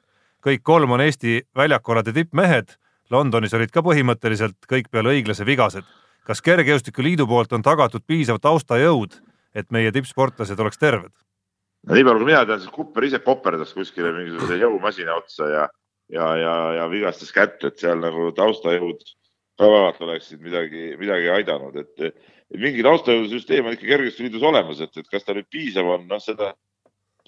kõik 0.47 0.61
kolm 0.63 0.91
on 0.91 1.01
Eesti 1.01 1.43
väljakualade 1.57 2.13
tippmehed 2.13 2.77
Londonis 3.13 3.55
olid 3.57 3.73
ka 3.73 3.83
põhimõtteliselt 3.85 4.65
kõik 4.71 4.89
peale 4.93 5.13
õiglase 5.13 5.45
vigased. 5.47 5.85
kas 6.25 6.41
Kergejõustikuliidu 6.41 7.27
poolt 7.29 7.53
on 7.53 7.63
tagatud 7.63 8.01
piisav 8.07 8.39
taustajõud, 8.41 9.19
et 9.55 9.71
meie 9.71 9.93
tippsportlased 9.93 10.61
oleks 10.61 10.79
terved? 10.79 11.13
no 11.85 11.95
nii 11.95 12.05
palju, 12.05 12.23
kui 12.23 12.31
mina 12.31 12.45
tean, 12.49 12.61
siis 12.61 12.73
Kupper 12.73 13.05
ise 13.05 13.21
koperdas 13.21 13.75
kuskile 13.77 14.13
mingisuguse 14.13 14.57
jõumasina 14.57 15.19
otsa 15.19 15.49
ja, 15.51 15.67
ja, 16.09 16.31
ja, 16.41 16.55
ja 16.79 16.87
vigastas 16.89 17.33
kätt, 17.33 17.61
et 17.65 17.77
seal 17.79 18.01
nagu 18.01 18.31
taustajõud 18.37 19.05
ka 19.61 19.69
vaevalt 19.69 20.01
oleksid 20.03 20.41
midagi, 20.43 20.95
midagi 20.99 21.29
aidanud, 21.31 21.77
et 21.77 22.57
mingi 22.59 22.83
taustajõusüsteem 22.87 23.69
on 23.69 23.77
ikka 23.77 23.91
Kergejõustikuliidus 23.91 24.49
olemas, 24.49 24.81
et, 24.81 24.97
et 24.97 25.11
kas 25.13 25.27
ta 25.27 25.37
nüüd 25.37 25.51
piisav 25.53 25.93
on, 25.99 26.09
noh, 26.09 26.23
seda, 26.23 26.55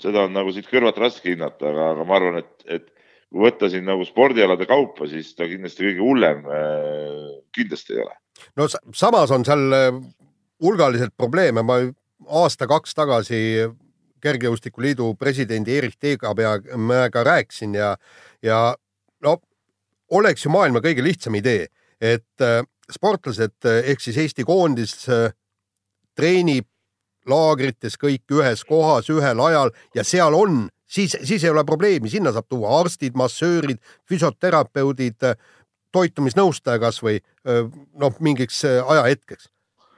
seda 0.00 0.24
on 0.26 0.34
nagu 0.34 0.52
siit 0.56 0.72
kõrvalt 0.72 0.98
raske 1.04 1.34
hinnata, 1.34 1.68
aga, 1.70 1.92
aga 1.94 2.08
ma 2.08 2.18
arvan, 2.18 2.40
et, 2.40 2.66
et 2.78 2.88
kui 3.32 3.42
võtta 3.42 3.70
siin 3.70 3.86
nagu 3.86 4.04
spordialade 4.06 4.66
kaupa, 4.68 5.08
siis 5.10 5.32
ta 5.36 5.48
kindlasti 5.50 5.88
kõige 5.88 6.04
hullem 6.04 6.44
äh, 6.46 7.32
kindlasti 7.54 7.96
ei 7.96 8.04
ole. 8.04 8.14
no 8.56 8.68
samas 8.70 9.32
on 9.34 9.44
seal 9.48 9.66
äh, 9.74 9.88
hulgaliselt 10.62 11.16
probleeme, 11.16 11.64
ma 11.66 11.80
aasta-kaks 12.42 12.94
tagasi 12.96 13.40
kergejõustikuliidu 14.24 15.12
presidendi 15.20 15.76
Erik 15.76 15.98
Teegapeaga 16.00 17.24
rääkisin 17.26 17.74
ja, 17.76 17.92
ja 18.42 18.60
no 19.22 19.36
oleks 20.16 20.46
ju 20.46 20.54
maailma 20.54 20.80
kõige 20.84 21.04
lihtsam 21.04 21.36
idee, 21.38 21.68
et 22.00 22.44
äh, 22.44 22.62
sportlased 22.90 23.66
ehk 23.66 24.00
siis 24.00 24.16
Eesti 24.22 24.46
koondis 24.46 24.94
treenib 26.16 26.68
laagrites 27.26 27.98
kõik 27.98 28.30
ühes 28.38 28.62
kohas 28.64 29.10
ühel 29.10 29.40
ajal 29.42 29.72
ja 29.94 30.04
seal 30.06 30.34
on 30.38 30.68
siis, 30.86 31.16
siis 31.22 31.44
ei 31.44 31.50
ole 31.50 31.64
probleemi, 31.64 32.10
sinna 32.10 32.32
saab 32.32 32.48
tuua 32.48 32.80
arstid, 32.80 33.14
massöörid, 33.18 33.82
füsioterapeudid, 34.08 35.28
toitumisnõustaja 35.92 36.80
kasvõi 36.82 37.20
noh, 37.96 38.16
mingiks 38.20 38.64
ajahetkeks 38.64 39.50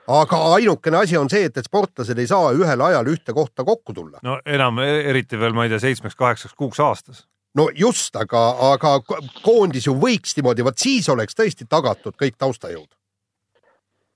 aga 0.08 0.38
ainukene 0.56 0.96
asi 0.96 1.16
on 1.20 1.28
see, 1.30 1.46
et, 1.48 1.56
et 1.60 1.68
sportlased 1.68 2.18
ei 2.18 2.28
saa 2.28 2.52
ühel 2.56 2.84
ajal 2.84 3.10
ühte 3.12 3.34
kohta 3.36 3.64
kokku 3.64 3.94
tulla. 3.94 4.22
no 4.24 4.38
enam 4.46 4.80
e-, 4.84 5.02
eriti 5.10 5.40
veel, 5.40 5.56
ma 5.56 5.66
ei 5.66 5.72
tea, 5.72 5.82
seitsmeks-kaheksaks 5.84 6.56
kuuks 6.56 6.80
aastas. 6.80 7.26
no 7.58 7.68
just, 7.76 8.16
aga, 8.16 8.44
aga 8.72 8.98
koondis 9.44 9.88
ju 9.88 9.96
võiks 10.00 10.36
niimoodi, 10.38 10.64
vot 10.64 10.80
siis 10.80 11.08
oleks 11.12 11.36
tõesti 11.36 11.68
tagatud 11.68 12.16
kõik 12.16 12.38
taustajõud. 12.40 12.88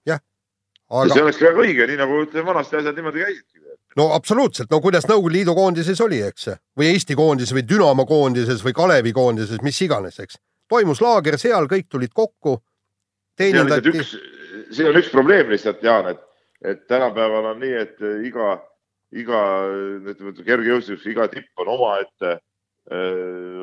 jah, 0.08 0.22
ja 0.22 1.04
see 1.04 1.20
aga 1.20 1.26
oleks 1.28 1.42
väga 1.44 1.66
õige, 1.66 1.88
nii 1.92 2.00
nagu 2.00 2.22
ütleme, 2.24 2.48
vanasti 2.48 2.80
asjad 2.80 2.96
niimoodi 2.96 3.26
käisidki. 3.26 3.60
No 3.98 4.08
absoluutselt, 4.16 4.70
no 4.72 4.80
kuidas 4.84 5.06
Nõukogude 5.08 5.38
Liidu 5.38 5.54
koondises 5.56 6.00
oli, 6.04 6.20
eks? 6.26 6.50
Või 6.78 6.92
Eesti 6.92 7.16
koondises 7.18 7.54
või 7.56 7.64
Dünamo 7.68 8.06
koondises 8.08 8.64
või 8.64 8.74
Kalevi 8.76 9.12
koondises, 9.16 9.62
mis 9.64 9.80
iganes, 9.84 10.20
eks. 10.22 10.38
toimus 10.68 11.02
laager 11.04 11.38
seal, 11.40 11.68
kõik 11.70 11.88
tulid 11.92 12.12
kokku, 12.16 12.58
teenindati. 13.36 13.92
See 14.72 14.86
on 14.88 14.96
üks 14.96 15.10
probleem 15.12 15.50
lihtsalt, 15.52 15.82
Jaan, 15.84 16.12
et, 16.14 16.22
et 16.64 16.86
tänapäeval 16.88 17.52
on 17.52 17.60
nii, 17.60 17.74
et 17.80 18.00
iga, 18.28 18.54
iga 19.12 19.42
ütleme, 20.00 20.32
kergejõustikus 20.40 21.10
iga 21.12 21.28
tipp 21.32 21.64
on 21.64 21.72
omaette, 21.76 22.38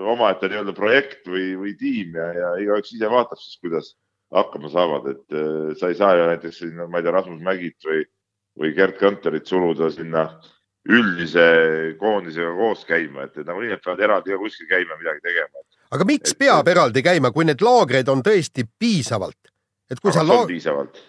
omaette 0.10 0.48
nii-öelda 0.50 0.74
projekt 0.78 1.26
või, 1.28 1.52
või 1.60 1.74
tiim 1.80 2.14
ja, 2.16 2.30
ja 2.38 2.54
igaüks 2.64 2.94
ise 2.96 3.10
vaatab 3.12 3.42
siis, 3.42 3.58
kuidas 3.60 3.92
hakkama 4.34 4.70
saavad, 4.70 5.10
et 5.10 5.36
äh, 5.36 5.76
sa 5.80 5.90
ei 5.90 5.98
saa 5.98 6.16
ju 6.18 6.28
näiteks 6.30 6.62
ma 6.88 7.00
ei 7.00 7.06
tea, 7.06 7.14
Rasmus 7.14 7.42
Mägit 7.46 7.88
või, 7.88 8.04
või 8.60 8.74
Gerd 8.76 8.98
Kanterit 9.00 9.48
suluda 9.48 9.90
sinna 9.94 10.28
üldise 10.90 11.44
koondisega 12.00 12.52
koos 12.58 12.86
käima, 12.88 13.28
et, 13.28 13.38
et 13.38 13.48
nagunii 13.48 13.74
nad 13.74 13.84
peavad 13.84 14.04
eraldi 14.08 14.34
ka 14.34 14.40
kuskil 14.42 14.70
käima 14.70 14.98
midagi 15.00 15.22
tegema. 15.26 15.64
aga 15.92 16.08
miks 16.08 16.36
peab 16.40 16.68
eraldi 16.72 17.04
käima, 17.06 17.32
kui 17.36 17.46
need 17.46 17.62
laagreid 17.62 18.10
on 18.10 18.24
tõesti 18.26 18.66
piisavalt? 18.80 19.52
et 19.92 20.00
kui 20.00 20.14
sa 20.16 20.24
laag-, 20.26 20.48
piisavalt? 20.50 21.02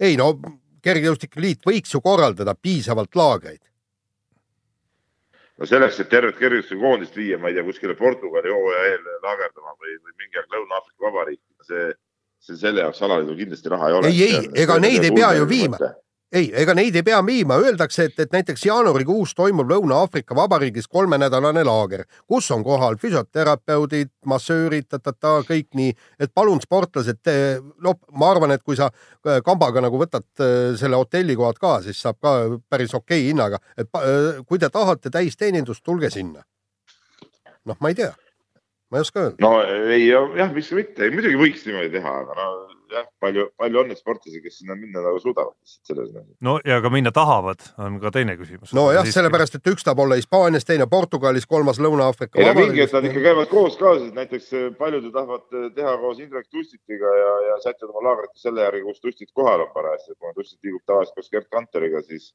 ei 0.00 0.16
no 0.16 0.32
kergejõustiku 0.84 1.42
liit 1.42 1.66
võiks 1.66 1.94
ju 1.94 2.00
korraldada 2.00 2.54
piisavalt 2.54 3.14
laagreid. 3.20 3.62
no 5.58 5.68
selleks, 5.68 6.00
et 6.00 6.10
tervet 6.10 6.38
kergejõustikukoondist 6.40 7.16
viia, 7.20 7.38
ma 7.38 7.52
ei 7.52 7.58
tea, 7.58 7.66
kuskile 7.68 7.94
Portugali 7.98 8.52
hooaja 8.52 8.90
eel 8.94 9.08
laagerdama 9.22 9.76
või, 9.76 9.96
või 10.02 10.18
mingi 10.24 10.40
aeg 10.40 10.56
Lõuna-Aafrika 10.56 11.06
Vabariiki, 11.06 11.46
see, 11.68 11.88
see 12.48 12.60
selle 12.64 12.86
jaoks 12.86 13.02
alaliidul 13.04 13.38
kindlasti 13.44 13.74
raha 13.76 13.88
ei 13.88 13.98
ole. 14.00 14.12
Ei, 14.12 14.28
ei, 14.28 14.52
ega 14.64 14.80
neid 14.82 15.04
ei 15.04 15.14
pea 15.14 15.34
ju 15.36 15.48
viima. 15.50 15.80
ei, 16.32 16.48
ega 16.60 16.74
neid 16.76 16.96
ei 16.98 17.04
pea 17.04 17.18
viima, 17.24 17.56
öeldakse, 17.62 18.08
et, 18.08 18.18
et 18.20 18.34
näiteks 18.34 18.64
jaanuarikuus 18.66 19.34
toimub 19.36 19.70
Lõuna-Aafrika 19.70 20.36
Vabariigis 20.36 20.88
kolmenädalane 20.88 21.64
laager, 21.64 22.04
kus 22.28 22.50
on 22.54 22.64
kohal 22.66 22.98
füsioterapeudid, 23.00 24.12
massöörid, 24.28 24.88
kõik 25.48 25.68
nii, 25.78 25.94
et 26.20 26.32
palun 26.34 26.60
sportlased, 26.64 27.32
no 27.84 27.96
ma 28.12 28.30
arvan, 28.34 28.52
et 28.56 28.64
kui 28.64 28.76
sa 28.76 28.90
äh, 28.90 29.40
kambaga 29.44 29.82
nagu 29.84 30.00
võtad 30.00 30.26
äh, 30.44 30.76
selle 30.80 31.00
hotellikohad 31.00 31.60
ka, 31.60 31.78
siis 31.86 32.00
saab 32.04 32.20
ka 32.20 32.36
päris 32.68 32.94
okei 32.94 33.30
hinnaga, 33.30 33.62
et 33.76 33.88
äh, 33.96 34.40
kui 34.46 34.60
te 34.60 34.70
tahate 34.72 35.12
täisteenindust, 35.14 35.84
tulge 35.84 36.12
sinna. 36.12 36.44
noh, 37.68 37.76
ma 37.80 37.92
ei 37.92 37.96
tea, 37.96 38.12
ma 38.90 39.00
ei 39.00 39.06
oska 39.06 39.24
öelda. 39.24 39.40
no 39.44 39.54
ei 39.94 40.08
jah, 40.08 40.52
miks 40.52 40.72
mitte, 40.76 41.08
muidugi 41.14 41.40
võiks 41.40 41.64
niimoodi 41.68 41.96
teha, 41.96 42.18
aga 42.24 42.36
no 42.36 42.67
jah, 42.92 43.06
palju, 43.20 43.46
palju 43.58 43.80
on 43.80 43.90
neid 43.90 44.00
sportlasi, 44.00 44.40
kes 44.42 44.58
sinna 44.60 44.76
minna 44.78 45.02
nagu 45.04 45.20
suudavad 45.22 45.54
lihtsalt 45.54 45.90
selles 45.90 46.10
mõttes. 46.12 46.34
no 46.44 46.56
ja 46.66 46.78
ka 46.84 46.90
minna 46.92 47.12
tahavad, 47.14 47.62
on 47.84 47.98
ka 48.02 48.12
teine 48.14 48.36
küsimus. 48.38 48.72
nojah, 48.76 49.06
sellepärast, 49.12 49.58
et 49.58 49.70
üks 49.72 49.86
tahab 49.86 50.02
olla 50.04 50.18
Hispaanias, 50.18 50.66
teine 50.68 50.86
Portugalis, 50.90 51.46
kolmas 51.46 51.80
Lõuna-Aafrika 51.82 52.40
ei 52.40 52.48
no 52.48 52.54
mingi, 52.58 52.82
et 52.84 52.94
nad 52.96 53.08
ikka 53.08 53.24
käivad 53.24 53.50
koos 53.52 53.78
ka, 53.80 53.94
sest 54.00 54.18
näiteks 54.18 54.52
eh, 54.58 54.68
paljud 54.78 55.08
ju 55.08 55.12
tahavad 55.14 55.58
eh, 55.58 55.66
teha 55.76 55.96
koos 56.02 56.22
Indrek 56.22 56.48
Tustitiga 56.52 57.14
ja, 57.20 57.32
ja 57.48 57.58
sättida 57.64 57.90
oma 57.92 58.04
laagrit 58.08 58.36
selle 58.40 58.64
järgi, 58.64 58.84
kus 58.86 59.02
Tustit 59.04 59.32
kohal 59.36 59.66
on 59.66 59.72
parajasti, 59.74 60.14
et 60.14 60.20
kui 60.20 60.36
Tustit 60.36 60.68
liigub 60.68 60.84
tavaliselt 60.86 61.18
koos 61.18 61.32
Gerd 61.34 61.50
Kanteriga, 61.52 62.02
siis, 62.06 62.30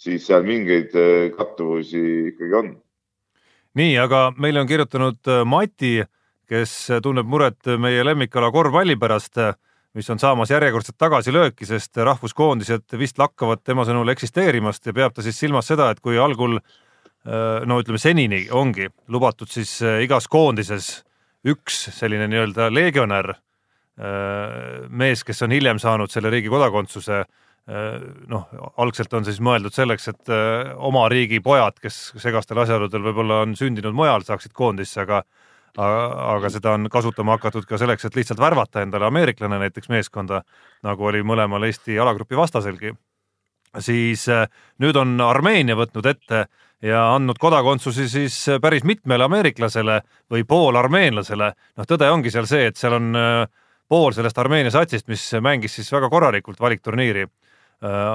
siis 0.00 0.26
seal 0.26 0.46
mingeid 0.46 0.96
eh, 0.98 1.28
kattuvusi 1.36 2.02
ikkagi 2.32 2.58
on. 2.62 2.74
nii, 3.78 3.94
aga 3.98 4.26
meile 4.38 4.62
on 4.62 4.70
kirjutanud 4.70 5.34
Mati, 5.50 5.98
kes 6.50 6.74
tunneb 7.02 7.26
muret 7.26 7.70
meie 7.80 8.04
lemmikala 8.04 8.50
korvpalli 8.54 8.96
pärast, 9.00 9.40
mis 9.94 10.10
on 10.10 10.18
saamas 10.18 10.50
järjekordset 10.50 10.96
tagasilööki, 10.98 11.66
sest 11.68 11.96
rahvuskoondised 11.96 12.96
vist 12.98 13.18
lakkavad 13.20 13.62
tema 13.64 13.86
sõnul 13.86 14.10
eksisteerimast 14.14 14.86
ja 14.86 14.94
peab 14.96 15.14
ta 15.14 15.22
siis 15.22 15.38
silmas 15.38 15.70
seda, 15.70 15.90
et 15.94 16.02
kui 16.04 16.18
algul 16.18 16.58
no 17.64 17.78
ütleme 17.80 17.96
senini 17.96 18.42
ongi 18.52 18.90
lubatud 19.08 19.48
siis 19.48 19.78
igas 20.04 20.26
koondises 20.28 20.90
üks 21.48 21.86
selline 21.94 22.26
nii-öelda 22.28 22.68
legionär, 22.72 23.30
mees, 24.90 25.22
kes 25.24 25.44
on 25.46 25.54
hiljem 25.54 25.80
saanud 25.80 26.12
selle 26.12 26.32
riigi 26.32 26.52
kodakondsuse 26.52 27.22
noh, 28.28 28.48
algselt 28.76 29.14
on 29.16 29.24
siis 29.24 29.40
mõeldud 29.44 29.72
selleks, 29.72 30.08
et 30.12 30.32
oma 30.76 31.06
riigi 31.12 31.40
pojad, 31.44 31.78
kes 31.80 32.12
segastel 32.20 32.60
asjaoludel 32.60 33.04
võib-olla 33.06 33.40
on 33.44 33.54
sündinud 33.56 33.96
mujal, 33.96 34.24
saaksid 34.26 34.52
koondisse, 34.56 35.00
aga 35.04 35.22
aga 35.78 36.50
seda 36.52 36.74
on 36.76 36.88
kasutama 36.90 37.34
hakatud 37.38 37.66
ka 37.66 37.78
selleks, 37.78 38.04
et 38.06 38.16
lihtsalt 38.16 38.40
värvata 38.40 38.82
endale 38.84 39.08
ameeriklane 39.08 39.58
näiteks 39.58 39.90
meeskonda, 39.90 40.42
nagu 40.86 41.10
oli 41.10 41.22
mõlemal 41.26 41.66
Eesti 41.66 41.98
alagrupi 41.98 42.36
vastaselgi. 42.36 42.94
siis 43.78 44.28
äh, 44.28 44.46
nüüd 44.78 44.96
on 44.96 45.20
Armeenia 45.20 45.74
võtnud 45.74 46.06
ette 46.06 46.46
ja 46.82 47.14
andnud 47.14 47.38
kodakondsuse 47.38 48.08
siis 48.08 48.46
päris 48.62 48.84
mitmele 48.84 49.24
ameeriklasele 49.24 50.00
või 50.30 50.44
poolarmeenlasele. 50.44 51.52
noh, 51.76 51.86
tõde 51.86 52.10
ongi 52.10 52.30
seal 52.30 52.46
see, 52.46 52.66
et 52.66 52.76
seal 52.76 52.92
on 52.92 53.16
äh, 53.16 53.48
pool 53.88 54.12
sellest 54.12 54.38
Armeenia 54.38 54.70
satsist, 54.70 55.08
mis 55.08 55.32
mängis 55.40 55.74
siis 55.74 55.92
väga 55.92 56.08
korralikult 56.10 56.60
valikturniiri, 56.60 57.26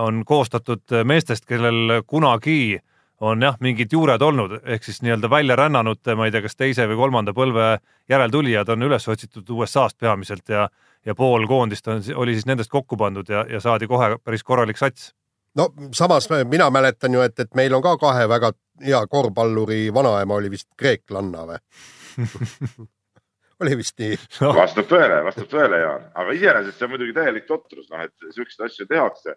on 0.02 0.24
koostatud 0.26 0.82
meestest, 1.06 1.46
kellel 1.46 2.02
kunagi 2.08 2.80
on 3.20 3.42
jah, 3.44 3.58
mingid 3.60 3.92
juured 3.92 4.22
olnud, 4.22 4.60
ehk 4.64 4.84
siis 4.84 5.02
nii-öelda 5.04 5.30
välja 5.30 5.56
rännanud, 5.60 6.00
ma 6.16 6.28
ei 6.28 6.32
tea, 6.32 6.44
kas 6.46 6.56
teise 6.56 6.86
või 6.88 7.00
kolmanda 7.02 7.34
põlve 7.36 7.72
järeltulijad 8.10 8.70
on 8.76 8.88
üles 8.88 9.08
otsitud 9.12 9.50
USA-st 9.56 10.00
peamiselt 10.00 10.50
ja 10.50 10.70
ja 11.06 11.16
pool 11.16 11.48
koondist 11.48 11.88
on, 11.88 12.04
oli 12.16 12.36
siis 12.36 12.48
nendest 12.50 12.72
kokku 12.72 12.98
pandud 13.00 13.30
ja, 13.30 13.46
ja 13.50 13.62
saadi 13.64 13.88
kohe 13.88 14.18
päris 14.24 14.44
korralik 14.44 14.78
sats. 14.78 15.14
no 15.56 15.70
samas 15.96 16.28
mina 16.44 16.70
mäletan 16.70 17.14
ju, 17.14 17.22
et, 17.22 17.40
et 17.40 17.56
meil 17.56 17.74
on 17.74 17.82
ka 17.82 17.98
kahe 17.98 18.28
väga 18.30 18.52
hea 18.86 19.00
korvpalluri 19.08 19.94
vanaema 19.94 20.36
oli 20.36 20.52
vist 20.52 20.68
kreeklanna 20.78 21.46
või? 21.48 21.60
oli 23.64 23.78
vist 23.80 24.00
nii? 24.00 24.18
vastab 24.56 24.92
tõele, 24.92 25.24
vastab 25.28 25.50
tõele, 25.52 25.82
Jaan, 25.84 26.10
aga 26.16 26.36
iseenesest 26.36 26.80
see 26.80 26.88
on 26.88 26.96
muidugi 26.96 27.16
täielik 27.16 27.48
totrus, 27.48 27.90
noh, 27.90 28.04
et 28.04 28.32
siukseid 28.36 28.68
asju 28.68 28.88
tehakse, 28.92 29.36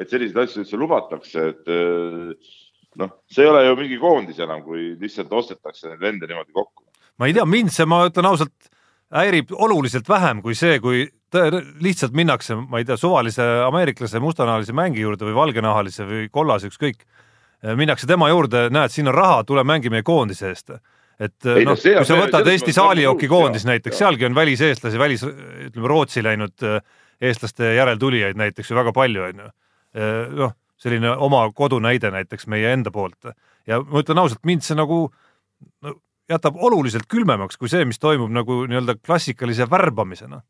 et 0.00 0.10
selliseid 0.10 0.44
asju 0.44 0.64
üldse 0.64 0.80
lubatakse, 0.80 1.46
et 1.52 1.72
eh, 1.72 2.52
noh, 3.00 3.10
see 3.30 3.44
ei 3.44 3.50
ole 3.50 3.64
ju 3.66 3.76
mingi 3.78 3.98
koondis 4.00 4.38
enam, 4.44 4.62
kui 4.66 4.92
lihtsalt 5.00 5.32
ostetakse 5.32 5.88
neid 5.88 6.02
lende 6.04 6.26
niimoodi 6.30 6.52
kokku. 6.52 6.84
ma 7.18 7.26
ei 7.28 7.34
tea, 7.36 7.44
mind 7.48 7.72
see, 7.72 7.86
ma 7.88 8.02
ütlen 8.08 8.26
ausalt, 8.28 8.54
häirib 9.12 9.52
oluliselt 9.52 10.08
vähem 10.08 10.42
kui 10.42 10.54
see, 10.58 10.78
kui 10.80 11.06
lihtsalt 11.80 12.12
minnakse, 12.16 12.56
ma 12.56 12.80
ei 12.80 12.84
tea, 12.88 12.96
suvalise 13.00 13.44
ameeriklase 13.66 14.20
mustanahalise 14.20 14.72
mängi 14.76 15.00
juurde 15.00 15.24
või 15.28 15.36
valgenahalise 15.36 16.04
või 16.08 16.26
kollase, 16.32 16.68
ükskõik. 16.72 17.06
minnakse 17.78 18.06
tema 18.10 18.26
juurde, 18.28 18.66
näed, 18.74 18.90
siin 18.90 19.08
on 19.08 19.14
raha, 19.14 19.44
tule 19.46 19.62
mängi 19.64 19.90
meie 19.90 20.02
koondise 20.02 20.48
eest. 20.48 20.70
et 21.20 21.46
Ei, 21.46 21.64
no 21.64 21.70
noh, 21.72 21.78
see 21.78 21.92
on- 21.94 21.98
kui 22.02 22.04
sa 22.06 22.14
see- 22.14 22.22
võtad 22.24 22.42
selles 22.42 22.52
Eesti 22.62 22.70
on 22.72 22.74
saalijoki 22.74 23.28
nõus, 23.28 23.30
koondis 23.30 23.64
jaa, 23.64 23.70
näiteks, 23.72 23.98
sealgi 23.98 24.26
on 24.26 24.34
väliseestlasi, 24.34 24.98
välis, 24.98 25.22
ütleme 25.68 25.88
Rootsi 25.88 26.22
läinud 26.22 26.56
eestlaste 27.20 27.74
järeltulijaid 27.76 28.36
näiteks 28.36 28.70
ju 28.70 28.76
väga 28.76 28.92
palju, 28.92 29.22
onju. 29.22 29.50
noh, 30.40 30.52
selline 30.82 31.14
oma 31.22 31.44
kodunäide 31.54 32.10
näiteks 32.10 32.48
meie 32.50 32.72
enda 32.74 32.90
poolt 32.90 33.30
ja 33.66 33.80
ma 33.82 34.02
ütlen 34.02 34.18
ausalt, 34.22 34.42
mind 34.48 34.64
see 34.66 34.78
nagu 34.78 35.04
no, 35.82 35.94
jätab 36.30 36.58
oluliselt 36.58 37.06
külmemaks 37.10 37.58
kui 37.60 37.70
see, 37.70 37.84
mis 37.88 38.00
toimub 38.02 38.32
nagu 38.32 38.62
nii-öelda 38.66 38.98
klassikalise 39.02 39.68
värbamisena. 39.70 40.42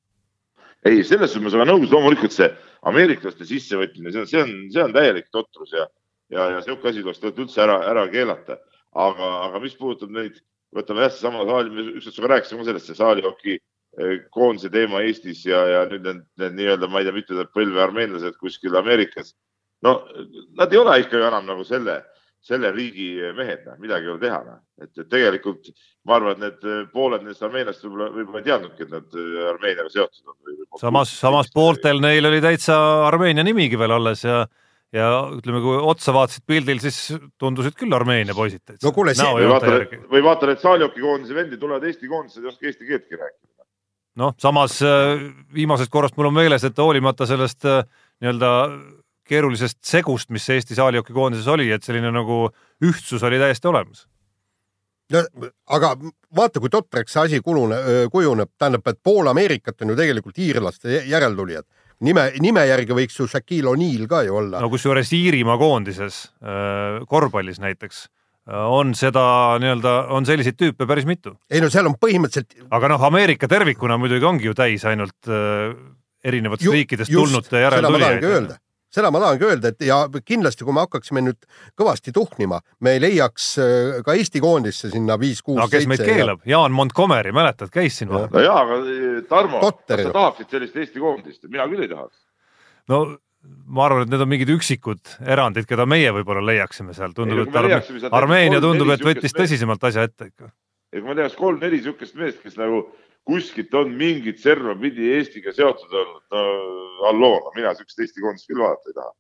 ei, 0.84 1.02
selles 1.04 1.32
suhtes 1.32 1.54
ma 1.54 1.62
olen 1.62 1.74
nõus, 1.74 1.90
loomulikult 1.92 2.34
see 2.34 2.48
ameeriklaste 2.88 3.46
sissevõtmine, 3.46 4.12
see 4.12 4.22
on, 4.22 4.30
see 4.30 4.42
on, 4.42 4.54
see 4.74 4.84
on 4.84 4.94
täielik 4.94 5.28
totrus 5.34 5.74
ja, 5.76 5.86
ja, 6.32 6.48
ja 6.56 6.62
sihuke 6.64 6.90
asi 6.90 7.02
tuleks 7.02 7.20
tegelikult 7.20 7.44
üldse 7.46 7.62
ära, 7.66 7.76
ära 7.92 8.06
keelata. 8.12 8.58
aga, 8.92 9.28
aga 9.46 9.60
mis 9.62 9.76
puudutab 9.78 10.10
neid, 10.12 10.40
võtame 10.76 11.06
jah, 11.06 11.12
seesama 11.14 11.46
saali, 11.48 11.86
ükskord 11.96 12.16
sinuga 12.16 12.34
rääkisime 12.34 12.66
sellest, 12.66 12.90
see 12.90 12.98
saalihoki 12.98 13.54
eh, 13.56 14.18
koondise 14.34 14.68
teema 14.72 15.00
Eestis 15.06 15.46
ja, 15.46 15.62
ja 15.70 15.84
nüüd 15.88 16.04
need, 16.08 16.26
need 16.42 16.58
nii-öelda, 16.58 16.90
ma 16.92 17.00
ei 17.00 17.08
tea, 17.08 17.16
mitu 17.16 17.46
põlve 17.54 17.80
armeenlased 17.86 18.36
kuskil 18.40 18.76
Ameerikas. 18.76 19.32
No 19.86 19.98
nad 20.58 20.72
ei 20.72 20.80
ole 20.80 20.98
ikkagi 21.02 21.28
enam 21.28 21.46
nagu 21.48 21.64
selle, 21.66 21.98
selle 22.42 22.72
riigi 22.74 23.14
mehed, 23.36 23.66
noh, 23.68 23.78
midagi 23.82 24.08
ei 24.08 24.14
ole 24.14 24.22
teha, 24.22 24.40
noh. 24.46 24.60
et, 24.82 24.90
et 24.98 25.10
tegelikult 25.10 25.70
ma 26.08 26.16
arvan, 26.18 26.42
et 26.42 26.64
need 26.64 26.90
pooled 26.94 27.22
nendest 27.22 27.44
armeenlastest 27.46 27.86
võib-olla, 27.86 28.08
võib-olla 28.16 28.42
ei 28.42 28.48
teadnudki, 28.48 28.86
et 28.86 28.96
nad 28.96 29.20
eh, 29.20 29.44
Armeeniaga 29.52 29.94
seotud 29.94 30.32
on. 30.32 30.80
samas, 30.80 31.14
samas 31.20 31.52
pooltel 31.54 32.02
neil 32.02 32.26
oli 32.30 32.42
täitsa 32.42 32.78
Armeenia 33.06 33.46
nimigi 33.46 33.78
veel 33.78 33.98
alles 33.98 34.26
ja 34.26 34.42
ja 34.92 35.08
ütleme, 35.32 35.62
kui 35.64 35.78
otsa 35.88 36.12
vaatasid 36.12 36.44
pildil, 36.48 36.80
siis 36.82 37.14
tundusid 37.40 37.76
küll 37.78 37.96
Armeenia 37.96 38.36
poisid 38.36 38.60
täitsa. 38.60 38.84
No 38.84 38.92
kuule, 38.92 39.14
või 39.16 39.48
vaata, 39.48 39.78
või 40.10 40.24
vaata 40.26 40.50
need 40.50 40.60
saalihoki 40.60 41.00
koondise 41.00 41.36
vendi 41.36 41.58
tulevad 41.60 41.86
Eesti 41.88 42.10
koondisse, 42.10 42.42
ei 42.42 42.50
oska 42.50 42.68
eesti 42.68 42.88
keeltki 42.90 43.16
rääkida. 43.16 43.48
noh, 44.20 44.34
samas 44.36 44.76
äh, 44.84 45.22
viimasest 45.56 45.90
korrast 45.92 46.18
mul 46.18 46.28
on 46.28 46.36
meeles, 46.36 46.64
et 46.68 46.76
hoolimata 46.76 47.24
sellest 47.30 47.64
äh, 47.64 47.86
nii-öelda 48.20 48.50
keerulisest 49.32 49.80
segust, 49.86 50.30
mis 50.34 50.48
Eesti 50.52 50.76
saalihoki 50.78 51.14
koondises 51.16 51.48
oli, 51.50 51.70
et 51.72 51.84
selline 51.86 52.12
nagu 52.14 52.44
ühtsus 52.84 53.24
oli 53.26 53.40
täiesti 53.40 53.70
olemas. 53.70 54.06
no 55.12 55.22
aga 55.76 55.92
vaata, 56.36 56.60
kui 56.60 56.70
totraks 56.72 57.12
see 57.12 57.26
asi 57.26 57.40
kulune, 57.44 57.76
kujuneb, 58.12 58.52
tähendab, 58.58 58.86
et 58.88 59.00
pool 59.04 59.28
Ameerikat 59.28 59.82
on 59.82 59.92
ju 59.92 59.98
tegelikult 59.98 60.38
iirlaste 60.38 61.02
järeltulijad. 61.10 61.66
nime, 62.00 62.30
nime 62.40 62.66
järgi 62.66 62.96
võiks 62.96 63.20
ju 63.20 63.28
Shaquille 63.28 63.70
O'Neal 63.70 64.08
ka 64.08 64.22
ju 64.26 64.36
olla 64.36 64.60
no 64.60 64.70
kusjuures 64.72 65.12
Iirimaa 65.12 65.58
koondises 65.58 66.24
korvpallis 67.08 67.60
näiteks 67.62 68.08
on 68.46 68.94
seda 68.98 69.22
nii-öelda, 69.62 69.90
on 70.10 70.26
selliseid 70.26 70.56
tüüpe 70.58 70.86
päris 70.86 71.06
mitu, 71.06 71.36
ei 71.50 71.60
no 71.62 71.68
seal 71.70 71.86
on 71.86 71.94
põhimõtteliselt 71.94 72.66
aga 72.74 72.90
noh, 72.90 73.04
Ameerika 73.06 73.46
tervikuna 73.48 73.98
muidugi 74.02 74.26
ongi 74.26 74.48
ju 74.48 74.54
täis 74.58 74.82
ainult 74.88 75.30
äh, 75.30 75.76
erinevatest 76.24 76.72
riikidest 76.72 77.12
tulnute 77.12 77.62
järeltulijaid. 77.62 78.58
Seda 78.92 79.10
ma 79.12 79.22
tahangi 79.22 79.48
öelda, 79.48 79.72
et 79.72 79.84
ja 79.86 80.02
kindlasti, 80.12 80.66
kui 80.66 80.76
me 80.76 80.84
hakkaksime 80.84 81.24
nüüd 81.24 81.40
kõvasti 81.78 82.12
tuhnima, 82.14 82.60
me 82.84 82.94
leiaks 83.00 83.48
äh, 83.62 83.98
ka 84.04 84.16
Eesti 84.18 84.42
koondisse 84.44 84.92
sinna 84.92 85.18
viis, 85.20 85.42
kuus, 85.44 85.60
no 85.60 85.68
kes 85.72 85.88
meid 85.90 86.04
keelab, 86.04 86.44
Jaan 86.48 86.74
Montgomery, 86.76 87.32
mäletad, 87.36 87.72
käis 87.72 87.98
siin 88.00 88.10
Jah. 88.10 88.18
vahepeal? 88.18 88.38
no 88.38 88.46
jaa, 88.46 88.62
aga 88.66 88.78
eh, 88.94 89.20
Tarmo, 89.28 89.62
kas 89.64 90.06
sa 90.06 90.14
tahaksid 90.14 90.56
sellist 90.56 90.80
Eesti 90.84 91.02
koondist? 91.02 91.44
mina 91.48 91.68
küll 91.72 91.86
ei 91.86 91.92
tahaks. 91.92 92.16
no 92.92 93.04
ma 93.42 93.86
arvan, 93.86 94.04
et 94.04 94.12
need 94.12 94.22
on 94.22 94.30
mingid 94.30 94.50
üksikud 94.54 95.14
erandid, 95.34 95.66
keda 95.70 95.86
meie 95.88 96.12
võib-olla 96.14 96.44
leiaksime 96.52 96.94
seal, 96.96 97.10
Ei, 97.10 97.16
tundub, 97.16 97.46
et 97.46 97.56
Arme 97.58 97.80
Armeenia 98.20 98.60
tundub, 98.62 98.92
et 98.94 99.02
võttis 99.02 99.34
tõsisemalt 99.34 99.88
asja 99.88 100.04
ette 100.08 100.30
ikka. 100.30 100.52
ja 100.92 101.00
kui 101.00 101.08
ma 101.08 101.16
leiaks 101.18 101.38
kolm-neli 101.38 101.80
niisugust 101.80 102.18
meest, 102.20 102.42
kes 102.44 102.60
nagu 102.60 102.84
kuskilt 103.24 103.74
on 103.74 103.92
mingit 103.96 104.40
serva 104.42 104.74
pidi 104.78 105.12
Eestiga 105.16 105.52
seotud 105.54 105.92
olnud, 105.92 106.22
no 106.32 106.44
halloo, 107.06 107.38
no 107.44 107.52
mina 107.56 107.72
niisugust 107.72 108.00
Eesti 108.02 108.22
koondist 108.22 108.48
küll 108.50 108.62
vaadata 108.62 108.90
ei 108.90 108.96
taha. 108.98 109.12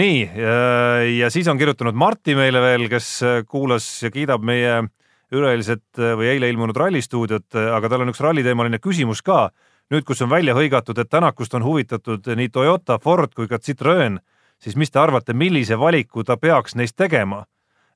nii 0.00 0.16
äh, 0.26 1.04
ja 1.18 1.30
siis 1.30 1.48
on 1.50 1.58
kirjutanud 1.58 1.98
Martti 1.98 2.34
meile 2.38 2.62
veel, 2.62 2.88
kes 2.90 3.10
äh, 3.26 3.42
kuulas 3.46 3.86
ja 4.02 4.10
kiidab 4.10 4.42
meie 4.46 4.82
üleeilset 5.30 5.98
äh, 5.98 6.14
või 6.18 6.32
eile 6.34 6.50
ilmunud 6.50 6.76
rallistuudiot, 6.76 7.54
aga 7.76 7.90
tal 7.90 8.06
on 8.06 8.10
üks 8.14 8.22
ralliteemaline 8.22 8.82
küsimus 8.82 9.22
ka. 9.22 9.50
nüüd, 9.90 10.04
kus 10.06 10.22
on 10.22 10.30
välja 10.30 10.54
hõigatud, 10.54 10.98
et 10.98 11.10
Tänakust 11.10 11.54
on 11.54 11.64
huvitatud 11.66 12.26
nii 12.36 12.48
Toyota, 12.48 12.98
Ford 12.98 13.34
kui 13.34 13.48
ka 13.50 13.58
Citroen, 13.58 14.20
siis 14.58 14.76
mis 14.76 14.90
te 14.90 14.98
arvate, 14.98 15.34
millise 15.34 15.78
valiku 15.78 16.24
ta 16.24 16.36
peaks 16.36 16.74
neist 16.74 16.96
tegema? 16.96 17.44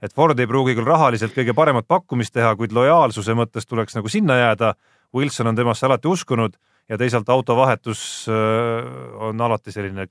Et 0.04 0.12
Ford 0.12 0.38
ei 0.38 0.48
pruugi 0.48 0.74
küll 0.76 0.88
rahaliselt 0.88 1.32
kõige 1.36 1.54
paremat 1.56 1.86
pakkumist 1.88 2.34
teha, 2.36 2.52
kuid 2.58 2.74
lojaalsuse 2.76 3.36
mõttes 3.38 3.64
tuleks 3.68 3.96
nagu 3.96 4.10
sinna 4.12 4.36
jääda. 4.36 4.74
Wilson 5.14 5.48
on 5.48 5.56
temasse 5.56 5.86
alati 5.86 6.10
uskunud 6.10 6.56
ja 6.90 6.98
teisalt 7.00 7.28
autovahetus 7.32 8.26
äh, 8.28 8.88
on 9.24 9.40
alati 9.40 9.72
selline 9.72 10.08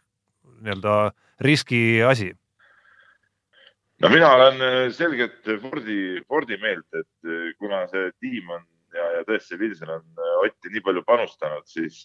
nii-öelda 0.64 1.12
riski 1.44 2.02
asi. 2.08 2.32
no 4.02 4.10
mina 4.10 4.30
olen 4.34 4.62
eh, 4.62 4.92
selgelt 4.92 5.44
Fordi, 5.62 6.24
Fordi 6.28 6.58
meelt, 6.58 6.88
et 6.94 7.30
eh, 7.30 7.52
kuna 7.60 7.86
see 7.92 8.12
tiim 8.20 8.50
on 8.50 8.64
ja, 8.96 9.10
ja 9.18 9.26
tõesti 9.28 9.60
Wilson 9.60 9.90
on 9.90 10.24
Otti 10.44 10.72
nii 10.72 10.82
palju 10.84 11.04
panustanud, 11.08 11.68
siis, 11.68 12.02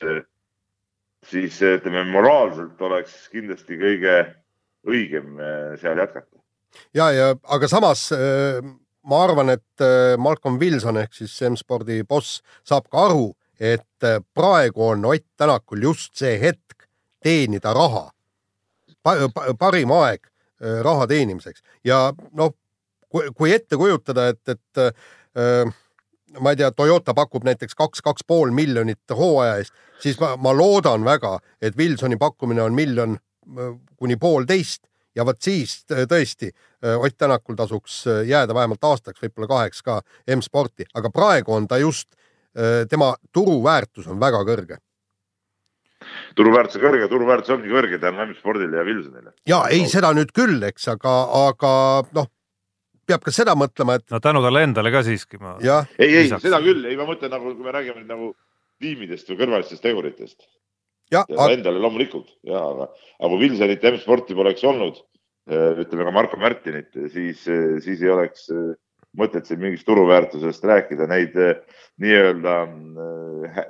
siis 1.26 1.62
ütleme 1.62 2.04
moraalselt 2.10 2.82
oleks 2.82 3.16
kindlasti 3.32 3.78
kõige 3.80 4.18
õigem 4.86 5.40
seal 5.80 5.98
jätkata. 5.98 6.38
ja, 6.94 7.10
ja 7.12 7.32
aga 7.44 7.68
samas 7.68 8.08
äh, 8.12 8.62
ma 9.08 9.24
arvan, 9.24 9.50
et 9.50 9.80
äh, 9.84 10.16
Malcolm 10.20 10.58
Wilson 10.60 11.00
ehk 11.02 11.16
siis 11.16 11.34
M-spordi 11.48 12.02
boss 12.08 12.40
saab 12.66 12.88
ka 12.92 13.08
aru, 13.08 13.32
et 13.60 14.06
äh, 14.06 14.20
praegu 14.34 14.90
on 14.90 15.04
Ott 15.08 15.26
Tänakul 15.36 15.82
just 15.82 16.16
see 16.16 16.38
hetk 16.40 16.88
teenida 17.24 17.74
raha 17.74 18.08
pa,. 19.02 19.16
Pa, 19.34 19.52
parim 19.58 19.92
aeg 19.94 20.26
raha 20.58 21.06
teenimiseks 21.06 21.62
ja 21.86 22.08
noh, 22.34 22.50
kui 23.08 23.52
ette 23.54 23.76
kujutada, 23.78 24.26
et, 24.32 24.42
et 24.50 24.80
äh, 24.82 25.70
ma 26.40 26.52
ei 26.52 26.58
tea, 26.58 26.70
Toyota 26.74 27.14
pakub 27.14 27.46
näiteks 27.46 27.78
kaks, 27.78 28.02
kaks 28.02 28.26
pool 28.26 28.50
miljonit 28.54 29.14
hooaja 29.14 29.60
eest, 29.62 29.72
siis 30.02 30.18
ma, 30.20 30.34
ma 30.36 30.52
loodan 30.52 31.06
väga, 31.06 31.38
et 31.62 31.78
Wilsoni 31.78 32.18
pakkumine 32.18 32.62
on 32.62 32.74
miljon 32.74 33.16
kuni 33.96 34.18
poolteist 34.20 34.82
ja 35.16 35.26
vot 35.26 35.40
siis 35.42 35.84
t- 35.84 36.06
tõesti 36.10 36.50
äh, 36.50 36.96
Ott 36.98 37.16
Tänakul 37.18 37.56
tasuks 37.58 38.00
äh, 38.06 38.24
jääda 38.28 38.54
vähemalt 38.54 38.84
aastaks, 38.84 39.22
võib-olla 39.22 39.48
kaheks 39.54 39.82
ka 39.82 40.00
M-sporti, 40.36 40.88
aga 40.94 41.10
praegu 41.14 41.54
on 41.54 41.68
ta 41.68 41.78
just, 41.78 42.08
tema 42.90 43.12
turuväärtus 43.32 44.06
on 44.10 44.18
väga 44.18 44.40
kõrge. 44.48 44.78
turuväärtus 46.34 46.78
on 46.80 46.82
kõrge, 46.82 47.08
turuväärtus 47.08 47.52
ongi 47.54 47.70
kõrge 47.70 48.00
tänu 48.02 48.24
M-spordile 48.24 48.80
ja 48.80 48.84
Wilsonile. 48.88 49.32
ja 49.46 49.60
ei, 49.70 49.84
seda 49.86 50.10
nüüd 50.16 50.32
küll, 50.34 50.62
eks, 50.66 50.88
aga, 50.90 51.14
aga 51.44 51.70
noh, 52.16 52.26
peab 53.06 53.24
ka 53.24 53.34
seda 53.34 53.54
mõtlema, 53.58 53.98
et 53.98 54.10
no 54.10 54.20
tänu 54.24 54.42
talle 54.44 54.64
endale 54.66 54.92
ka 54.92 55.04
siiski 55.06 55.40
ma. 55.40 55.56
ei, 55.60 56.08
ei 56.24 56.28
seda 56.32 56.60
küll, 56.64 56.84
ei 56.88 56.98
ma 56.98 57.06
mõtlen 57.08 57.32
nagu, 57.32 57.54
kui 57.54 57.64
me 57.66 57.74
räägime 57.76 58.04
nagu 58.08 58.32
tiimidest 58.82 59.30
või 59.30 59.40
kõrvalistest 59.42 59.84
teguritest 59.84 60.48
jah, 61.12 61.24
ja 61.28 61.36
ta 61.36 61.52
endale 61.54 61.80
loomulikult 61.82 62.30
ja, 62.46 62.60
aga, 62.60 62.90
aga 63.18 63.30
kui 63.32 63.44
Wilsonit 63.46 63.84
ja 63.84 63.92
M-sporti 63.94 64.36
poleks 64.38 64.64
olnud, 64.68 65.00
ütleme 65.48 66.04
ka 66.04 66.12
Marko 66.12 66.36
Märtinit, 66.40 66.92
siis, 67.12 67.44
siis 67.84 68.02
ei 68.02 68.10
oleks 68.12 68.48
eh, 68.52 68.74
mõtet 69.18 69.48
siin 69.48 69.60
mingist 69.62 69.86
turuväärtusest 69.88 70.64
rääkida, 70.68 71.08
neid 71.10 71.36
eh, 71.40 71.62
nii-öelda 72.02 72.56
eh, 72.66 73.62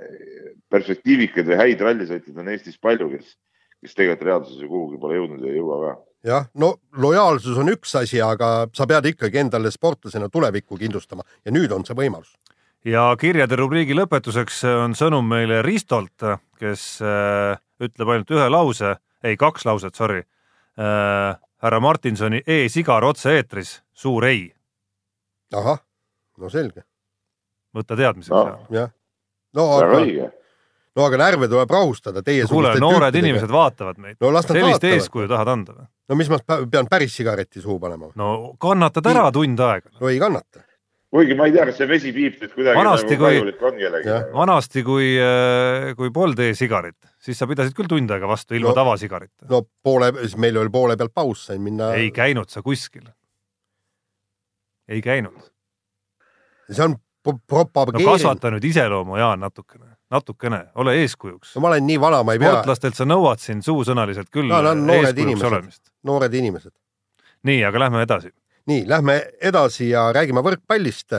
perspektiivikaid 0.72 1.48
või 1.52 1.60
häid 1.62 1.84
rallisõitjaid 1.86 2.42
on 2.42 2.50
Eestis 2.52 2.80
palju, 2.82 3.10
kes, 3.14 3.36
kes 3.84 3.94
tegelikult 3.94 4.26
reaalsuses 4.26 4.64
ju 4.64 4.70
kuhugi 4.72 5.00
pole 5.00 5.20
jõudnud 5.20 5.46
ja 5.46 5.54
ei 5.54 5.60
jõua 5.60 5.80
ka. 5.84 5.94
jah, 6.32 6.50
no 6.58 6.74
lojaalsus 6.98 7.62
on 7.62 7.70
üks 7.72 7.94
asi, 8.00 8.20
aga 8.24 8.68
sa 8.74 8.88
pead 8.90 9.12
ikkagi 9.14 9.44
endale 9.44 9.70
sportlasena 9.70 10.28
tulevikku 10.28 10.80
kindlustama 10.80 11.26
ja 11.44 11.54
nüüd 11.54 11.72
on 11.72 11.86
see 11.86 11.96
võimalus. 11.98 12.34
Ja 12.84 13.08
kirjade 13.20 13.56
rubriigi 13.58 13.96
lõpetuseks 13.96 14.62
on 14.70 14.94
sõnum 14.98 15.26
meile 15.28 15.62
Ristolt, 15.66 16.24
kes 16.58 16.86
äh, 17.02 17.58
ütleb 17.82 18.14
ainult 18.14 18.30
ühe 18.34 18.48
lause, 18.52 18.96
ei 19.24 19.36
kaks 19.36 19.66
lauset, 19.68 19.94
sorry 19.98 20.22
äh,. 20.78 21.36
härra 21.58 21.80
Martinsoni 21.82 22.42
e-sigar 22.46 23.02
otse-eetris, 23.04 23.80
suur 23.90 24.24
ei, 24.28 24.44
ahah, 25.54 25.80
no 26.38 26.50
selge, 26.50 26.84
võta 27.74 27.96
teadmiseks 27.98 28.34
No. 28.34 28.44
no.. 28.44 28.66
jah. 28.70 28.92
no 29.58 29.64
aga, 29.78 30.30
no 30.96 31.06
aga 31.08 31.20
närve 31.24 31.48
tuleb 31.50 31.70
rahustada 31.70 32.22
teie 32.22 32.46
kuule, 32.46 32.76
noored 32.78 33.14
inimesed 33.14 33.50
vaatavad 33.50 33.98
meid 33.98 34.22
no 34.22 34.30
sellist 34.42 34.86
eeskuju 34.86 35.26
tahad 35.30 35.50
anda 35.56 35.74
või? 35.74 35.88
no 36.08 36.18
mis 36.20 36.30
ma 36.30 36.38
pean 36.46 36.86
päris 36.90 37.16
sigareti 37.18 37.62
suhu 37.64 37.78
panema, 37.82 38.12
no 38.14 38.54
kannatad 38.60 39.10
ära 39.10 39.28
tund 39.34 39.60
aega. 39.60 39.90
no 40.00 40.08
ei 40.12 40.22
kannata. 40.22 40.62
Kuigi 41.10 41.34
ma 41.38 41.46
ei 41.48 41.52
tea, 41.54 41.64
kas 41.70 41.78
see 41.80 41.88
vesi 41.88 42.10
piip 42.12 42.34
nüüd 42.42 42.52
kuidagi 42.52 42.76
Vanasti, 42.76 43.14
nagu 43.14 43.22
kui- 43.24 43.30
kahjulik 43.32 43.62
on 43.64 43.76
kellelegi 43.80 44.16
vanasti, 44.34 44.82
kui, 44.84 45.06
kui 45.96 46.10
polnud 46.12 46.42
e-sigarit, 46.44 46.98
siis 47.24 47.38
sa 47.40 47.46
pidasid 47.48 47.72
küll 47.78 47.88
tund 47.88 48.10
aega 48.12 48.28
vastu 48.28 48.54
ilma 48.58 48.68
No. 48.70 48.74
no. 48.74 48.80
tavasigarita 48.82 49.46
no.. 49.48 49.54
no 49.56 49.62
poole, 49.82 50.10
siis 50.20 50.36
meil 50.36 50.58
oli 50.60 50.68
poole 50.74 50.96
pealt 51.00 51.14
paus, 51.16 51.46
sain 51.48 51.62
minna. 51.64 51.94
ei 51.96 52.10
käinud 52.12 52.48
sa 52.52 52.60
kuskil. 52.62 53.06
ei 54.88 55.00
käinud. 55.04 55.38
see 56.70 56.84
on 56.84 56.96
pro- 57.24 57.38
no 57.48 57.84
no,. 57.98 58.04
kasvata 58.12 58.50
nüüd 58.52 58.64
iseloomu, 58.68 59.16
Jaan, 59.20 59.40
natukene, 59.40 59.94
natukene, 60.12 60.60
ole 60.80 60.94
eeskujuks 61.02 61.54
no 61.56 61.60
ma 61.64 61.68
olen 61.72 61.86
nii 61.88 62.00
vana, 62.00 62.20
ma 62.24 62.36
ei 62.36 62.42
pea, 62.42 62.52
sportlastelt 62.52 62.96
sa 63.00 63.04
nõuad 63.08 63.40
siin 63.42 63.62
suusõnaliselt 63.64 64.28
küll 64.32 64.48
No, 64.52 64.60
on 64.74 64.84
noored 64.86 65.18
inimesed. 65.24 65.80
noored 66.04 66.34
inimesed. 66.34 66.72
nii, 67.48 67.64
aga 67.64 67.78
lähme 67.86 68.02
edasi. 68.04 68.32
nii, 68.68 68.84
lähme 68.88 69.16
edasi 69.40 69.90
ja 69.90 70.08
räägime 70.12 70.42
võrkpallist. 70.44 71.16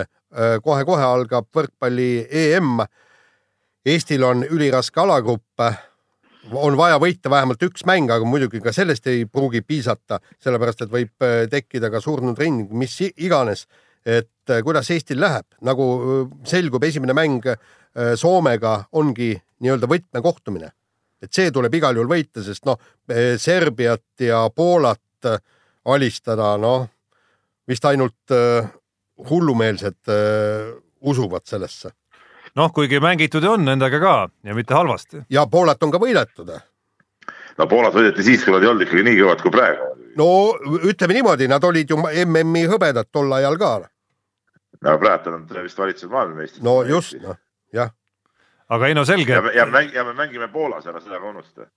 kohe-kohe 0.63 1.03
algab 1.03 1.47
võrkpalli 1.55 2.27
EM. 2.29 2.83
Eestil 3.85 4.23
on 4.23 4.43
üliraske 4.45 5.01
alagrupp. 5.01 5.61
on 6.51 6.77
vaja 6.77 6.97
võita 6.99 7.29
vähemalt 7.29 7.63
üks 7.63 7.85
mäng, 7.85 8.11
aga 8.11 8.25
muidugi 8.25 8.61
ka 8.61 8.71
sellest 8.71 9.07
ei 9.07 9.25
pruugi 9.25 9.61
piisata, 9.61 10.19
sellepärast 10.39 10.81
et 10.81 10.89
võib 10.91 11.21
äh, 11.21 11.49
tekkida 11.49 11.89
ka 11.91 11.99
surnud 12.01 12.39
ring, 12.39 12.71
mis 12.71 13.01
iganes. 13.17 13.67
et 14.05 14.49
äh, 14.49 14.61
kuidas 14.63 14.89
Eestil 14.91 15.19
läheb, 15.19 15.45
nagu 15.61 15.83
äh, 16.23 16.37
selgub, 16.45 16.83
esimene 16.83 17.13
mäng 17.13 17.45
äh, 17.45 17.57
Soomega 18.15 18.85
ongi 18.91 19.41
nii-öelda 19.59 19.87
võtmekohtumine. 19.87 20.71
et 21.21 21.33
see 21.33 21.51
tuleb 21.51 21.73
igal 21.73 21.95
juhul 21.95 22.07
võita, 22.07 22.43
sest 22.43 22.65
noh, 22.65 22.77
Serbiat 23.37 24.19
ja 24.19 24.49
Poolat 24.55 25.25
äh, 25.25 25.41
alistada, 25.85 26.57
noh 26.57 26.87
vist 27.69 27.85
ainult 27.85 28.33
äh, 28.33 28.67
hullumeelsed 29.29 30.09
äh, 30.09 30.75
usuvad 30.99 31.45
sellesse 31.45 31.93
noh, 32.55 32.71
kuigi 32.73 32.99
mängitud 32.99 33.45
on 33.45 33.65
nendega 33.65 33.99
ka 33.99 34.15
ja 34.43 34.55
mitte 34.55 34.73
halvasti. 34.73 35.23
ja 35.29 35.45
Poolat 35.47 35.83
on 35.83 35.91
ka 35.91 36.01
võidetud. 36.01 36.51
no 37.57 37.67
Poolat 37.67 37.93
võideti 37.93 38.25
siis, 38.25 38.43
kui 38.43 38.53
nad 38.53 38.63
ei 38.63 38.71
olnud 38.71 38.87
ikkagi 38.87 39.05
nii 39.07 39.21
kõvad 39.21 39.43
kui 39.43 39.53
praegu. 39.53 39.89
no 40.17 40.29
ütleme 40.83 41.19
niimoodi, 41.19 41.47
nad 41.47 41.63
olid 41.63 41.89
ju 41.89 41.99
MM-i 42.25 42.65
hõbedad 42.71 43.11
tol 43.11 43.31
ajal 43.33 43.57
ka. 43.61 43.73
no 44.81 44.97
praegu 45.03 45.35
nad 45.35 45.57
vist 45.63 45.79
valitsevad 45.79 46.17
maailmameistrid. 46.17 46.63
no 46.63 46.81
just, 46.83 47.17
noh, 47.23 47.37
jah. 47.73 47.93
aga 48.69 48.87
ei 48.87 48.97
no 48.97 49.05
selge 49.05 49.33
ja, 49.33 49.43
ja 49.53 49.85
ja 49.93 50.05
me 50.05 50.13
mängime 50.13 50.47
Poolas 50.47 50.87
ära, 50.87 51.01
seda 51.01 51.19
ka 51.19 51.29
unusta. 51.29 51.69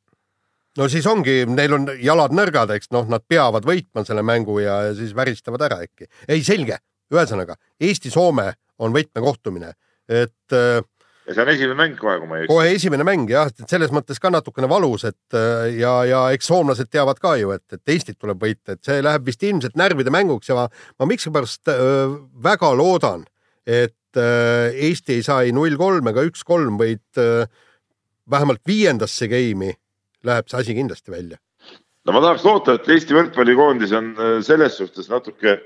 No 0.78 0.88
siis 0.92 1.06
ongi, 1.10 1.42
neil 1.50 1.76
on 1.76 1.90
jalad 2.00 2.34
nõrgad, 2.36 2.72
eks 2.76 2.92
noh, 2.94 3.08
nad 3.10 3.24
peavad 3.28 3.66
võitma 3.68 4.06
selle 4.08 4.24
mängu 4.26 4.58
ja, 4.62 4.78
ja 4.88 4.96
siis 4.96 5.14
väristavad 5.16 5.66
ära 5.68 5.82
äkki. 5.84 6.08
ei, 6.28 6.44
selge, 6.46 6.80
ühesõnaga 7.12 7.58
Eesti-Soome 7.82 8.52
on 8.82 8.94
võtmekohtumine, 8.94 9.74
et 10.08 10.56
äh, 10.56 10.80
ja 11.26 11.36
see 11.36 11.44
on 11.44 11.50
esimene 11.52 11.78
mäng 11.78 11.98
kohe, 11.98 12.16
kui 12.18 12.28
ma 12.28 12.38
ei 12.38 12.44
eksi. 12.44 12.52
kohe 12.52 12.70
esimene 12.76 13.06
mäng 13.06 13.30
jah, 13.30 13.50
et 13.50 13.70
selles 13.70 13.92
mõttes 13.94 14.20
ka 14.22 14.30
natukene 14.32 14.70
valus, 14.70 15.04
et 15.08 15.36
äh, 15.38 15.68
ja, 15.78 15.94
ja 16.08 16.22
eks 16.34 16.48
soomlased 16.50 16.90
teavad 16.92 17.20
ka 17.22 17.36
ju, 17.40 17.52
et, 17.54 17.64
et 17.74 17.94
Eestit 17.94 18.18
tuleb 18.18 18.40
võita, 18.42 18.76
et 18.76 18.82
see 18.86 19.02
läheb 19.04 19.28
vist 19.28 19.44
ilmselt 19.46 19.76
närvide 19.78 20.14
mänguks 20.14 20.50
ja 20.50 20.58
ma, 20.58 20.68
ma 20.98 21.10
miskipärast 21.10 21.70
äh, 21.72 22.16
väga 22.48 22.72
loodan, 22.78 23.26
et 23.66 24.18
äh, 24.18 24.72
Eesti 24.88 25.20
ei 25.20 25.26
saa 25.26 25.44
ei 25.46 25.54
null 25.54 25.78
kolm 25.80 26.10
ega 26.10 26.24
üks 26.26 26.42
kolm, 26.48 26.80
vaid 26.80 27.22
äh, 27.22 27.46
vähemalt 28.30 28.64
viiendasse 28.66 29.28
game'i 29.30 29.76
läheb 30.26 30.50
see 30.50 30.60
asi 30.60 30.76
kindlasti 30.78 31.14
välja. 31.14 31.38
no 32.06 32.16
ma 32.16 32.22
tahaks 32.24 32.44
loota, 32.46 32.76
et 32.78 32.88
Eesti 32.88 33.16
võrkpallikoondis 33.16 33.94
on 33.98 34.12
äh, 34.16 34.38
selles 34.46 34.78
suhtes 34.80 35.10
natuke 35.12 35.58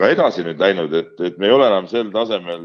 ka 0.00 0.08
edasi 0.08 0.44
nüüd 0.46 0.60
läinud, 0.60 0.94
et, 0.96 1.12
et 1.20 1.36
me 1.38 1.50
ei 1.50 1.52
ole 1.54 1.66
enam 1.68 1.88
sel 1.90 2.08
tasemel, 2.14 2.62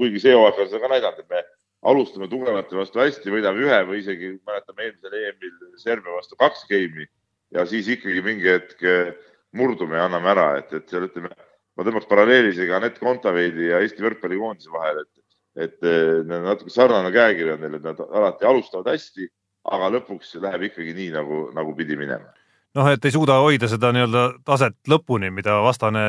kuigi 0.00 0.22
see 0.22 0.34
hooaeg 0.34 0.64
on 0.64 0.70
seda 0.72 0.82
ka 0.82 0.90
näidanud, 0.90 1.22
et 1.22 1.30
me 1.30 1.44
alustame 1.86 2.26
tugevate 2.30 2.74
vastu 2.74 3.00
hästi, 3.02 3.30
võidame 3.30 3.62
ühe 3.62 3.78
või 3.86 4.00
isegi 4.02 4.32
mäletame 4.48 4.88
eelmisel 4.88 5.14
EM-il 5.20 5.78
Serbia 5.78 6.16
vastu 6.16 6.38
kaks 6.40 6.64
game'i 6.70 7.06
ja 7.54 7.66
siis 7.70 7.88
ikkagi 7.92 8.22
mingi 8.24 8.50
hetk 8.50 8.82
äh, 8.82 9.12
murdume 9.56 9.98
ja 9.98 10.08
anname 10.08 10.32
ära, 10.32 10.48
et, 10.60 10.72
et 10.74 10.90
seal 10.90 11.06
ütleme, 11.06 11.30
ma 11.76 11.86
tõmbaks 11.86 12.08
paralleeli 12.10 12.52
isegi 12.54 12.74
Anett 12.74 12.98
Kontaveidi 13.02 13.70
ja 13.70 13.80
Eesti 13.84 14.04
võrkpallikoondise 14.04 14.72
vahel, 14.74 15.04
et, 15.04 15.22
et 15.68 15.86
äh, 15.86 16.24
natuke 16.26 16.72
sarnane 16.74 17.12
käekiri 17.14 17.54
on 17.54 17.62
neil, 17.62 17.78
et 17.78 17.86
nad 17.86 18.02
alati 18.06 18.48
alustavad 18.48 18.90
hästi, 18.94 19.30
aga 19.72 19.92
lõpuks 19.98 20.36
läheb 20.42 20.68
ikkagi 20.70 20.94
nii, 20.96 21.12
nagu, 21.16 21.46
nagu 21.56 21.74
pidi 21.78 21.98
minema 21.98 22.32
noh, 22.76 22.90
et 22.92 23.04
ei 23.04 23.14
suuda 23.14 23.38
hoida 23.42 23.68
seda 23.70 23.92
nii-öelda 23.94 24.26
taset 24.46 24.76
lõpuni, 24.90 25.30
mida 25.34 25.56
vastane 25.64 26.04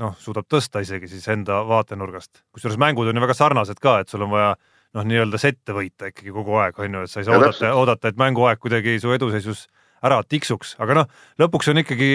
noh, 0.00 0.14
suudab 0.20 0.48
tõsta 0.50 0.82
isegi 0.84 1.08
siis 1.10 1.26
enda 1.32 1.62
vaatenurgast. 1.68 2.44
kusjuures 2.52 2.78
mängud 2.80 3.08
on 3.08 3.16
ju 3.16 3.24
väga 3.24 3.36
sarnased 3.36 3.80
ka, 3.82 3.98
et 4.02 4.12
sul 4.12 4.24
on 4.26 4.32
vaja 4.32 4.54
noh, 4.96 5.06
nii-öelda 5.08 5.40
sette 5.40 5.76
võita 5.76 6.10
ikkagi 6.12 6.34
kogu 6.34 6.58
aeg, 6.60 6.78
on 6.78 6.98
ju, 6.98 7.04
et 7.06 7.12
sa 7.12 7.20
ei 7.20 7.28
saa 7.28 7.36
ja 7.36 7.40
oodata, 7.40 7.74
oodata, 7.80 8.12
et 8.12 8.20
mänguaeg 8.20 8.60
kuidagi 8.62 8.98
su 9.00 9.12
eduseisus 9.14 9.66
ära 10.04 10.20
tiksuks, 10.26 10.76
aga 10.82 11.02
noh, 11.02 11.12
lõpuks 11.40 11.70
on 11.72 11.82
ikkagi, 11.84 12.10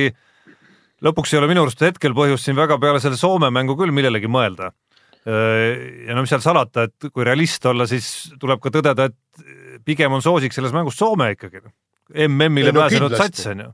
lõpuks 1.06 1.34
ei 1.34 1.42
ole 1.42 1.50
minu 1.52 1.64
arust 1.66 1.82
hetkel 1.86 2.16
põhjust 2.18 2.48
siin 2.48 2.58
väga 2.58 2.78
peale 2.82 3.02
selle 3.04 3.20
Soome 3.20 3.50
mängu 3.54 3.78
küll 3.80 3.94
millelegi 3.96 4.30
mõelda. 4.30 4.74
Ja 5.28 6.16
no 6.16 6.22
mis 6.24 6.32
seal 6.32 6.44
salata, 6.44 6.86
et 6.88 7.10
kui 7.12 7.26
realist 7.28 7.66
olla, 7.68 7.84
siis 7.90 8.30
tuleb 8.40 8.62
ka 8.64 8.72
tõdeda, 8.72 9.10
et 9.10 9.84
pigem 9.84 10.14
on 10.16 10.24
soosik 10.24 10.56
selles 10.56 10.72
mängus 10.72 10.96
Soome 10.96 11.34
ikkagi. 11.34 11.60
MM-ile 12.28 12.72
no, 12.72 12.86
pääsenud 12.86 13.18
sats 13.20 13.50
on 13.52 13.66
ju 13.66 13.74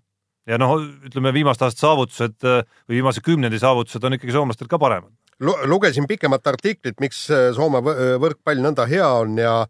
ja 0.49 0.59
noh, 0.59 0.75
ütleme 1.07 1.33
viimaste 1.35 1.67
aastate 1.67 1.85
saavutused 1.85 2.47
äh, 2.47 2.63
või 2.87 2.99
viimase 2.99 3.23
kümnendi 3.23 3.59
saavutused 3.61 4.03
on 4.03 4.17
ikkagi 4.17 4.35
soomlastel 4.35 4.69
ka 4.71 4.79
paremad. 4.79 5.11
lugesin 5.39 6.07
pikemat 6.07 6.47
artiklit, 6.47 6.99
miks 6.99 7.25
äh, 7.31 7.51
Soome 7.55 7.81
võrkpall 8.21 8.63
nõnda 8.63 8.87
hea 8.89 9.07
on 9.23 9.37
ja, 9.39 9.61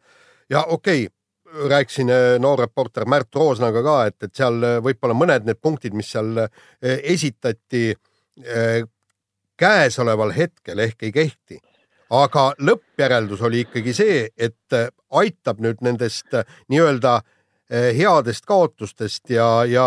ja 0.49 0.63
okei 0.65 1.05
okay,, 1.07 1.67
rääkisin 1.69 2.09
äh, 2.09 2.29
noor 2.41 2.63
reporter 2.65 3.05
Märt 3.05 3.36
Roosnaga 3.36 3.84
ka, 3.86 3.97
et, 4.09 4.17
et 4.23 4.34
seal 4.36 4.57
võib-olla 4.81 5.17
mõned 5.17 5.45
need 5.45 5.61
punktid, 5.61 5.93
mis 5.93 6.09
seal 6.15 6.47
esitati 6.81 7.91
käesoleval 9.61 10.34
hetkel 10.34 10.79
ehk 10.81 11.05
ei 11.05 11.11
kehti 11.13 11.59
aga 12.14 12.51
lõppjäreldus 12.61 13.41
oli 13.41 13.64
ikkagi 13.66 13.93
see, 13.97 14.28
et 14.38 14.76
aitab 15.09 15.61
nüüd 15.64 15.82
nendest 15.82 16.36
nii-öelda 16.70 17.22
Eh, 17.74 17.89
headest 17.97 18.43
kaotustest 18.45 19.32
ja, 19.34 19.64
ja 19.66 19.86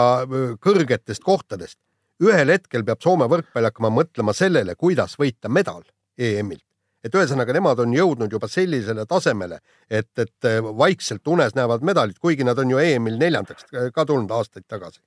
kõrgetest 0.65 1.23
kohtadest. 1.23 1.79
ühel 2.25 2.49
hetkel 2.49 2.83
peab 2.83 3.03
Soome 3.05 3.27
võrkpall 3.29 3.69
hakkama 3.69 3.91
mõtlema 3.93 4.33
sellele, 4.33 4.75
kuidas 4.75 5.19
võita 5.21 5.51
medal 5.53 5.83
EM-ilt. 6.19 6.65
et 7.05 7.15
ühesõnaga, 7.15 7.53
nemad 7.53 7.79
on 7.79 7.93
jõudnud 7.95 8.33
juba 8.33 8.49
sellisele 8.49 9.05
tasemele, 9.07 9.61
et, 9.91 10.11
et 10.19 10.49
vaikselt 10.79 11.29
unes 11.29 11.55
näevad 11.55 11.85
medalit, 11.85 12.19
kuigi 12.19 12.45
nad 12.45 12.59
on 12.59 12.71
ju 12.71 12.79
EM-il 12.79 13.19
neljandaks 13.21 13.69
ka 13.95 14.05
tulnud 14.05 14.31
aastaid 14.31 14.65
tagasi. 14.67 15.01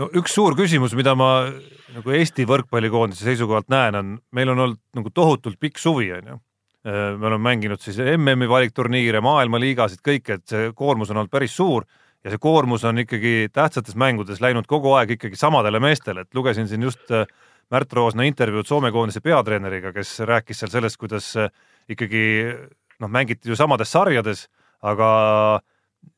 No 0.00 0.08
üks 0.16 0.34
suur 0.34 0.56
küsimus, 0.58 0.94
mida 0.96 1.14
ma 1.18 1.30
nagu 1.94 2.14
Eesti 2.14 2.46
võrkpallikoondise 2.48 3.26
seisukohalt 3.26 3.68
näen, 3.72 3.98
on, 3.98 4.14
meil 4.36 4.52
on 4.52 4.64
olnud 4.64 4.80
nagu 4.96 5.12
tohutult 5.14 5.60
pikk 5.60 5.80
suvi, 5.82 6.10
on 6.16 6.32
ju. 6.32 6.38
Äh, 6.88 7.00
me 7.20 7.28
oleme 7.28 7.44
mänginud 7.50 7.82
siis 7.84 7.98
MM-i 8.00 8.48
valikturniire, 8.48 9.20
maailmaliigasid, 9.24 10.00
kõike, 10.06 10.38
et 10.40 10.46
see 10.48 10.70
koormus 10.76 11.12
on 11.12 11.20
olnud 11.20 11.32
päris 11.32 11.52
suur 11.56 11.84
ja 12.24 12.32
see 12.32 12.40
koormus 12.40 12.84
on 12.88 13.02
ikkagi 13.02 13.50
tähtsates 13.52 13.96
mängudes 14.00 14.40
läinud 14.40 14.68
kogu 14.68 14.94
aeg 14.96 15.16
ikkagi 15.16 15.36
samadele 15.40 15.80
meestele, 15.82 16.24
et 16.24 16.36
lugesin 16.36 16.68
siin 16.70 16.88
just 16.88 17.12
äh, 17.12 17.26
Märt 17.70 17.92
Roosna 17.94 18.24
intervjuud 18.26 18.66
Soome 18.66 18.90
koondise 18.90 19.20
peatreeneriga, 19.22 19.92
kes 19.94 20.16
rääkis 20.26 20.58
seal 20.62 20.72
sellest, 20.72 20.98
kuidas 21.00 21.28
äh, 21.38 21.52
ikkagi 21.92 22.22
noh, 23.00 23.12
mängiti 23.12 23.52
ju 23.52 23.58
samades 23.58 23.92
sarjades, 23.92 24.46
aga 24.80 25.10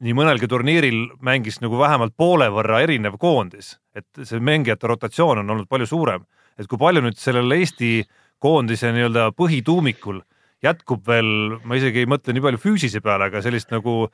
nii 0.02 0.14
mõnelgi 0.18 0.48
turniiril 0.50 1.00
mängis 1.22 1.60
nagu 1.62 1.78
vähemalt 1.78 2.14
poole 2.18 2.48
võrra 2.52 2.82
erinev 2.82 3.18
koondis, 3.22 3.76
et 3.94 4.06
see 4.26 4.42
mängijate 4.42 4.90
rotatsioon 4.90 5.42
on 5.42 5.54
olnud 5.54 5.70
palju 5.70 5.86
suurem, 5.90 6.26
et 6.58 6.68
kui 6.70 6.80
palju 6.80 7.04
nüüd 7.04 7.18
sellel 7.20 7.54
Eesti 7.58 8.02
koondise 8.42 8.90
nii-öelda 8.94 9.30
põhituumikul 9.38 10.20
jätkub 10.62 11.06
veel, 11.06 11.58
ma 11.66 11.78
isegi 11.78 12.02
ei 12.02 12.10
mõtle 12.10 12.34
nii 12.34 12.44
palju 12.44 12.62
füüsise 12.62 13.02
peale, 13.02 13.30
aga 13.30 13.42
sellist 13.42 13.70
nagu 13.74 14.06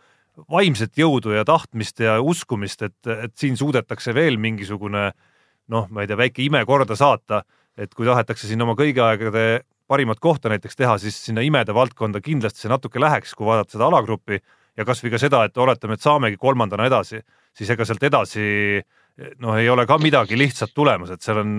vaimset 0.49 0.97
jõudu 0.97 1.33
ja 1.35 1.45
tahtmist 1.49 2.01
ja 2.01 2.19
uskumist, 2.23 2.85
et, 2.87 2.99
et 3.09 3.35
siin 3.37 3.57
suudetakse 3.59 4.14
veel 4.16 4.39
mingisugune 4.41 5.11
noh, 5.73 5.89
ma 5.93 6.05
ei 6.05 6.09
tea, 6.09 6.19
väike 6.21 6.45
ime 6.45 6.62
korda 6.69 6.97
saata, 6.97 7.43
et 7.79 7.93
kui 7.95 8.09
tahetakse 8.09 8.49
siin 8.49 8.62
oma 8.64 8.77
kõigi 8.79 9.03
aegade 9.05 9.45
parimat 9.89 10.21
kohta 10.21 10.51
näiteks 10.53 10.77
teha, 10.77 10.97
siis 11.01 11.16
sinna 11.25 11.43
imede 11.45 11.75
valdkonda 11.77 12.21
kindlasti 12.25 12.64
see 12.64 12.73
natuke 12.73 13.01
läheks, 13.01 13.35
kui 13.37 13.49
vaadata 13.49 13.77
seda 13.77 13.89
alagruppi 13.89 14.41
ja 14.79 14.87
kasvõi 14.87 15.11
ka 15.11 15.18
seda, 15.20 15.43
et 15.49 15.59
oletame, 15.59 15.99
et 15.99 16.05
saamegi 16.05 16.39
kolmandana 16.41 16.87
edasi, 16.87 17.20
siis 17.57 17.70
ega 17.74 17.87
sealt 17.89 18.05
edasi 18.07 18.45
noh, 19.43 19.57
ei 19.59 19.68
ole 19.70 19.87
ka 19.91 19.99
midagi 19.99 20.39
lihtsat 20.39 20.74
tulemas, 20.74 21.11
et 21.11 21.24
seal 21.24 21.43
on, 21.43 21.57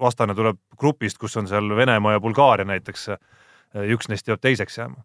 vastane 0.00 0.36
tuleb 0.36 0.58
grupist, 0.78 1.18
kus 1.18 1.36
on 1.40 1.48
seal 1.48 1.72
Venemaa 1.76 2.16
ja 2.16 2.22
Bulgaaria 2.22 2.66
näiteks 2.68 3.08
üks 3.94 4.10
neist 4.10 4.26
peab 4.28 4.42
teiseks 4.42 4.78
jääma. 4.78 5.02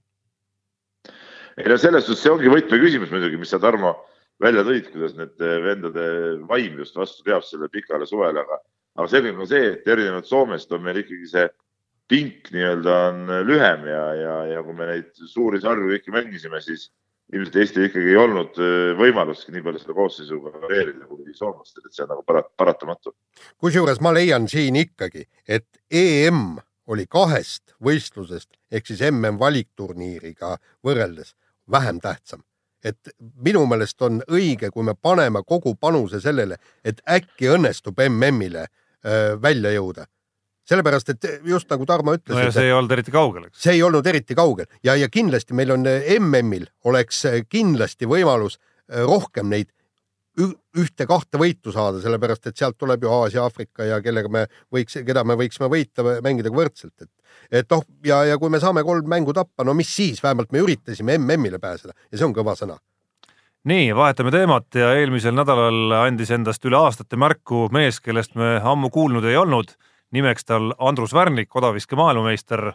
ei 1.60 1.70
no 1.70 1.78
selles 1.78 2.06
suhtes 2.06 2.24
see 2.24 2.32
ongi 2.32 2.52
võtmeküsimus 2.52 3.12
muidugi, 3.12 3.40
mis 3.40 3.50
sa, 3.52 3.60
Tarmo, 3.60 3.96
välja 4.42 4.64
tõid, 4.68 4.92
kuidas 4.94 5.16
need 5.18 5.42
äh, 5.44 5.58
vendade 5.64 6.04
vaim 6.48 6.78
just 6.80 6.96
vastu 6.96 7.26
peab 7.26 7.44
sellele 7.44 7.72
pikale 7.74 8.08
suvele, 8.08 8.46
aga, 8.46 8.60
aga 9.00 9.08
selge 9.12 9.34
on 9.36 9.50
see, 9.50 9.74
et 9.74 9.88
erinevalt 9.88 10.30
Soomest 10.30 10.72
on 10.76 10.86
meil 10.86 11.02
ikkagi 11.02 11.28
see 11.32 11.50
pink 12.10 12.50
nii-öelda 12.54 12.96
on 13.10 13.34
lühem 13.46 13.84
ja, 13.90 14.06
ja, 14.18 14.38
ja 14.56 14.64
kui 14.66 14.78
me 14.78 14.88
neid 14.90 15.12
suuri 15.30 15.60
sarju 15.62 15.92
kõiki 15.92 16.16
mängisime, 16.16 16.62
siis 16.64 16.88
ilmselt 17.34 17.56
Eestil 17.62 17.86
ikkagi 17.88 18.14
ei 18.14 18.18
olnud 18.20 18.58
äh, 18.58 18.94
võimalust 18.98 19.50
nii 19.54 19.62
palju 19.66 19.82
selle 19.82 19.96
koosseisuga 19.98 20.54
varieerida 20.64 21.06
kui 21.10 21.36
soomlastel, 21.38 21.86
et 21.86 21.96
see 21.96 22.06
on 22.06 22.12
nagu 22.14 22.26
parat-, 22.28 22.52
paratamatu. 22.58 23.14
kusjuures 23.62 24.02
ma 24.02 24.14
leian 24.16 24.48
siin 24.50 24.80
ikkagi, 24.80 25.26
et 25.48 25.68
EM 25.92 26.60
oli 26.90 27.06
kahest 27.10 27.76
võistlusest 27.86 28.50
ehk 28.72 28.90
siis 28.90 29.04
MM 29.12 29.40
valikturniiriga 29.40 30.58
võrreldes 30.86 31.36
vähem 31.72 32.00
tähtsam. 32.02 32.44
et 32.84 33.10
minu 33.44 33.66
meelest 33.68 34.02
on 34.02 34.22
õige, 34.32 34.70
kui 34.72 34.84
me 34.88 34.94
paneme 34.96 35.42
kogu 35.46 35.76
panuse 35.76 36.22
sellele, 36.24 36.56
et 36.84 37.02
äkki 37.04 37.50
õnnestub 37.52 38.00
MM-ile 38.08 38.62
äh, 38.66 39.36
välja 39.42 39.74
jõuda 39.76 40.08
sellepärast, 40.70 41.10
et 41.16 41.28
just 41.50 41.70
nagu 41.74 41.88
Tarmo 41.90 42.14
ütles. 42.18 42.36
no 42.36 42.46
ja 42.46 42.54
see 42.54 42.70
ei 42.70 42.76
olnud 42.76 42.94
eriti 42.94 43.14
kaugel, 43.16 43.50
eks. 43.50 43.64
see 43.64 43.78
ei 43.78 43.84
olnud 43.86 44.08
eriti 44.08 44.38
kaugel 44.38 44.70
ja, 44.86 44.96
ja 45.00 45.10
kindlasti 45.12 45.58
meil 45.58 45.74
on 45.76 45.88
äh, 45.90 46.16
MM-il 46.20 46.70
oleks 46.90 47.26
äh, 47.30 47.42
kindlasti 47.50 48.10
võimalus 48.10 48.60
rohkem 48.90 49.52
neid 49.52 49.70
ühte-kahte 50.40 51.40
võitu 51.40 51.74
saada, 51.74 52.00
sellepärast 52.04 52.50
et 52.50 52.60
sealt 52.60 52.78
tuleb 52.80 53.04
ju 53.04 53.12
Aasia, 53.12 53.44
Aafrika 53.44 53.86
ja 53.88 53.98
kellega 54.04 54.30
me 54.32 54.46
võiks, 54.74 54.96
keda 55.06 55.24
me 55.28 55.36
võiksime 55.40 55.70
võita, 55.72 56.06
mängida 56.24 56.52
võrdselt, 56.54 56.96
et 57.02 57.12
et 57.62 57.72
noh, 57.72 57.84
ja, 58.06 58.22
ja 58.30 58.38
kui 58.42 58.52
me 58.52 58.60
saame 58.62 58.84
kolm 58.86 59.08
mängu 59.10 59.34
tappa, 59.34 59.66
no 59.66 59.74
mis 59.78 59.90
siis, 59.96 60.22
vähemalt 60.24 60.52
me 60.54 60.62
üritasime 60.64 61.18
MM-ile 61.18 61.60
pääseda 61.62 61.96
ja 61.96 62.18
see 62.18 62.28
on 62.28 62.36
kõva 62.36 62.56
sõna. 62.58 62.78
nii, 63.70 63.92
vahetame 63.96 64.32
teemat 64.34 64.80
ja 64.80 64.94
eelmisel 64.98 65.36
nädalal 65.36 65.98
andis 66.04 66.32
endast 66.36 66.66
üle 66.66 66.80
aastate 66.80 67.20
märku 67.20 67.68
mees, 67.76 68.00
kellest 68.00 68.36
me 68.40 68.58
ammu 68.64 68.90
kuulnud 68.94 69.26
ei 69.26 69.38
olnud. 69.38 69.76
Nimeks 70.16 70.46
tal 70.46 70.72
Andrus 70.80 71.14
Värnik, 71.14 71.52
odaviske 71.56 71.98
maailmameister 72.00 72.72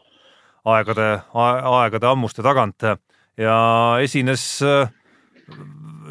aegade, 0.65 1.09
aegade 1.35 2.09
ammuste 2.09 2.45
tagant 2.45 2.87
ja 3.37 3.57
esines 4.03 4.63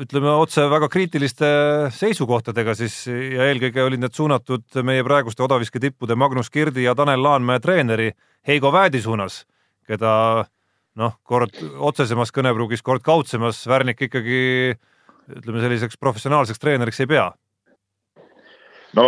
ütleme 0.04 0.32
otse 0.42 0.66
väga 0.70 0.90
kriitiliste 0.92 1.48
seisukohtadega 1.94 2.76
siis 2.78 2.96
ja 3.08 3.48
eelkõige 3.50 3.84
olid 3.86 4.02
need 4.02 4.16
suunatud 4.18 4.82
meie 4.86 5.04
praeguste 5.06 5.46
odaviske 5.46 5.82
tippude 5.82 6.18
Magnus 6.20 6.50
Kirdi 6.54 6.86
ja 6.88 6.96
Tanel 6.98 7.24
Laanmäe 7.24 7.62
treeneri 7.64 8.12
Heigo 8.48 8.72
Väädi 8.74 9.02
suunas, 9.02 9.44
keda 9.88 10.14
noh, 11.00 11.16
kord 11.24 11.56
otsesemas 11.78 12.34
kõnepruugis, 12.36 12.84
kord 12.86 13.06
kaudsemas 13.06 13.64
Värnik 13.70 14.02
ikkagi 14.10 14.42
ütleme 15.38 15.64
selliseks 15.64 15.98
professionaalseks 16.02 16.60
treeneriks 16.60 17.00
ei 17.00 17.10
pea. 17.10 17.30
no 18.98 19.06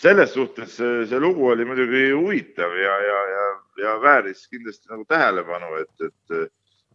selles 0.00 0.32
suhtes 0.32 0.78
see, 0.78 1.20
lugu 1.20 1.50
oli 1.52 1.64
muidugi 1.68 2.10
huvitav 2.12 2.72
ja, 2.78 2.96
ja, 3.06 3.20
ja, 3.34 3.46
ja 3.84 3.94
vääris 4.02 4.46
kindlasti 4.48 4.88
nagu 4.92 5.04
tähelepanu, 5.08 5.76
et, 5.82 6.08
et 6.08 6.50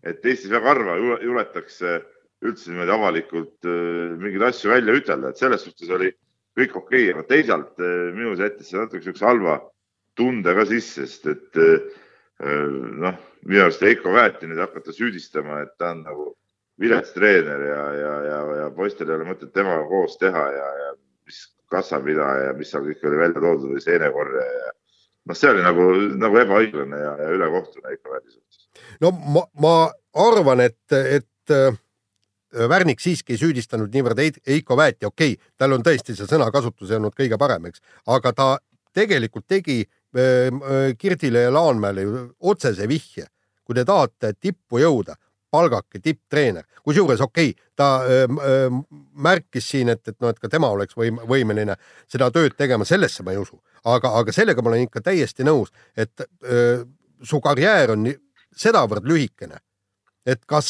et 0.08 0.26
Eestis 0.26 0.52
väga 0.52 0.72
harva 0.72 0.96
jule- 1.00 1.20
juletakse 1.26 1.98
üldse 2.46 2.72
niimoodi 2.72 2.94
avalikult 2.94 3.66
äh, 3.68 4.14
mingeid 4.22 4.46
asju 4.50 4.72
välja 4.72 4.96
ütelda, 4.98 5.32
et 5.32 5.42
selles 5.42 5.64
suhtes 5.66 5.90
oli 5.90 6.12
kõik 6.58 6.76
okei 6.78 7.08
okay., 7.08 7.14
aga 7.14 7.24
teisalt 7.32 7.82
äh, 7.82 8.12
minus 8.16 8.42
jättis 8.44 8.70
see 8.72 8.80
natuke 8.80 9.04
siukse 9.06 9.26
halva 9.26 9.58
tunde 10.18 10.54
ka 10.58 10.66
sisse, 10.70 11.08
sest 11.08 11.28
et 11.34 11.62
äh, 11.62 11.98
noh, 13.02 13.18
minu 13.50 13.66
arust 13.66 13.82
Heiko 13.86 14.14
Väeti 14.14 14.50
nüüd 14.50 14.62
hakata 14.62 14.94
süüdistama, 14.94 15.64
et 15.66 15.74
ta 15.82 15.96
on 15.96 16.04
nagu 16.06 16.28
vilets 16.78 17.16
treener 17.16 17.64
ja, 17.66 17.84
ja, 17.98 18.14
ja, 18.30 18.40
ja 18.62 18.70
poistel 18.78 19.10
ei 19.10 19.18
ole 19.18 19.32
mõtet 19.32 19.50
temaga 19.56 19.88
koos 19.90 20.20
teha 20.22 20.46
ja, 20.54 20.68
ja 20.84 20.92
mis 21.68 21.76
kassapidaja 21.76 22.48
ja 22.48 22.54
mis 22.54 22.72
seal 22.72 22.84
kõik 22.84 23.04
oli 23.08 23.18
välja 23.18 23.42
toodud 23.42 23.74
või 23.74 23.82
seenekorje 23.84 24.44
ja 24.44 24.72
noh, 25.28 25.36
see 25.36 25.50
oli 25.52 25.64
nagu, 25.64 25.88
nagu 26.18 26.40
ebaõiglane 26.40 27.00
ja, 27.02 27.16
ja 27.22 27.34
ülekohtune 27.36 27.90
Väeti 27.92 28.32
suhtes. 28.32 28.70
no 29.02 29.12
ma, 29.12 29.44
ma 29.60 29.74
arvan, 30.14 30.62
et, 30.62 30.92
et 30.94 31.52
äh, 31.52 31.76
Värnik 32.70 33.02
siiski 33.04 33.36
ei 33.36 33.42
süüdistanud 33.42 33.92
niivõrd 33.94 34.20
Heiko 34.48 34.78
Väeti, 34.78 35.06
okei 35.06 35.36
okay,, 35.36 35.52
tal 35.58 35.76
on 35.76 35.84
tõesti 35.84 36.16
see 36.16 36.28
sõnakasutus 36.30 36.92
ei 36.92 36.98
olnud 36.98 37.16
kõige 37.16 37.38
parem, 37.38 37.68
eks, 37.68 37.82
aga 38.08 38.34
ta 38.34 38.50
tegelikult 38.96 39.48
tegi 39.48 39.82
äh, 39.84 40.48
äh, 40.48 40.94
Kirdile 40.98 41.48
ja 41.48 41.54
Laanmäele 41.54 42.08
ju 42.08 42.28
otsese 42.40 42.88
vihje. 42.88 43.28
kui 43.68 43.76
te 43.76 43.84
tahate 43.84 44.30
tippu 44.40 44.80
jõuda, 44.80 45.18
palgake 45.52 46.02
tipptreener, 46.04 46.66
kusjuures 46.84 47.22
okei 47.22 47.50
okay,, 47.50 47.68
ta 47.76 47.88
öö, 48.04 48.28
öö, 48.44 48.70
märkis 49.14 49.70
siin, 49.70 49.90
et, 49.90 50.04
et 50.08 50.18
noh, 50.22 50.32
et 50.34 50.40
ka 50.40 50.50
tema 50.52 50.70
oleks 50.74 50.98
võim, 50.98 51.20
võimeline 51.30 51.78
seda 52.10 52.30
tööd 52.34 52.58
tegema, 52.58 52.86
sellesse 52.86 53.24
ma 53.24 53.36
ei 53.36 53.42
usu, 53.42 53.60
aga, 53.86 54.12
aga 54.20 54.36
sellega 54.36 54.64
ma 54.64 54.74
olen 54.74 54.88
ikka 54.88 55.02
täiesti 55.06 55.48
nõus, 55.48 55.72
et 55.98 56.26
öö, 56.44 56.84
su 57.24 57.42
karjäär 57.42 57.96
on 57.96 58.10
sedavõrd 58.58 59.08
lühikene, 59.08 59.60
et 60.28 60.44
kas, 60.46 60.70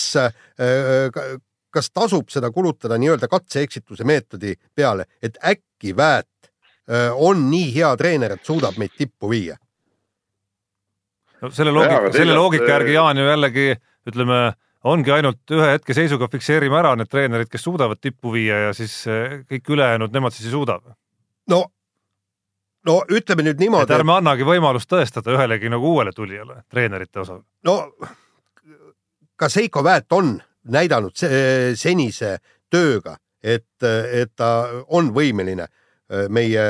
kas 1.74 1.90
tasub 1.92 2.30
seda 2.30 2.52
kulutada 2.54 2.98
nii-öelda 3.00 3.30
katse-eksituse 3.32 4.06
meetodi 4.08 4.54
peale, 4.76 5.08
et 5.24 5.40
äkki 5.44 5.96
Väät 5.98 6.52
öö, 6.90 7.12
on 7.14 7.50
nii 7.52 7.74
hea 7.76 7.90
treener, 7.98 8.38
et 8.38 8.46
suudab 8.46 8.78
meid 8.78 8.94
tippu 8.98 9.30
viia. 9.30 9.58
no 11.42 11.50
selle 11.54 11.72
loogika 11.72 12.12
selle 12.14 12.34
loogika 12.34 12.70
järgi 12.72 12.94
Jaan 12.94 13.18
ju 13.18 13.26
jällegi 13.28 13.68
ütleme, 14.08 14.40
ongi 14.92 15.12
ainult 15.14 15.56
ühe 15.56 15.72
hetke 15.74 15.96
seisuga 15.98 16.30
fikseerime 16.32 16.78
ära 16.80 16.94
need 16.98 17.10
treenerid, 17.12 17.50
kes 17.52 17.66
suudavad 17.68 18.00
tippu 18.02 18.34
viia 18.36 18.68
ja 18.68 18.76
siis 18.78 19.00
eh, 19.12 19.42
kõik 19.50 19.74
ülejäänud, 19.76 20.14
nemad 20.14 20.36
siis 20.36 20.50
ei 20.50 20.56
suuda. 20.56 20.80
no, 21.54 21.64
no 22.86 22.98
ütleme 23.10 23.46
nüüd 23.48 23.58
et 23.58 23.66
niimoodi, 23.66 23.96
ärme 23.98 24.18
annagi 24.18 24.48
võimalust 24.48 24.90
tõestada 24.92 25.36
ühelegi 25.36 25.72
nagu 25.74 25.94
uuele 25.96 26.14
tulijale 26.16 26.62
treenerite 26.70 27.24
osas. 27.26 27.42
no 27.66 27.78
kas 29.36 29.56
Heiko 29.56 29.84
Väät 29.84 30.12
on 30.12 30.38
näidanud 30.68 31.16
se 31.16 31.30
senise 31.76 32.38
tööga, 32.70 33.18
et, 33.44 33.84
et 34.12 34.32
ta 34.36 34.68
on 34.88 35.14
võimeline 35.16 35.68
öö, 36.12 36.28
meie 36.30 36.66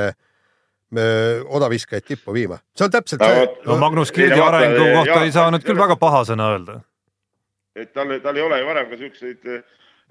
odaviskajaid 1.49 2.05
tippu 2.07 2.33
viima, 2.33 2.59
see 2.77 2.85
on 2.85 2.91
täpselt 2.91 3.19
No 3.19 3.27
see 3.27 3.47
no 3.65 3.75
Magnus 3.81 4.11
Kirdi 4.15 4.39
arengu 4.39 4.85
kohta 4.93 5.23
ei 5.25 5.33
saa 5.35 5.49
nüüd 5.51 5.65
küll 5.67 5.79
väga 5.79 5.97
paha 5.99 6.21
sõna 6.29 6.53
öelda. 6.53 6.77
Et 7.77 7.93
tal, 7.93 8.11
tal 8.23 8.37
ei 8.39 8.43
ole 8.45 8.59
ju 8.61 8.67
varem 8.69 8.89
ka 8.91 8.97
siukseid 8.99 9.45
eh, 9.53 9.63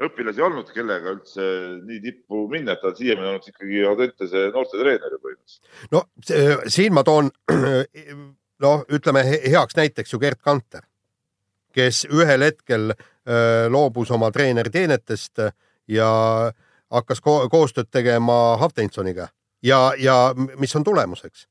õpilasi 0.06 0.42
olnud, 0.44 0.68
kellega 0.76 1.14
üldse 1.16 1.44
nii 1.88 2.00
tippu 2.04 2.42
minna, 2.52 2.74
et 2.76 2.82
ta 2.84 2.90
on 2.92 2.96
siiamaani 2.98 3.30
olnud 3.32 3.46
ikkagi 3.52 3.84
Audentese 3.88 4.42
noortetreener 4.54 5.14
ju 5.16 5.20
põhimõtteliselt. 5.22 5.70
no 5.94 6.02
see- 6.24 6.58
siin 6.78 6.92
ma 6.96 7.02
toon 7.06 7.30
noh, 8.64 8.84
ütleme 8.92 9.22
he- 9.24 9.42
heaks 9.50 9.76
näiteks 9.78 10.12
ju 10.12 10.20
Gerd 10.22 10.40
Kanter, 10.44 10.84
kes 11.76 12.04
ühel 12.12 12.44
hetkel 12.44 12.92
öö, 12.92 13.68
loobus 13.72 14.10
oma 14.14 14.30
treeneriteenetest 14.32 15.42
ja 15.92 16.10
hakkas 16.92 17.20
ko 17.20 17.48
koostööd 17.52 17.88
tegema 17.92 18.56
Hafteinsoniga 18.60 19.28
ja, 19.62 19.92
ja 19.98 20.34
mis 20.36 20.76
on 20.76 20.84
tulemuseks? 20.84 21.48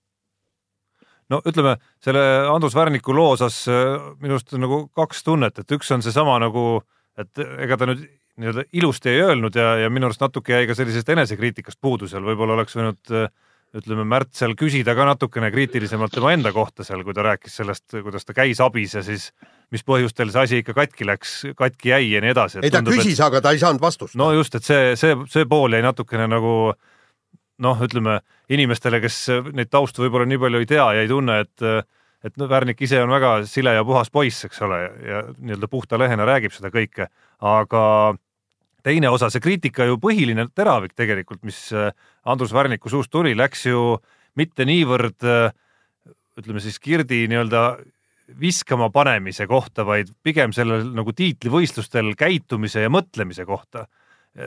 No 1.34 1.41
ütleme 1.45 1.78
selle 2.03 2.26
Andrus 2.51 2.76
Värniku 2.78 3.15
loo 3.15 3.32
osas 3.38 3.63
äh, 3.71 3.95
minu 4.21 4.38
arust 4.38 4.53
nagu 4.59 4.86
kaks 4.95 5.26
tunnet, 5.26 5.63
et 5.63 5.78
üks 5.78 5.91
on 5.95 6.05
seesama 6.05 6.38
nagu, 6.43 6.84
et 7.17 7.45
ega 7.65 7.80
ta 7.80 7.89
nüüd 7.89 8.05
nii-öelda 8.36 8.65
ilusti 8.76 9.13
ei 9.13 9.21
öelnud 9.23 9.55
ja, 9.55 9.76
ja 9.86 9.89
minu 9.93 10.09
arust 10.09 10.23
natuke 10.23 10.57
jäi 10.57 10.67
ka 10.67 10.76
sellisest 10.76 11.09
enesekriitikast 11.13 11.80
puudu 11.82 12.09
seal, 12.11 12.26
võib-olla 12.28 12.57
oleks 12.57 12.76
võinud 12.76 13.13
äh, 13.15 13.30
ütleme, 13.76 14.05
Märt 14.07 14.34
seal 14.38 14.55
küsida 14.59 14.95
ka 14.95 15.05
natukene 15.07 15.49
kriitilisemalt 15.53 16.13
tema 16.15 16.32
enda 16.36 16.51
kohta 16.55 16.86
seal, 16.88 17.03
kui 17.03 17.15
ta 17.15 17.26
rääkis 17.26 17.57
sellest, 17.59 17.86
kuidas 17.91 18.28
ta 18.28 18.36
käis 18.36 18.61
abis 18.63 18.95
ja 18.95 19.03
siis 19.05 19.30
mis 19.73 19.84
põhjustel 19.88 20.32
see 20.32 20.43
asi 20.43 20.59
ikka 20.63 20.76
katki 20.78 21.07
läks, 21.07 21.38
katki 21.57 21.91
jäi 21.91 22.11
ja 22.13 22.21
nii 22.23 22.34
edasi. 22.36 22.61
ei 22.63 22.73
ta 22.73 22.84
küsis, 22.86 23.19
aga 23.23 23.41
ta 23.43 23.55
ei 23.55 23.61
saanud 23.61 23.84
vastust. 23.84 24.15
no 24.19 24.32
just, 24.36 24.55
et 24.55 24.67
see, 24.67 24.93
see, 24.99 25.17
see 25.32 25.47
pool 25.49 25.76
jäi 25.76 25.84
natukene 25.86 26.28
nagu 26.32 26.76
noh, 27.64 27.84
ütleme 27.86 28.20
inimestele, 28.51 28.99
kes 29.03 29.20
neid 29.56 29.72
taustu 29.72 30.03
võib-olla 30.03 30.28
nii 30.30 30.41
palju 30.41 30.62
ei 30.64 30.70
tea 30.70 30.88
ja 30.97 31.06
ei 31.06 31.12
tunne, 31.12 31.39
et 31.45 31.70
et 32.26 32.39
no 32.41 32.47
Värnik 32.49 32.80
ise 32.82 32.97
on 33.03 33.12
väga 33.14 33.36
sile 33.45 33.76
ja 33.76 33.84
puhas 33.86 34.10
poiss, 34.10 34.47
eks 34.47 34.64
ole, 34.66 34.80
ja 35.06 35.20
nii-öelda 35.38 35.68
puhta 35.70 35.99
lehena 36.01 36.26
räägib 36.26 36.56
seda 36.56 36.72
kõike, 36.74 37.06
aga 37.45 37.82
teine 38.86 39.12
osa, 39.14 39.30
see 39.30 39.43
kriitika 39.43 39.86
ju 39.86 39.99
põhiline 40.01 40.47
teravik 40.58 40.95
tegelikult, 40.97 41.43
mis 41.45 41.68
äh, 41.74 41.91
Andrus 42.26 42.53
Värniku 42.56 42.89
suust 42.89 43.14
tuli, 43.14 43.36
läks 43.38 43.68
ju 43.70 43.99
mitte 44.36 44.66
niivõrd 44.66 45.22
ütleme 46.39 46.62
siis 46.64 46.80
Kirdi 46.82 47.26
nii-öelda 47.32 47.62
viskama 48.41 48.89
panemise 48.93 49.45
kohta, 49.47 49.86
vaid 49.86 50.10
pigem 50.26 50.53
sellel 50.56 50.88
nagu 50.95 51.14
tiitlivõistlustel 51.16 52.14
käitumise 52.18 52.84
ja 52.84 52.91
mõtlemise 52.91 53.45
kohta 53.47 53.86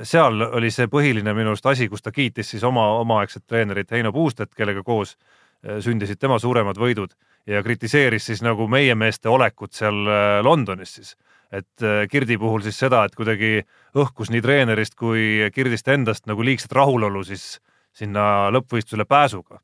seal 0.03 0.43
oli 0.53 0.71
see 0.73 0.89
põhiline 0.91 1.33
minu 1.37 1.55
arust 1.55 1.67
asi, 1.71 1.89
kus 1.89 2.05
ta 2.05 2.13
kiitis 2.13 2.53
siis 2.53 2.65
oma 2.65 2.85
omaaegset 3.01 3.47
treenerit 3.47 3.91
Heino 3.95 4.13
Puustet, 4.13 4.53
kellega 4.57 4.83
koos 4.85 5.15
eh, 5.17 5.79
sündisid 5.85 6.21
tema 6.21 6.39
suuremad 6.39 6.79
võidud 6.81 7.15
ja 7.49 7.63
kritiseeris 7.65 8.29
siis 8.29 8.43
nagu 8.45 8.69
meie 8.69 8.95
meeste 8.95 9.31
olekut 9.33 9.73
seal 9.77 10.05
eh, 10.05 10.41
Londonis 10.45 10.95
siis. 10.99 11.15
et 11.53 11.83
eh, 11.83 12.05
Kirdi 12.11 12.39
puhul 12.39 12.63
siis 12.67 12.79
seda, 12.79 13.05
et 13.05 13.17
kuidagi 13.17 13.63
õhkus 13.97 14.33
nii 14.35 14.45
treenerist 14.45 14.95
kui 14.99 15.49
Kirdist 15.55 15.89
endast 15.89 16.29
nagu 16.29 16.45
liigset 16.45 16.73
rahulolu 16.73 17.25
siis 17.25 17.57
sinna 17.97 18.51
lõppvõistlusele 18.55 19.09
pääsuga. 19.09 19.61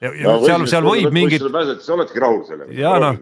ja, 0.00 0.12
ja 0.14 0.38
seal, 0.46 0.66
seal 0.70 0.86
võib 0.86 1.12
mingit, 1.12 1.42
siis 1.42 1.90
oledki 1.90 2.22
rahul 2.22 2.44
sellega. 2.46 2.72
Jaa, 2.72 2.98
noh. 3.02 3.18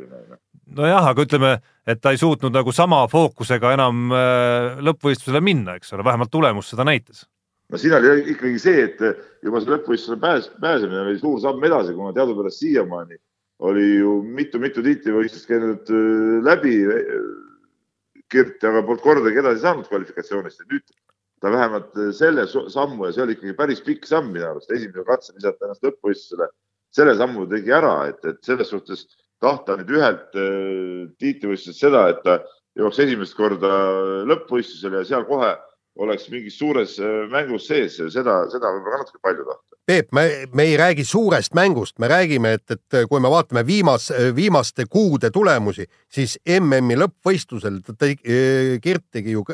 nojah, 0.67 1.11
aga 1.11 1.27
ütleme, 1.27 1.53
et 1.87 2.01
ta 2.01 2.15
ei 2.15 2.21
suutnud 2.21 2.55
nagu 2.55 2.73
sama 2.73 3.05
fookusega 3.11 3.75
enam 3.77 4.11
äh, 4.13 4.81
lõppvõistlusele 4.85 5.43
minna, 5.45 5.77
eks 5.79 5.95
ole, 5.95 6.07
vähemalt 6.07 6.33
tulemus 6.33 6.73
seda 6.73 6.87
näitas. 6.89 7.27
no 7.73 7.81
siin 7.81 7.95
oli 7.97 8.33
ikkagi 8.35 8.59
see, 8.61 8.89
et 8.89 9.01
juba 9.45 9.61
see 9.61 9.73
lõppvõistlusele 9.75 10.21
pääs, 10.21 10.51
pääsemine 10.61 11.05
oli 11.05 11.19
suur 11.21 11.41
samm 11.43 11.65
edasi, 11.65 11.95
kuna 11.97 12.13
teadupärast 12.17 12.63
siiamaani 12.63 13.19
oli 13.65 13.87
ju 14.01 14.19
mitu-mitu 14.23 14.83
tiitlivõistlust 14.85 15.49
käinud 15.49 15.91
äh, 15.93 16.39
läbi 16.45 16.77
äh, 16.85 17.17
Kirt, 18.33 18.65
aga 18.65 18.81
polnud 18.83 19.03
kordagi 19.05 19.39
edasi 19.39 19.61
saanud 19.63 19.87
kvalifikatsioonist 19.91 20.63
ja 20.63 20.69
nüüd 20.73 20.95
ta 21.45 21.53
vähemalt 21.53 21.97
äh, 22.01 22.11
selle 22.17 22.47
sammu 22.49 23.09
ja 23.09 23.15
see 23.15 23.25
oli 23.27 23.37
ikkagi 23.37 23.57
päris 23.59 23.83
pikk 23.85 24.09
samm 24.09 24.33
minu 24.33 24.49
arust, 24.49 24.73
esimesel 24.73 25.07
katsel 25.09 25.39
visata 25.39 25.69
ennast 25.69 25.87
lõppvõistlusele, 25.87 26.49
selle 26.95 27.15
sammu 27.21 27.47
tegi 27.51 27.75
ära, 27.75 27.95
et, 28.11 28.25
et 28.27 28.41
selles 28.47 28.73
suhtes 28.73 29.07
tahta 29.45 29.79
nüüd 29.81 29.93
ühelt 29.95 30.41
äh, 30.41 31.05
tiitlivõistlusest 31.21 31.85
seda, 31.87 32.09
et 32.13 32.25
ta 32.25 32.41
jõuaks 32.79 32.99
esimest 33.05 33.37
korda 33.39 33.71
lõppvõistlusele 34.31 35.03
ja 35.03 35.09
seal 35.13 35.29
kohe 35.29 35.55
oleks 36.05 36.27
mingis 36.33 36.59
suures 36.59 36.97
äh, 36.99 37.25
mängus 37.31 37.69
sees, 37.71 38.01
seda, 38.13 38.41
seda 38.51 38.73
võib-olla 38.75 39.05
natuke 39.05 39.23
palju 39.23 39.47
tahta. 39.47 39.79
Peep, 39.85 40.09
me, 40.17 40.25
me 40.57 40.65
ei 40.71 40.79
räägi 40.81 41.05
suurest 41.05 41.55
mängust, 41.55 41.99
me 42.01 42.09
räägime, 42.09 42.55
et, 42.57 42.65
et 42.73 43.03
kui 43.11 43.21
me 43.21 43.31
vaatame 43.31 43.67
viimas, 43.69 44.09
viimaste 44.35 44.89
kuude 44.91 45.29
tulemusi, 45.31 45.85
siis 46.09 46.39
MM-i 46.49 46.97
lõppvõistlusel 46.99 47.83
ta 47.85 47.93
tõi, 48.01 48.17
Kirt 48.83 49.05
tegi 49.13 49.37
ju 49.37 49.45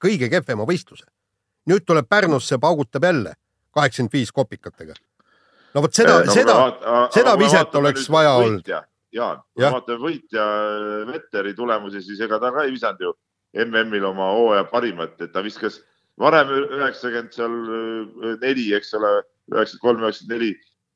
kõige 0.00 0.30
kehvema 0.32 0.66
võistluse. 0.68 1.06
nüüd 1.70 1.84
tuleb 1.86 2.08
Pärnusse, 2.08 2.58
paugutab 2.58 3.04
jälle 3.04 3.36
kaheksakümmend 3.74 4.12
viis 4.12 4.32
kopikatega. 4.32 4.94
no 5.74 5.82
vot 5.82 5.94
seda, 5.94 6.20
seda, 6.32 6.56
seda 7.14 7.36
viset 7.38 7.74
oleks 7.74 8.08
vaja 8.10 8.32
olnud.. 8.42 8.72
Jaan, 9.12 9.42
kui 9.54 9.64
me 9.64 9.72
vaatame 9.74 10.02
võitja 10.04 10.44
Vetteri 11.08 11.54
tulemusi, 11.58 12.02
siis 12.04 12.20
ega 12.22 12.38
ta 12.38 12.52
ka 12.54 12.64
ei 12.66 12.74
visanud 12.74 13.02
ju 13.02 13.14
MM-il 13.64 14.04
oma 14.06 14.30
hooaja 14.36 14.64
parimat, 14.70 15.16
et 15.20 15.32
ta 15.34 15.42
viskas 15.42 15.80
varem 16.20 16.52
üheksakümmend 16.54 17.34
seal 17.34 17.56
äh, 17.74 18.34
neli, 18.42 18.68
eks 18.76 18.94
ole, 18.98 19.10
üheksakümmend 19.50 19.86
kolm, 19.86 20.04
üheksakümmend 20.04 20.36
neli, 20.36 20.52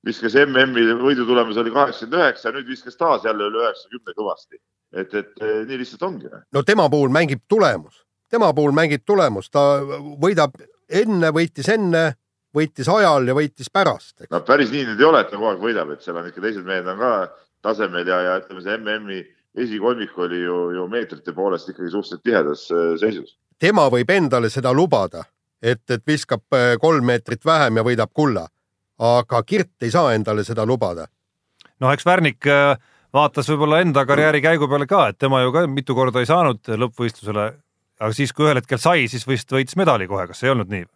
viskas 0.06 0.36
MM-i 0.44 0.86
võidu 1.00 1.26
tulemus 1.28 1.58
oli 1.60 1.72
kaheksakümmend 1.74 2.20
üheksa, 2.20 2.52
nüüd 2.54 2.70
viskas 2.70 2.98
taas 3.00 3.26
jälle 3.26 3.48
üle 3.50 3.64
üheksakümne 3.64 4.16
kõvasti. 4.18 4.60
et, 4.94 5.14
et 5.14 5.40
eh, 5.42 5.64
nii 5.66 5.78
lihtsalt 5.80 6.02
ongi. 6.06 6.28
no 6.54 6.62
tema 6.62 6.88
puhul 6.90 7.10
mängib 7.10 7.40
tulemus, 7.48 8.04
tema 8.30 8.52
puhul 8.54 8.74
mängib 8.76 9.02
tulemus, 9.06 9.50
ta 9.50 9.80
võidab 10.22 10.54
enne, 10.88 11.32
võitis 11.34 11.68
enne, 11.72 12.04
võitis 12.54 12.88
ajal 12.88 13.26
ja 13.26 13.34
võitis 13.34 13.72
pärast, 13.72 14.28
no 14.30 14.40
päris 14.46 14.70
nii 14.70 14.84
nüüd 14.90 15.02
ei 15.02 15.08
ole, 15.08 15.24
et 15.24 15.32
ta 15.32 15.40
kogu 15.40 15.50
aeg 15.50 15.64
võidab, 15.64 15.90
et 15.90 16.04
seal 16.04 16.20
on 16.20 16.28
ikka 16.30 16.44
teised 16.44 16.68
mehed 16.68 16.86
on 16.86 17.00
ka 17.00 17.10
tasemel 17.64 18.06
ja, 18.08 18.20
ja 18.28 18.36
ütleme, 18.42 18.62
see 18.64 18.76
MM-i 18.78 19.22
esikolmik 19.64 20.18
oli 20.18 20.42
ju, 20.42 20.58
ju 20.76 20.86
meetrite 20.90 21.32
poolest 21.32 21.68
ikkagi 21.70 21.90
suhteliselt 21.90 22.24
tihedas 22.26 22.66
äh, 22.74 22.94
seisus. 23.00 23.36
tema 23.58 23.86
võib 23.90 24.10
endale 24.10 24.50
seda 24.50 24.72
lubada, 24.74 25.24
et, 25.62 25.84
et 25.90 26.02
viskab 26.06 26.44
äh, 26.56 26.74
kolm 26.80 27.06
meetrit 27.06 27.44
vähem 27.46 27.80
ja 27.80 27.86
võidab 27.86 28.12
kulla. 28.12 28.48
aga 28.98 29.42
Kirt 29.42 29.82
ei 29.82 29.90
saa 29.90 30.12
endale 30.14 30.44
seda 30.44 30.66
lubada. 30.66 31.06
noh, 31.80 31.92
eks 31.92 32.06
Värnik 32.06 32.46
äh, 32.46 32.76
vaatas 33.14 33.48
võib-olla 33.50 33.80
enda 33.80 34.06
karjääri 34.06 34.42
käigu 34.42 34.68
peale 34.68 34.86
ka, 34.90 35.08
et 35.08 35.18
tema 35.18 35.42
ju 35.42 35.52
ka 35.52 35.66
mitu 35.66 35.94
korda 35.94 36.20
ei 36.20 36.26
saanud 36.26 36.74
lõppvõistlusele, 36.82 37.46
aga 38.00 38.12
siis, 38.12 38.32
kui 38.32 38.48
ühel 38.48 38.58
hetkel 38.58 38.78
sai, 38.82 39.08
siis 39.08 39.26
vist 39.28 39.52
võitis 39.52 39.78
medali 39.78 40.10
kohe, 40.10 40.26
kas 40.26 40.42
ei 40.42 40.50
olnud 40.54 40.70
nii? 40.70 40.86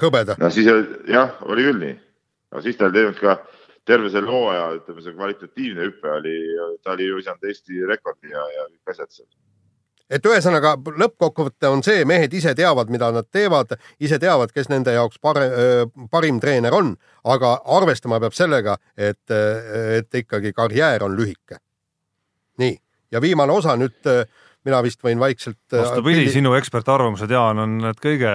hõbeda. 0.00 0.36
no 0.38 0.50
siis 0.52 0.68
jah, 1.08 1.38
oli 1.48 1.66
küll 1.66 1.82
nii. 1.82 1.94
no 2.54 2.62
siis 2.62 2.78
ta 2.78 2.90
ei 2.90 3.00
teinud 3.00 3.18
ka 3.18 3.38
terve 3.86 4.10
selle 4.10 4.30
hooaja, 4.30 4.68
ütleme 4.80 5.02
see 5.04 5.14
kvalitatiivne 5.14 5.88
hüpe 5.88 6.12
oli, 6.18 6.36
ta 6.82 6.94
oli 6.96 7.08
ju 7.08 7.18
visanud 7.20 7.50
Eesti 7.50 7.84
rekordi 7.88 8.32
ja, 8.32 8.46
ja 8.54 8.64
kõik 8.70 8.94
asjad 8.94 9.12
seal. 9.14 9.28
et 10.10 10.26
ühesõnaga 10.26 10.74
lõppkokkuvõte 11.02 11.70
on 11.70 11.84
see, 11.86 12.04
mehed 12.06 12.34
ise 12.34 12.54
teavad, 12.58 12.90
mida 12.94 13.10
nad 13.14 13.28
teevad, 13.32 13.76
ise 14.02 14.18
teavad, 14.22 14.52
kes 14.54 14.70
nende 14.70 14.94
jaoks 14.94 15.18
pare, 15.22 15.46
parim 16.10 16.40
treener 16.42 16.74
on, 16.74 16.94
aga 17.26 17.56
arvestama 17.78 18.20
peab 18.22 18.34
sellega, 18.38 18.76
et, 18.96 19.22
et 19.98 20.20
ikkagi 20.22 20.54
karjäär 20.56 21.06
on 21.06 21.16
lühike. 21.18 21.62
nii, 22.62 22.76
ja 23.12 23.22
viimane 23.22 23.52
osa 23.52 23.76
nüüd 23.78 24.10
mina 24.66 24.82
vist 24.82 25.02
võin 25.02 25.22
vaikselt. 25.22 25.62
vastupidi 25.72 26.28
sinu 26.34 26.54
ekspertarvamused, 26.58 27.30
Jaan, 27.30 27.62
on 27.62 27.78
need 27.86 28.02
kõige 28.02 28.34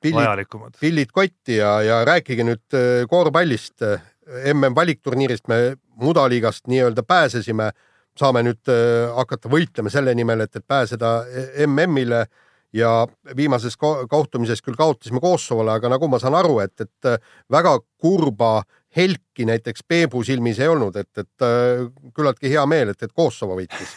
pillid, 0.00 0.20
vajalikumad. 0.20 0.76
pillid 0.80 1.12
kotti 1.12 1.56
ja, 1.60 1.78
ja 1.84 2.00
rääkige 2.08 2.44
nüüd 2.44 2.80
korvpallist 3.08 3.84
mm 4.26 4.74
valikturniirist 4.74 5.48
me 5.48 5.76
mudaliigast 6.00 6.66
nii-öelda 6.68 7.02
pääsesime, 7.02 7.70
saame 8.18 8.42
nüüd 8.46 8.68
äh, 8.68 9.08
hakata 9.16 9.48
võitlema 9.48 9.90
selle 9.90 10.14
nimel, 10.14 10.44
et, 10.44 10.56
et 10.56 10.66
pääseda 10.66 11.24
MM-ile 11.66 12.26
ja 12.72 13.06
viimases 13.36 13.76
kohtumises 14.10 14.62
küll 14.62 14.78
kaotasime 14.78 15.20
Kosovole, 15.20 15.72
aga 15.72 15.90
nagu 15.90 16.08
ma 16.08 16.20
saan 16.22 16.36
aru, 16.38 16.60
et, 16.64 16.74
et 16.80 17.08
äh, 17.08 17.18
väga 17.50 17.78
kurba 17.98 18.60
helki 18.96 19.46
näiteks 19.46 19.84
Peebu 19.88 20.22
silmis 20.26 20.60
ei 20.60 20.70
olnud, 20.70 20.96
et, 20.96 21.10
et 21.18 21.46
äh, 21.46 21.88
küllaltki 22.14 22.50
hea 22.52 22.64
meel, 22.70 22.94
et, 22.94 23.02
et 23.02 23.12
Kosovo 23.14 23.58
võitis. 23.58 23.96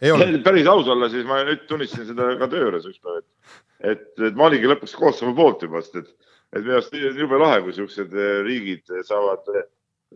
päris 0.44 0.68
aus 0.68 0.88
olla, 0.88 1.10
siis 1.12 1.26
ma 1.28 1.42
nüüd 1.44 1.66
tunnistasin 1.68 2.12
seda 2.12 2.32
ka 2.40 2.48
töö 2.48 2.66
juures 2.66 2.86
üks 2.88 3.00
päev, 3.04 3.20
et, 3.20 3.56
et, 3.92 4.06
et 4.30 4.36
ma 4.36 4.48
olingi 4.48 4.70
lõpuks 4.70 4.96
Kosovo 4.96 5.34
poolt 5.36 5.66
juba, 5.66 5.84
sest 5.84 6.00
et 6.00 6.19
et 6.54 6.62
minu 6.62 6.76
arust 6.78 6.94
jube 6.94 7.38
lahe, 7.40 7.60
kui 7.64 7.74
siuksed 7.76 8.14
eh, 8.14 8.36
riigid 8.46 8.94
saavad, 9.06 9.50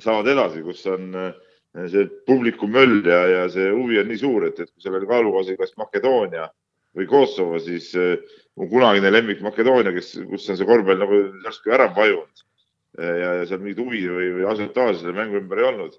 saavad 0.02 0.30
edasi, 0.34 0.62
kus 0.66 0.82
on 0.90 1.10
eh, 1.20 1.32
see 1.90 2.06
publiku 2.28 2.68
möll 2.70 3.02
ja, 3.06 3.20
ja 3.30 3.44
see 3.52 3.70
huvi 3.70 4.00
on 4.02 4.10
nii 4.10 4.20
suur, 4.20 4.48
et, 4.48 4.60
et 4.60 4.70
kui 4.70 4.82
seal 4.84 4.98
oli 4.98 5.10
kaalukausil 5.10 5.58
kas 5.60 5.76
Makedoonia 5.80 6.48
või 6.94 7.06
Kosovo, 7.10 7.58
siis 7.62 7.90
äh, 7.98 8.18
mu 8.58 8.68
kunagine 8.70 9.10
lemmik 9.10 9.42
Makedoonia, 9.42 9.94
kes, 9.94 10.14
kus 10.30 10.48
on 10.50 10.58
see 10.58 10.68
korvpall 10.68 11.00
nagu 11.00 11.20
järsku 11.46 11.74
ära 11.74 11.88
vajunud 11.94 12.44
ja, 12.98 13.30
ja 13.40 13.46
seal 13.48 13.62
mingit 13.62 13.82
huvi 13.82 14.04
või, 14.06 14.28
või 14.38 14.44
asiotaaži 14.52 15.02
selle 15.02 15.16
mängu 15.16 15.40
ümber 15.40 15.62
ei 15.62 15.68
olnud. 15.70 15.96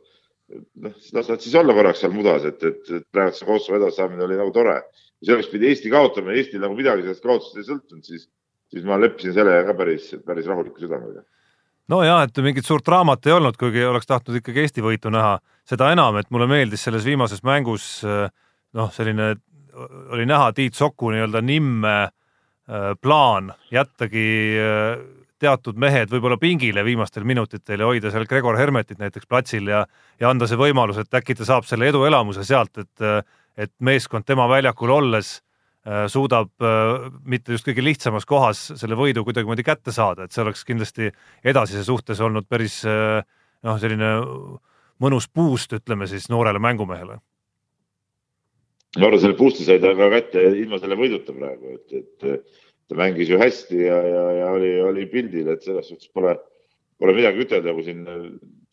noh, 0.86 0.94
las 1.18 1.30
nad 1.32 1.42
siis 1.42 1.56
olla 1.58 1.74
korraks 1.74 2.04
seal 2.04 2.14
mudas, 2.14 2.46
et, 2.46 2.64
et, 2.64 2.82
et 3.00 3.06
praegu 3.12 3.36
see 3.36 3.48
Kosovo 3.48 3.80
edasisaamine 3.80 4.24
oli 4.28 4.40
nagu 4.40 4.54
tore. 4.56 4.78
selleks 5.26 5.50
pidi 5.52 5.72
Eesti 5.72 5.90
kaotama, 5.90 6.36
Eestil 6.38 6.62
nagu 6.62 6.78
midagi 6.78 7.04
sellest 7.04 7.26
kaotusest 7.26 7.58
ei 7.60 7.68
sõltunud, 7.72 8.06
siis 8.06 8.28
siis 8.74 8.86
ma 8.88 9.00
leppisin 9.02 9.34
sellega 9.36 9.66
ka 9.70 9.78
päris, 9.78 10.12
päris 10.26 10.48
rahuliku 10.50 10.82
südamega. 10.82 11.24
nojah, 11.92 12.24
et 12.26 12.44
mingit 12.44 12.66
suurt 12.66 12.86
draamat 12.86 13.28
ei 13.28 13.36
olnud, 13.36 13.58
kuigi 13.58 13.84
oleks 13.86 14.08
tahtnud 14.10 14.42
ikkagi 14.42 14.66
Eesti 14.66 14.86
võitu 14.86 15.12
näha, 15.14 15.38
seda 15.68 15.92
enam, 15.94 16.18
et 16.18 16.32
mulle 16.34 16.48
meeldis 16.50 16.84
selles 16.88 17.06
viimases 17.06 17.44
mängus 17.46 18.04
noh, 18.06 18.92
selline 18.94 19.36
oli 20.16 20.26
näha 20.26 20.54
Tiit 20.56 20.74
Soku 20.74 21.12
nii-öelda 21.12 21.42
nimme 21.42 21.96
äh, 22.04 22.94
plaan 23.02 23.54
jättagi 23.72 24.28
äh, 24.60 25.04
teatud 25.40 25.78
mehed 25.80 26.12
võib-olla 26.12 26.38
pingile 26.40 26.84
viimastel 26.86 27.26
minutitel 27.28 27.84
ja 27.84 27.90
hoida 27.90 28.12
seal 28.12 28.28
Gregor 28.30 28.58
Hermetit 28.58 29.02
näiteks 29.02 29.28
platsil 29.28 29.68
ja, 29.68 29.84
ja 30.20 30.30
anda 30.30 30.48
see 30.48 30.60
võimalus, 30.60 31.00
et 31.02 31.20
äkki 31.20 31.36
ta 31.36 31.48
saab 31.48 31.68
selle 31.68 31.90
eduelamuse 31.92 32.46
sealt, 32.48 32.78
et, 32.80 33.26
et 33.58 33.74
meeskond 33.84 34.26
tema 34.26 34.48
väljakul 34.50 34.94
olles 34.96 35.40
suudab 36.10 36.50
äh, 36.66 37.12
mitte 37.30 37.54
just 37.54 37.68
kõige 37.68 37.84
lihtsamas 37.86 38.26
kohas 38.26 38.62
selle 38.74 38.98
võidu 38.98 39.22
kuidagimoodi 39.26 39.66
kätte 39.66 39.94
saada, 39.94 40.26
et 40.26 40.34
see 40.34 40.42
oleks 40.42 40.66
kindlasti 40.66 41.12
edasise 41.46 41.84
suhtes 41.86 42.22
olnud 42.26 42.48
päris 42.50 42.80
äh, 42.90 43.22
noh, 43.66 43.78
selline 43.82 44.10
mõnus 45.04 45.30
boost, 45.30 45.76
ütleme 45.78 46.08
siis 46.10 46.26
noorele 46.32 46.62
mängumehele. 46.64 47.20
no 48.98 49.10
aga 49.12 49.22
selle 49.22 49.38
boost'i 49.38 49.68
sai 49.68 49.78
ta 49.84 49.94
ka 49.98 50.10
kätte 50.14 50.42
ilma 50.64 50.82
selle 50.82 50.98
võiduta 50.98 51.36
praegu, 51.38 51.78
et, 51.78 52.02
et 52.02 52.50
ta 52.90 52.98
mängis 52.98 53.30
ju 53.30 53.38
hästi 53.42 53.86
ja, 53.86 54.02
ja, 54.10 54.26
ja 54.40 54.52
oli, 54.58 54.74
oli 54.82 55.06
pildil, 55.12 55.52
et 55.54 55.66
selles 55.66 55.90
suhtes 55.92 56.10
pole, 56.14 56.34
pole 56.98 57.14
midagi 57.18 57.46
ütelda, 57.46 57.74
kui 57.78 57.86
siin 57.86 58.06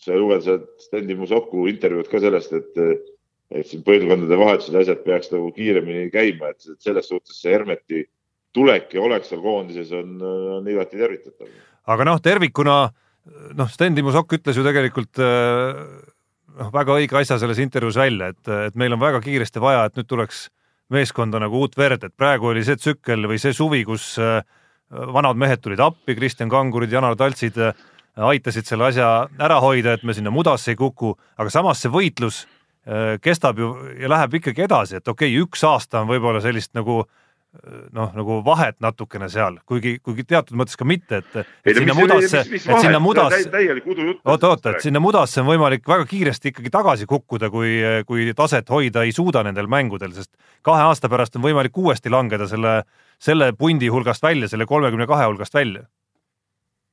sa 0.00 0.16
luged 0.16 0.46
sealt 0.46 0.70
Stendi 0.80 1.16
Musoku 1.18 1.66
intervjuud 1.68 2.08
ka 2.08 2.22
sellest, 2.24 2.56
et 2.56 3.11
et 3.52 3.68
siin 3.68 3.82
põlvkondade 3.86 4.38
vahetused, 4.38 4.76
asjad 4.78 5.02
peaks 5.04 5.30
nagu 5.32 5.50
kiiremini 5.56 6.08
käima, 6.12 6.52
et 6.52 6.82
selles 6.82 7.08
suhtes 7.08 7.38
see 7.38 7.52
Hermeti 7.52 8.04
tulek 8.56 8.92
ja 8.96 9.04
olek 9.04 9.26
seal 9.26 9.42
koondises 9.44 9.92
on, 9.96 10.16
on 10.58 10.66
igati 10.68 11.00
tervitatav. 11.00 11.52
aga 11.92 12.08
noh, 12.08 12.20
tervikuna 12.22 12.78
noh, 13.58 13.70
Sten 13.72 13.96
Timo 13.96 14.12
Sokk 14.14 14.38
ütles 14.38 14.58
ju 14.58 14.64
tegelikult 14.66 15.20
noh, 15.20 16.72
väga 16.72 16.98
õige 16.98 17.20
asja 17.20 17.38
selles 17.40 17.60
intervjuus 17.64 18.00
välja, 18.00 18.32
et, 18.32 18.42
et 18.68 18.78
meil 18.78 18.96
on 18.96 19.02
väga 19.02 19.22
kiiresti 19.24 19.62
vaja, 19.62 19.86
et 19.88 20.00
nüüd 20.00 20.08
tuleks 20.10 20.46
meeskonda 20.92 21.40
nagu 21.40 21.62
uut 21.62 21.76
verd, 21.78 22.04
et 22.04 22.16
praegu 22.16 22.50
oli 22.50 22.64
see 22.66 22.76
tsükkel 22.76 23.24
või 23.30 23.40
see 23.40 23.54
suvi, 23.56 23.80
kus 23.88 24.18
vanad 24.90 25.38
mehed 25.40 25.62
tulid 25.64 25.80
appi, 25.80 26.12
Kristjan 26.18 26.50
Kangurid, 26.52 26.92
Janar 26.92 27.16
Taltsid 27.16 27.56
aitasid 28.12 28.68
selle 28.68 28.90
asja 28.90 29.06
ära 29.40 29.56
hoida, 29.64 29.94
et 29.96 30.02
me 30.04 30.12
sinna 30.12 30.28
mudasse 30.28 30.74
ei 30.74 30.76
kuku, 30.76 31.14
aga 31.40 31.48
samas 31.54 31.80
see 31.80 31.92
võitlus 31.94 32.42
Äh, 32.44 32.61
kestab 33.22 33.58
ju 33.62 33.72
ja 33.94 34.08
läheb 34.10 34.40
ikkagi 34.40 34.64
edasi, 34.64 34.96
et 34.98 35.08
okei 35.08 35.30
okay,, 35.30 35.44
üks 35.44 35.62
aasta 35.68 36.00
on 36.02 36.08
võib-olla 36.10 36.40
sellist 36.42 36.72
nagu 36.74 36.96
äh, 37.04 37.12
noh, 37.92 38.12
nagu 38.16 38.38
vahet 38.44 38.78
natukene 38.80 39.28
seal, 39.32 39.58
kuigi, 39.68 39.98
kuigi 40.04 40.24
teatud 40.24 40.56
mõttes 40.56 40.78
ka 40.78 40.86
mitte, 40.88 41.20
et, 41.20 41.34
ei, 41.66 41.76
sinna 41.76 41.92
mis, 41.92 42.00
mudasse, 42.00 42.40
et 42.48 42.80
sinna 42.80 43.00
mudasse, 43.02 43.42
oota, 44.24 44.52
oota, 44.54 44.72
et 44.72 44.86
sinna 44.86 45.02
mudasse 45.04 45.42
on 45.42 45.50
võimalik 45.50 45.84
väga 45.88 46.06
kiiresti 46.08 46.52
ikkagi 46.52 46.72
tagasi 46.72 47.08
kukkuda, 47.10 47.50
kui, 47.52 47.74
kui 48.08 48.30
taset 48.36 48.72
hoida 48.72 49.04
ei 49.04 49.12
suuda 49.12 49.44
nendel 49.44 49.68
mängudel, 49.72 50.14
sest 50.16 50.32
kahe 50.64 50.86
aasta 50.88 51.10
pärast 51.12 51.36
on 51.36 51.44
võimalik 51.44 51.76
uuesti 51.76 52.12
langeda 52.12 52.48
selle, 52.48 52.78
selle 53.20 53.52
pundi 53.58 53.92
hulgast 53.92 54.24
välja, 54.24 54.48
selle 54.48 54.66
kolmekümne 54.68 55.06
kahe 55.10 55.28
hulgast 55.28 55.54
välja. 55.54 55.84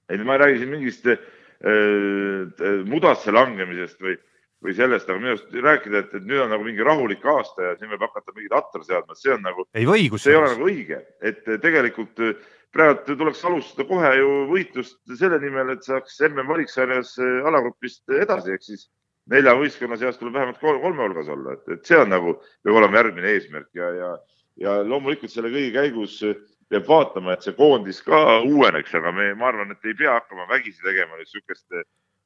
ei, 0.09 0.17
ma 0.25 0.35
ei 0.35 0.43
räägi 0.43 0.63
siin 0.63 0.73
mingist 0.75 1.07
äh, 1.07 1.19
äh 1.63 2.83
mudasse 2.89 3.31
langemisest 3.31 4.03
või 4.03 4.19
või 4.63 4.75
sellest, 4.75 5.07
aga 5.07 5.21
minu 5.21 5.33
arust 5.33 5.53
rääkida, 5.65 6.03
et, 6.03 6.13
et 6.19 6.25
nüüd 6.27 6.43
on 6.43 6.49
nagu 6.51 6.65
mingi 6.67 6.83
rahulik 6.85 7.23
aasta 7.31 7.69
ja 7.69 7.75
siin 7.79 7.91
võib 7.93 8.03
hakata 8.03 8.33
mingit 8.35 8.55
atra 8.57 8.83
seadma, 8.83 9.15
see 9.15 9.31
on 9.35 9.43
nagu, 9.45 9.65
ei 9.79 9.87
või, 9.87 10.07
see 10.19 10.33
ei 10.33 10.39
ole 10.39 10.49
nagu 10.51 10.67
õige, 10.67 10.99
et 11.23 11.47
tegelikult 11.63 12.23
äh, 12.25 12.33
praegu 12.75 13.15
tuleks 13.15 13.43
alustada 13.47 13.87
kohe 13.89 14.11
ju 14.19 14.33
võitlust 14.51 14.99
selle 15.19 15.39
nimel, 15.41 15.71
et 15.73 15.87
saaks 15.87 16.19
MM 16.27 16.51
valiksarjas 16.51 17.15
äh, 17.23 17.47
alagrupist 17.47 18.19
edasi, 18.19 18.57
ehk 18.57 18.67
siis 18.67 18.89
nelja 19.31 19.55
võistkonna 19.55 19.99
seas 20.01 20.19
tuleb 20.19 20.35
vähemalt 20.35 20.59
kolme 20.59 21.05
hulgas 21.05 21.31
olla, 21.31 21.55
et, 21.55 21.65
et 21.77 21.87
see 21.87 21.99
on 22.01 22.11
nagu, 22.11 22.35
peab 22.65 22.81
olema 22.81 22.99
järgmine 22.99 23.31
eesmärk 23.37 23.69
ja, 23.79 23.93
ja, 23.95 24.13
ja 24.59 24.79
loomulikult 24.83 25.31
selle 25.31 25.53
kõige 25.53 25.71
käigus 25.77 26.19
äh, 26.27 26.35
peab 26.69 26.85
vaatama, 26.89 27.33
et 27.33 27.47
see 27.47 27.55
koondis 27.55 28.03
ka 28.03 28.41
uueneks, 28.43 28.91
aga 28.99 29.15
me, 29.15 29.31
ma 29.39 29.49
arvan, 29.53 29.71
et 29.73 29.87
ei 29.87 29.95
pea 29.97 30.19
hakkama 30.19 30.51
vägisi 30.51 30.83
tegema 30.83 31.17
niisugust 31.17 31.65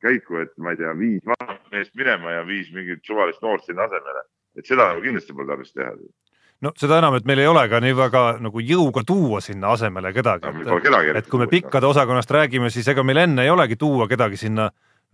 käiku, 0.04 0.42
et 0.44 0.54
ma 0.62 0.74
ei 0.74 0.80
tea, 0.80 0.92
viis 0.98 1.24
vanat 1.28 1.64
meest 1.74 1.96
minema 1.98 2.38
ja 2.38 2.44
viis 2.48 2.70
mingit 2.76 3.04
suvalist 3.08 3.42
noort 3.44 3.66
sinna 3.66 3.88
asemele. 3.88 4.28
et 4.58 4.70
seda 4.70 4.92
nagu 4.92 5.02
kindlasti 5.02 5.34
pole 5.34 5.50
tarvis 5.50 5.74
teha. 5.74 5.92
no 6.62 6.72
seda 6.78 7.00
enam, 7.02 7.18
et 7.18 7.28
meil 7.30 7.44
ei 7.44 7.50
ole 7.50 7.64
ka 7.70 7.80
nii 7.84 7.96
väga 7.98 8.24
nagu 8.44 8.64
jõuga 8.72 9.04
tuua 9.08 9.42
sinna 9.42 9.74
asemele 9.74 10.14
kedagi 10.14 10.52
no,. 10.54 10.80
et, 10.80 11.16
et 11.22 11.30
kui 11.30 11.40
me 11.40 11.48
pikkade 11.52 11.90
osakonnast 11.90 12.32
räägime, 12.32 12.70
siis 12.70 12.88
ega 12.88 13.04
meil 13.04 13.24
enne 13.26 13.46
ei 13.46 13.54
olegi 13.54 13.80
tuua 13.80 14.08
kedagi 14.08 14.38
sinna, 14.38 14.70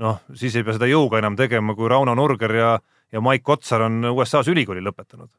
noh, 0.06 0.24
siis 0.34 0.56
ei 0.56 0.66
pea 0.66 0.78
seda 0.78 0.90
jõuga 0.90 1.22
enam 1.22 1.38
tegema, 1.40 1.76
kui 1.76 1.90
Rauno 1.90 2.16
Nurger 2.16 2.56
ja, 2.56 2.74
ja 3.12 3.22
Mike 3.22 3.58
Otsar 3.58 3.88
on 3.88 4.02
USA-s 4.14 4.52
ülikooli 4.52 4.84
lõpetanud. 4.86 5.30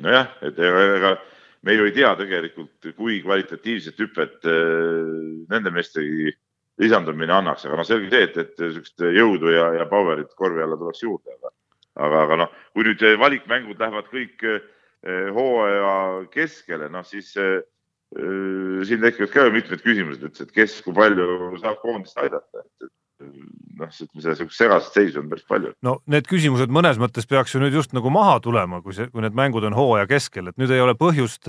nojah, 0.00 0.30
et 0.40 0.58
ega, 0.58 0.86
ega 0.96 1.16
me 1.62 1.74
ju 1.74 1.84
ei 1.84 1.92
tea 1.92 2.14
tegelikult, 2.16 2.92
kui 2.96 3.20
kvalitatiivset 3.24 3.98
hüpet 4.00 4.48
äh, 4.48 5.10
nende 5.50 5.72
meestegi 5.74 6.32
lisandumine 6.80 7.34
annaks, 7.36 7.66
aga 7.68 7.80
noh, 7.80 7.86
selge 7.86 8.10
see, 8.12 8.28
et, 8.28 8.36
et 8.40 8.62
niisugust 8.62 9.06
jõudu 9.16 9.52
ja, 9.54 9.70
ja 9.80 9.88
power'it 9.90 10.32
korvi 10.38 10.64
alla 10.64 10.78
tuleks 10.80 11.02
juurde, 11.04 11.36
aga, 11.36 11.52
aga, 12.06 12.22
aga 12.26 12.38
noh, 12.44 12.54
kui 12.74 12.86
nüüd 12.88 13.04
valikmängud 13.20 13.82
lähevad 13.82 14.08
kõik 14.12 14.46
eh, 14.48 14.62
hooaja 15.36 15.92
keskele, 16.32 16.88
noh 16.92 17.04
siis 17.08 17.34
äh, 17.40 17.60
siin 18.10 19.04
tekivad 19.04 19.30
ka 19.30 19.44
mitmed 19.54 19.82
küsimused, 19.84 20.24
et, 20.26 20.40
et 20.42 20.54
kes, 20.54 20.80
kui 20.82 20.94
palju 20.96 21.52
saab 21.60 21.78
koondist 21.82 22.18
aidata, 22.18 22.64
et 22.64 22.88
noh, 23.78 23.92
seda 23.94 24.34
siukest 24.38 24.58
segast 24.58 24.96
seisu 24.96 25.20
on 25.22 25.28
päris 25.30 25.46
palju. 25.48 25.72
no 25.86 25.98
need 26.10 26.26
küsimused 26.30 26.72
mõnes 26.74 26.98
mõttes 26.98 27.28
peaks 27.30 27.54
ju 27.54 27.62
nüüd 27.62 27.76
just 27.76 27.94
nagu 27.94 28.10
maha 28.10 28.40
tulema, 28.42 28.80
kui 28.82 28.96
see, 28.96 29.06
kui 29.12 29.22
need 29.22 29.36
mängud 29.36 29.66
on 29.68 29.76
hooaja 29.78 30.08
keskel, 30.10 30.50
et 30.50 30.58
nüüd 30.58 30.72
ei 30.74 30.82
ole 30.82 30.96
põhjust 30.98 31.46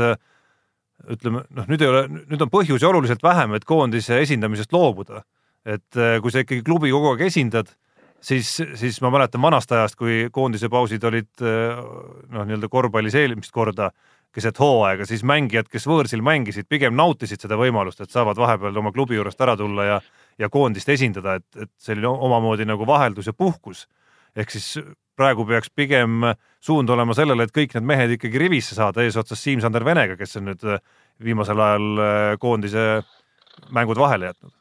ütleme 1.09 1.43
noh, 1.49 1.69
nüüd 1.71 1.81
ei 1.81 1.89
ole, 1.89 2.01
nüüd 2.29 2.41
on 2.45 2.51
põhjusi 2.51 2.87
oluliselt 2.87 3.23
vähem, 3.23 3.55
et 3.57 3.65
koondise 3.65 4.21
esindamisest 4.21 4.73
loobuda. 4.73 5.23
et 5.65 5.97
kui 6.21 6.31
sa 6.33 6.41
ikkagi 6.41 6.63
klubi 6.65 6.89
kogu 6.89 7.11
aeg 7.11 7.19
esindad, 7.27 7.67
siis, 8.17 8.49
siis 8.79 8.95
ma 9.01 9.11
mäletan 9.13 9.41
vanast 9.41 9.71
ajast, 9.71 9.95
kui 9.95 10.29
koondise 10.33 10.69
pausid 10.73 11.03
olid 11.05 11.29
noh, 11.41 12.45
nii-öelda 12.47 12.69
korvpallis 12.69 13.17
eelmist 13.19 13.53
korda 13.53 13.91
keset 14.33 14.59
hooaega, 14.59 15.05
siis 15.05 15.23
mängijad, 15.27 15.67
kes 15.71 15.85
võõrsil 15.89 16.23
mängisid, 16.23 16.67
pigem 16.71 16.95
nautisid 16.95 17.43
seda 17.43 17.57
võimalust, 17.59 18.01
et 18.01 18.13
saavad 18.13 18.39
vahepeal 18.39 18.77
oma 18.79 18.93
klubi 18.95 19.17
juurest 19.17 19.41
ära 19.43 19.57
tulla 19.59 19.87
ja, 19.87 19.97
ja 20.39 20.49
koondist 20.49 20.89
esindada, 20.89 21.35
et, 21.41 21.47
et 21.65 21.71
selline 21.81 22.09
omamoodi 22.11 22.67
nagu 22.67 22.87
vaheldus 22.87 23.27
ja 23.27 23.33
puhkus. 23.33 23.87
ehk 24.35 24.51
siis 24.51 24.77
praegu 25.21 25.45
peaks 25.47 25.69
pigem 25.77 26.25
suund 26.61 26.89
olema 26.93 27.15
sellele, 27.17 27.45
et 27.45 27.55
kõik 27.55 27.77
need 27.77 27.87
mehed 27.93 28.17
ikkagi 28.17 28.41
rivisse 28.41 28.77
saada 28.77 29.05
eesotsas 29.05 29.41
Siim-Sander 29.45 29.85
Venega, 29.85 30.17
kes 30.19 30.39
on 30.41 30.49
nüüd 30.49 30.65
viimasel 31.21 31.61
ajal 31.61 32.37
koondise 32.41 32.87
mängud 33.71 34.01
vahele 34.01 34.31
jätnud. 34.31 34.53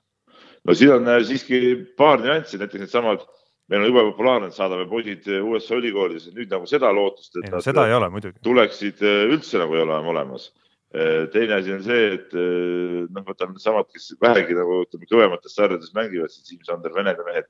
no 0.68 0.76
siin 0.76 0.92
on 0.98 1.12
siiski 1.24 1.60
paar 1.96 2.20
nüanssi, 2.20 2.60
näiteks 2.60 2.84
needsamad 2.84 3.24
meil 3.70 3.84
on 3.84 3.90
jube 3.90 4.02
populaarne, 4.10 4.50
et 4.50 4.56
saadame 4.56 4.86
poisid 4.90 5.28
USA 5.46 5.78
ülikoolidesse, 5.78 6.32
nüüd 6.34 6.50
nagu 6.50 6.66
seda 6.68 6.90
lootust, 6.94 7.36
et 7.36 7.46
ei, 7.46 7.52
nad 7.54 7.64
seda 7.64 7.86
ei 7.86 7.94
ole, 7.94 8.08
muidugi. 8.12 8.40
tuleksid 8.46 9.04
äh, 9.06 9.22
üldse 9.30 9.60
nagu 9.62 9.78
ei 9.78 9.84
ole 9.84 9.98
olemas. 10.12 10.50
Äh, 10.90 11.28
teine 11.30 11.60
asi 11.60 11.74
on 11.76 11.84
see, 11.86 12.08
et 12.16 12.34
äh, 12.34 13.04
noh, 13.06 13.26
võtame 13.28 13.54
needsamad, 13.54 13.86
kes 13.94 14.10
vähegi 14.22 14.58
nagu 14.58 14.82
ütleme 14.86 15.06
kõvemates 15.12 15.54
sarjades 15.54 15.94
mängivad, 15.94 16.34
Siim-Sander, 16.34 16.94
Venede 16.96 17.26
mehed. 17.28 17.46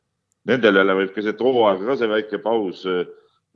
Nendel 0.51 0.81
jälle 0.81 0.97
võib 0.99 1.15
keset 1.15 1.41
hooaega 1.43 1.87
ka 1.87 1.99
see 2.01 2.11
väike 2.11 2.41
paus 2.43 2.85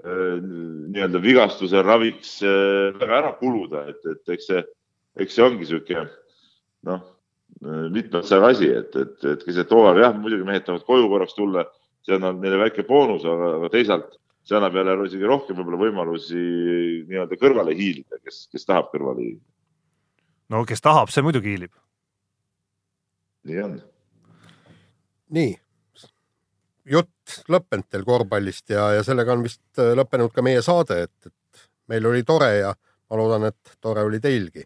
nii-öelda 0.05 1.21
vigastuse 1.23 1.83
raviks 1.83 2.37
väga 2.43 3.19
ära 3.21 3.33
kuluda, 3.39 3.85
et, 3.93 4.03
et 4.11 4.33
eks 4.35 4.49
see, 4.51 4.63
eks 5.23 5.37
see 5.37 5.45
ongi 5.45 5.69
sihuke 5.69 6.03
noh, 6.89 7.05
mitmeksaja 7.95 8.51
asi, 8.51 8.73
et, 8.83 8.97
et, 8.99 9.17
et 9.31 9.47
keset 9.47 9.71
hooaega 9.71 10.09
jah, 10.09 10.19
muidugi 10.19 10.47
mehed 10.47 10.67
tahavad 10.67 10.87
koju 10.89 11.09
korraks 11.13 11.39
tulla 11.39 11.65
see 12.05 12.19
annab 12.19 12.43
neile 12.43 12.61
väike 12.61 12.85
boonus, 12.89 13.25
aga, 13.29 13.55
aga 13.59 13.71
teisalt 13.73 14.19
see 14.45 14.59
annab 14.59 14.77
jälle 14.77 14.97
isegi 15.09 15.29
rohkem 15.29 15.57
võib-olla 15.57 15.81
võimalusi 15.81 16.45
nii-öelda 17.09 17.39
kõrvale 17.41 17.77
hiilida, 17.77 18.21
kes, 18.25 18.45
kes 18.53 18.69
tahab 18.69 18.91
kõrvale 18.93 19.23
hiilida. 19.23 19.45
no 20.53 20.65
kes 20.69 20.85
tahab, 20.85 21.13
see 21.13 21.25
muidugi 21.25 21.55
hiilib. 21.55 21.73
nii 23.49 23.63
on. 23.65 23.79
nii, 25.39 25.55
jutt 26.85 27.41
lõppenud 27.49 27.89
teil 27.91 28.05
korvpallist 28.05 28.71
ja, 28.71 28.91
ja 28.99 29.03
sellega 29.07 29.33
on 29.33 29.45
vist 29.45 29.83
lõppenud 30.01 30.33
ka 30.35 30.45
meie 30.45 30.63
saade, 30.63 31.03
et, 31.09 31.31
et 31.31 31.67
meil 31.89 32.07
oli 32.07 32.23
tore 32.27 32.51
ja 32.59 32.75
ma 32.75 33.21
loodan, 33.21 33.49
et 33.51 33.77
tore 33.81 34.05
oli 34.05 34.21
teilgi. 34.21 34.65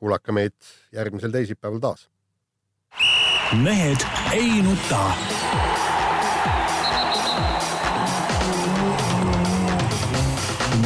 kuulake 0.00 0.32
meid 0.32 0.56
järgmisel 0.92 1.32
teisipäeval 1.32 1.80
taas. 1.80 2.08
mehed 3.62 4.06
ei 4.32 4.62
nuta 4.62 5.02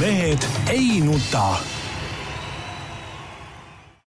mehed 0.01 0.49
ei 0.71 1.01
nuta 1.01 1.74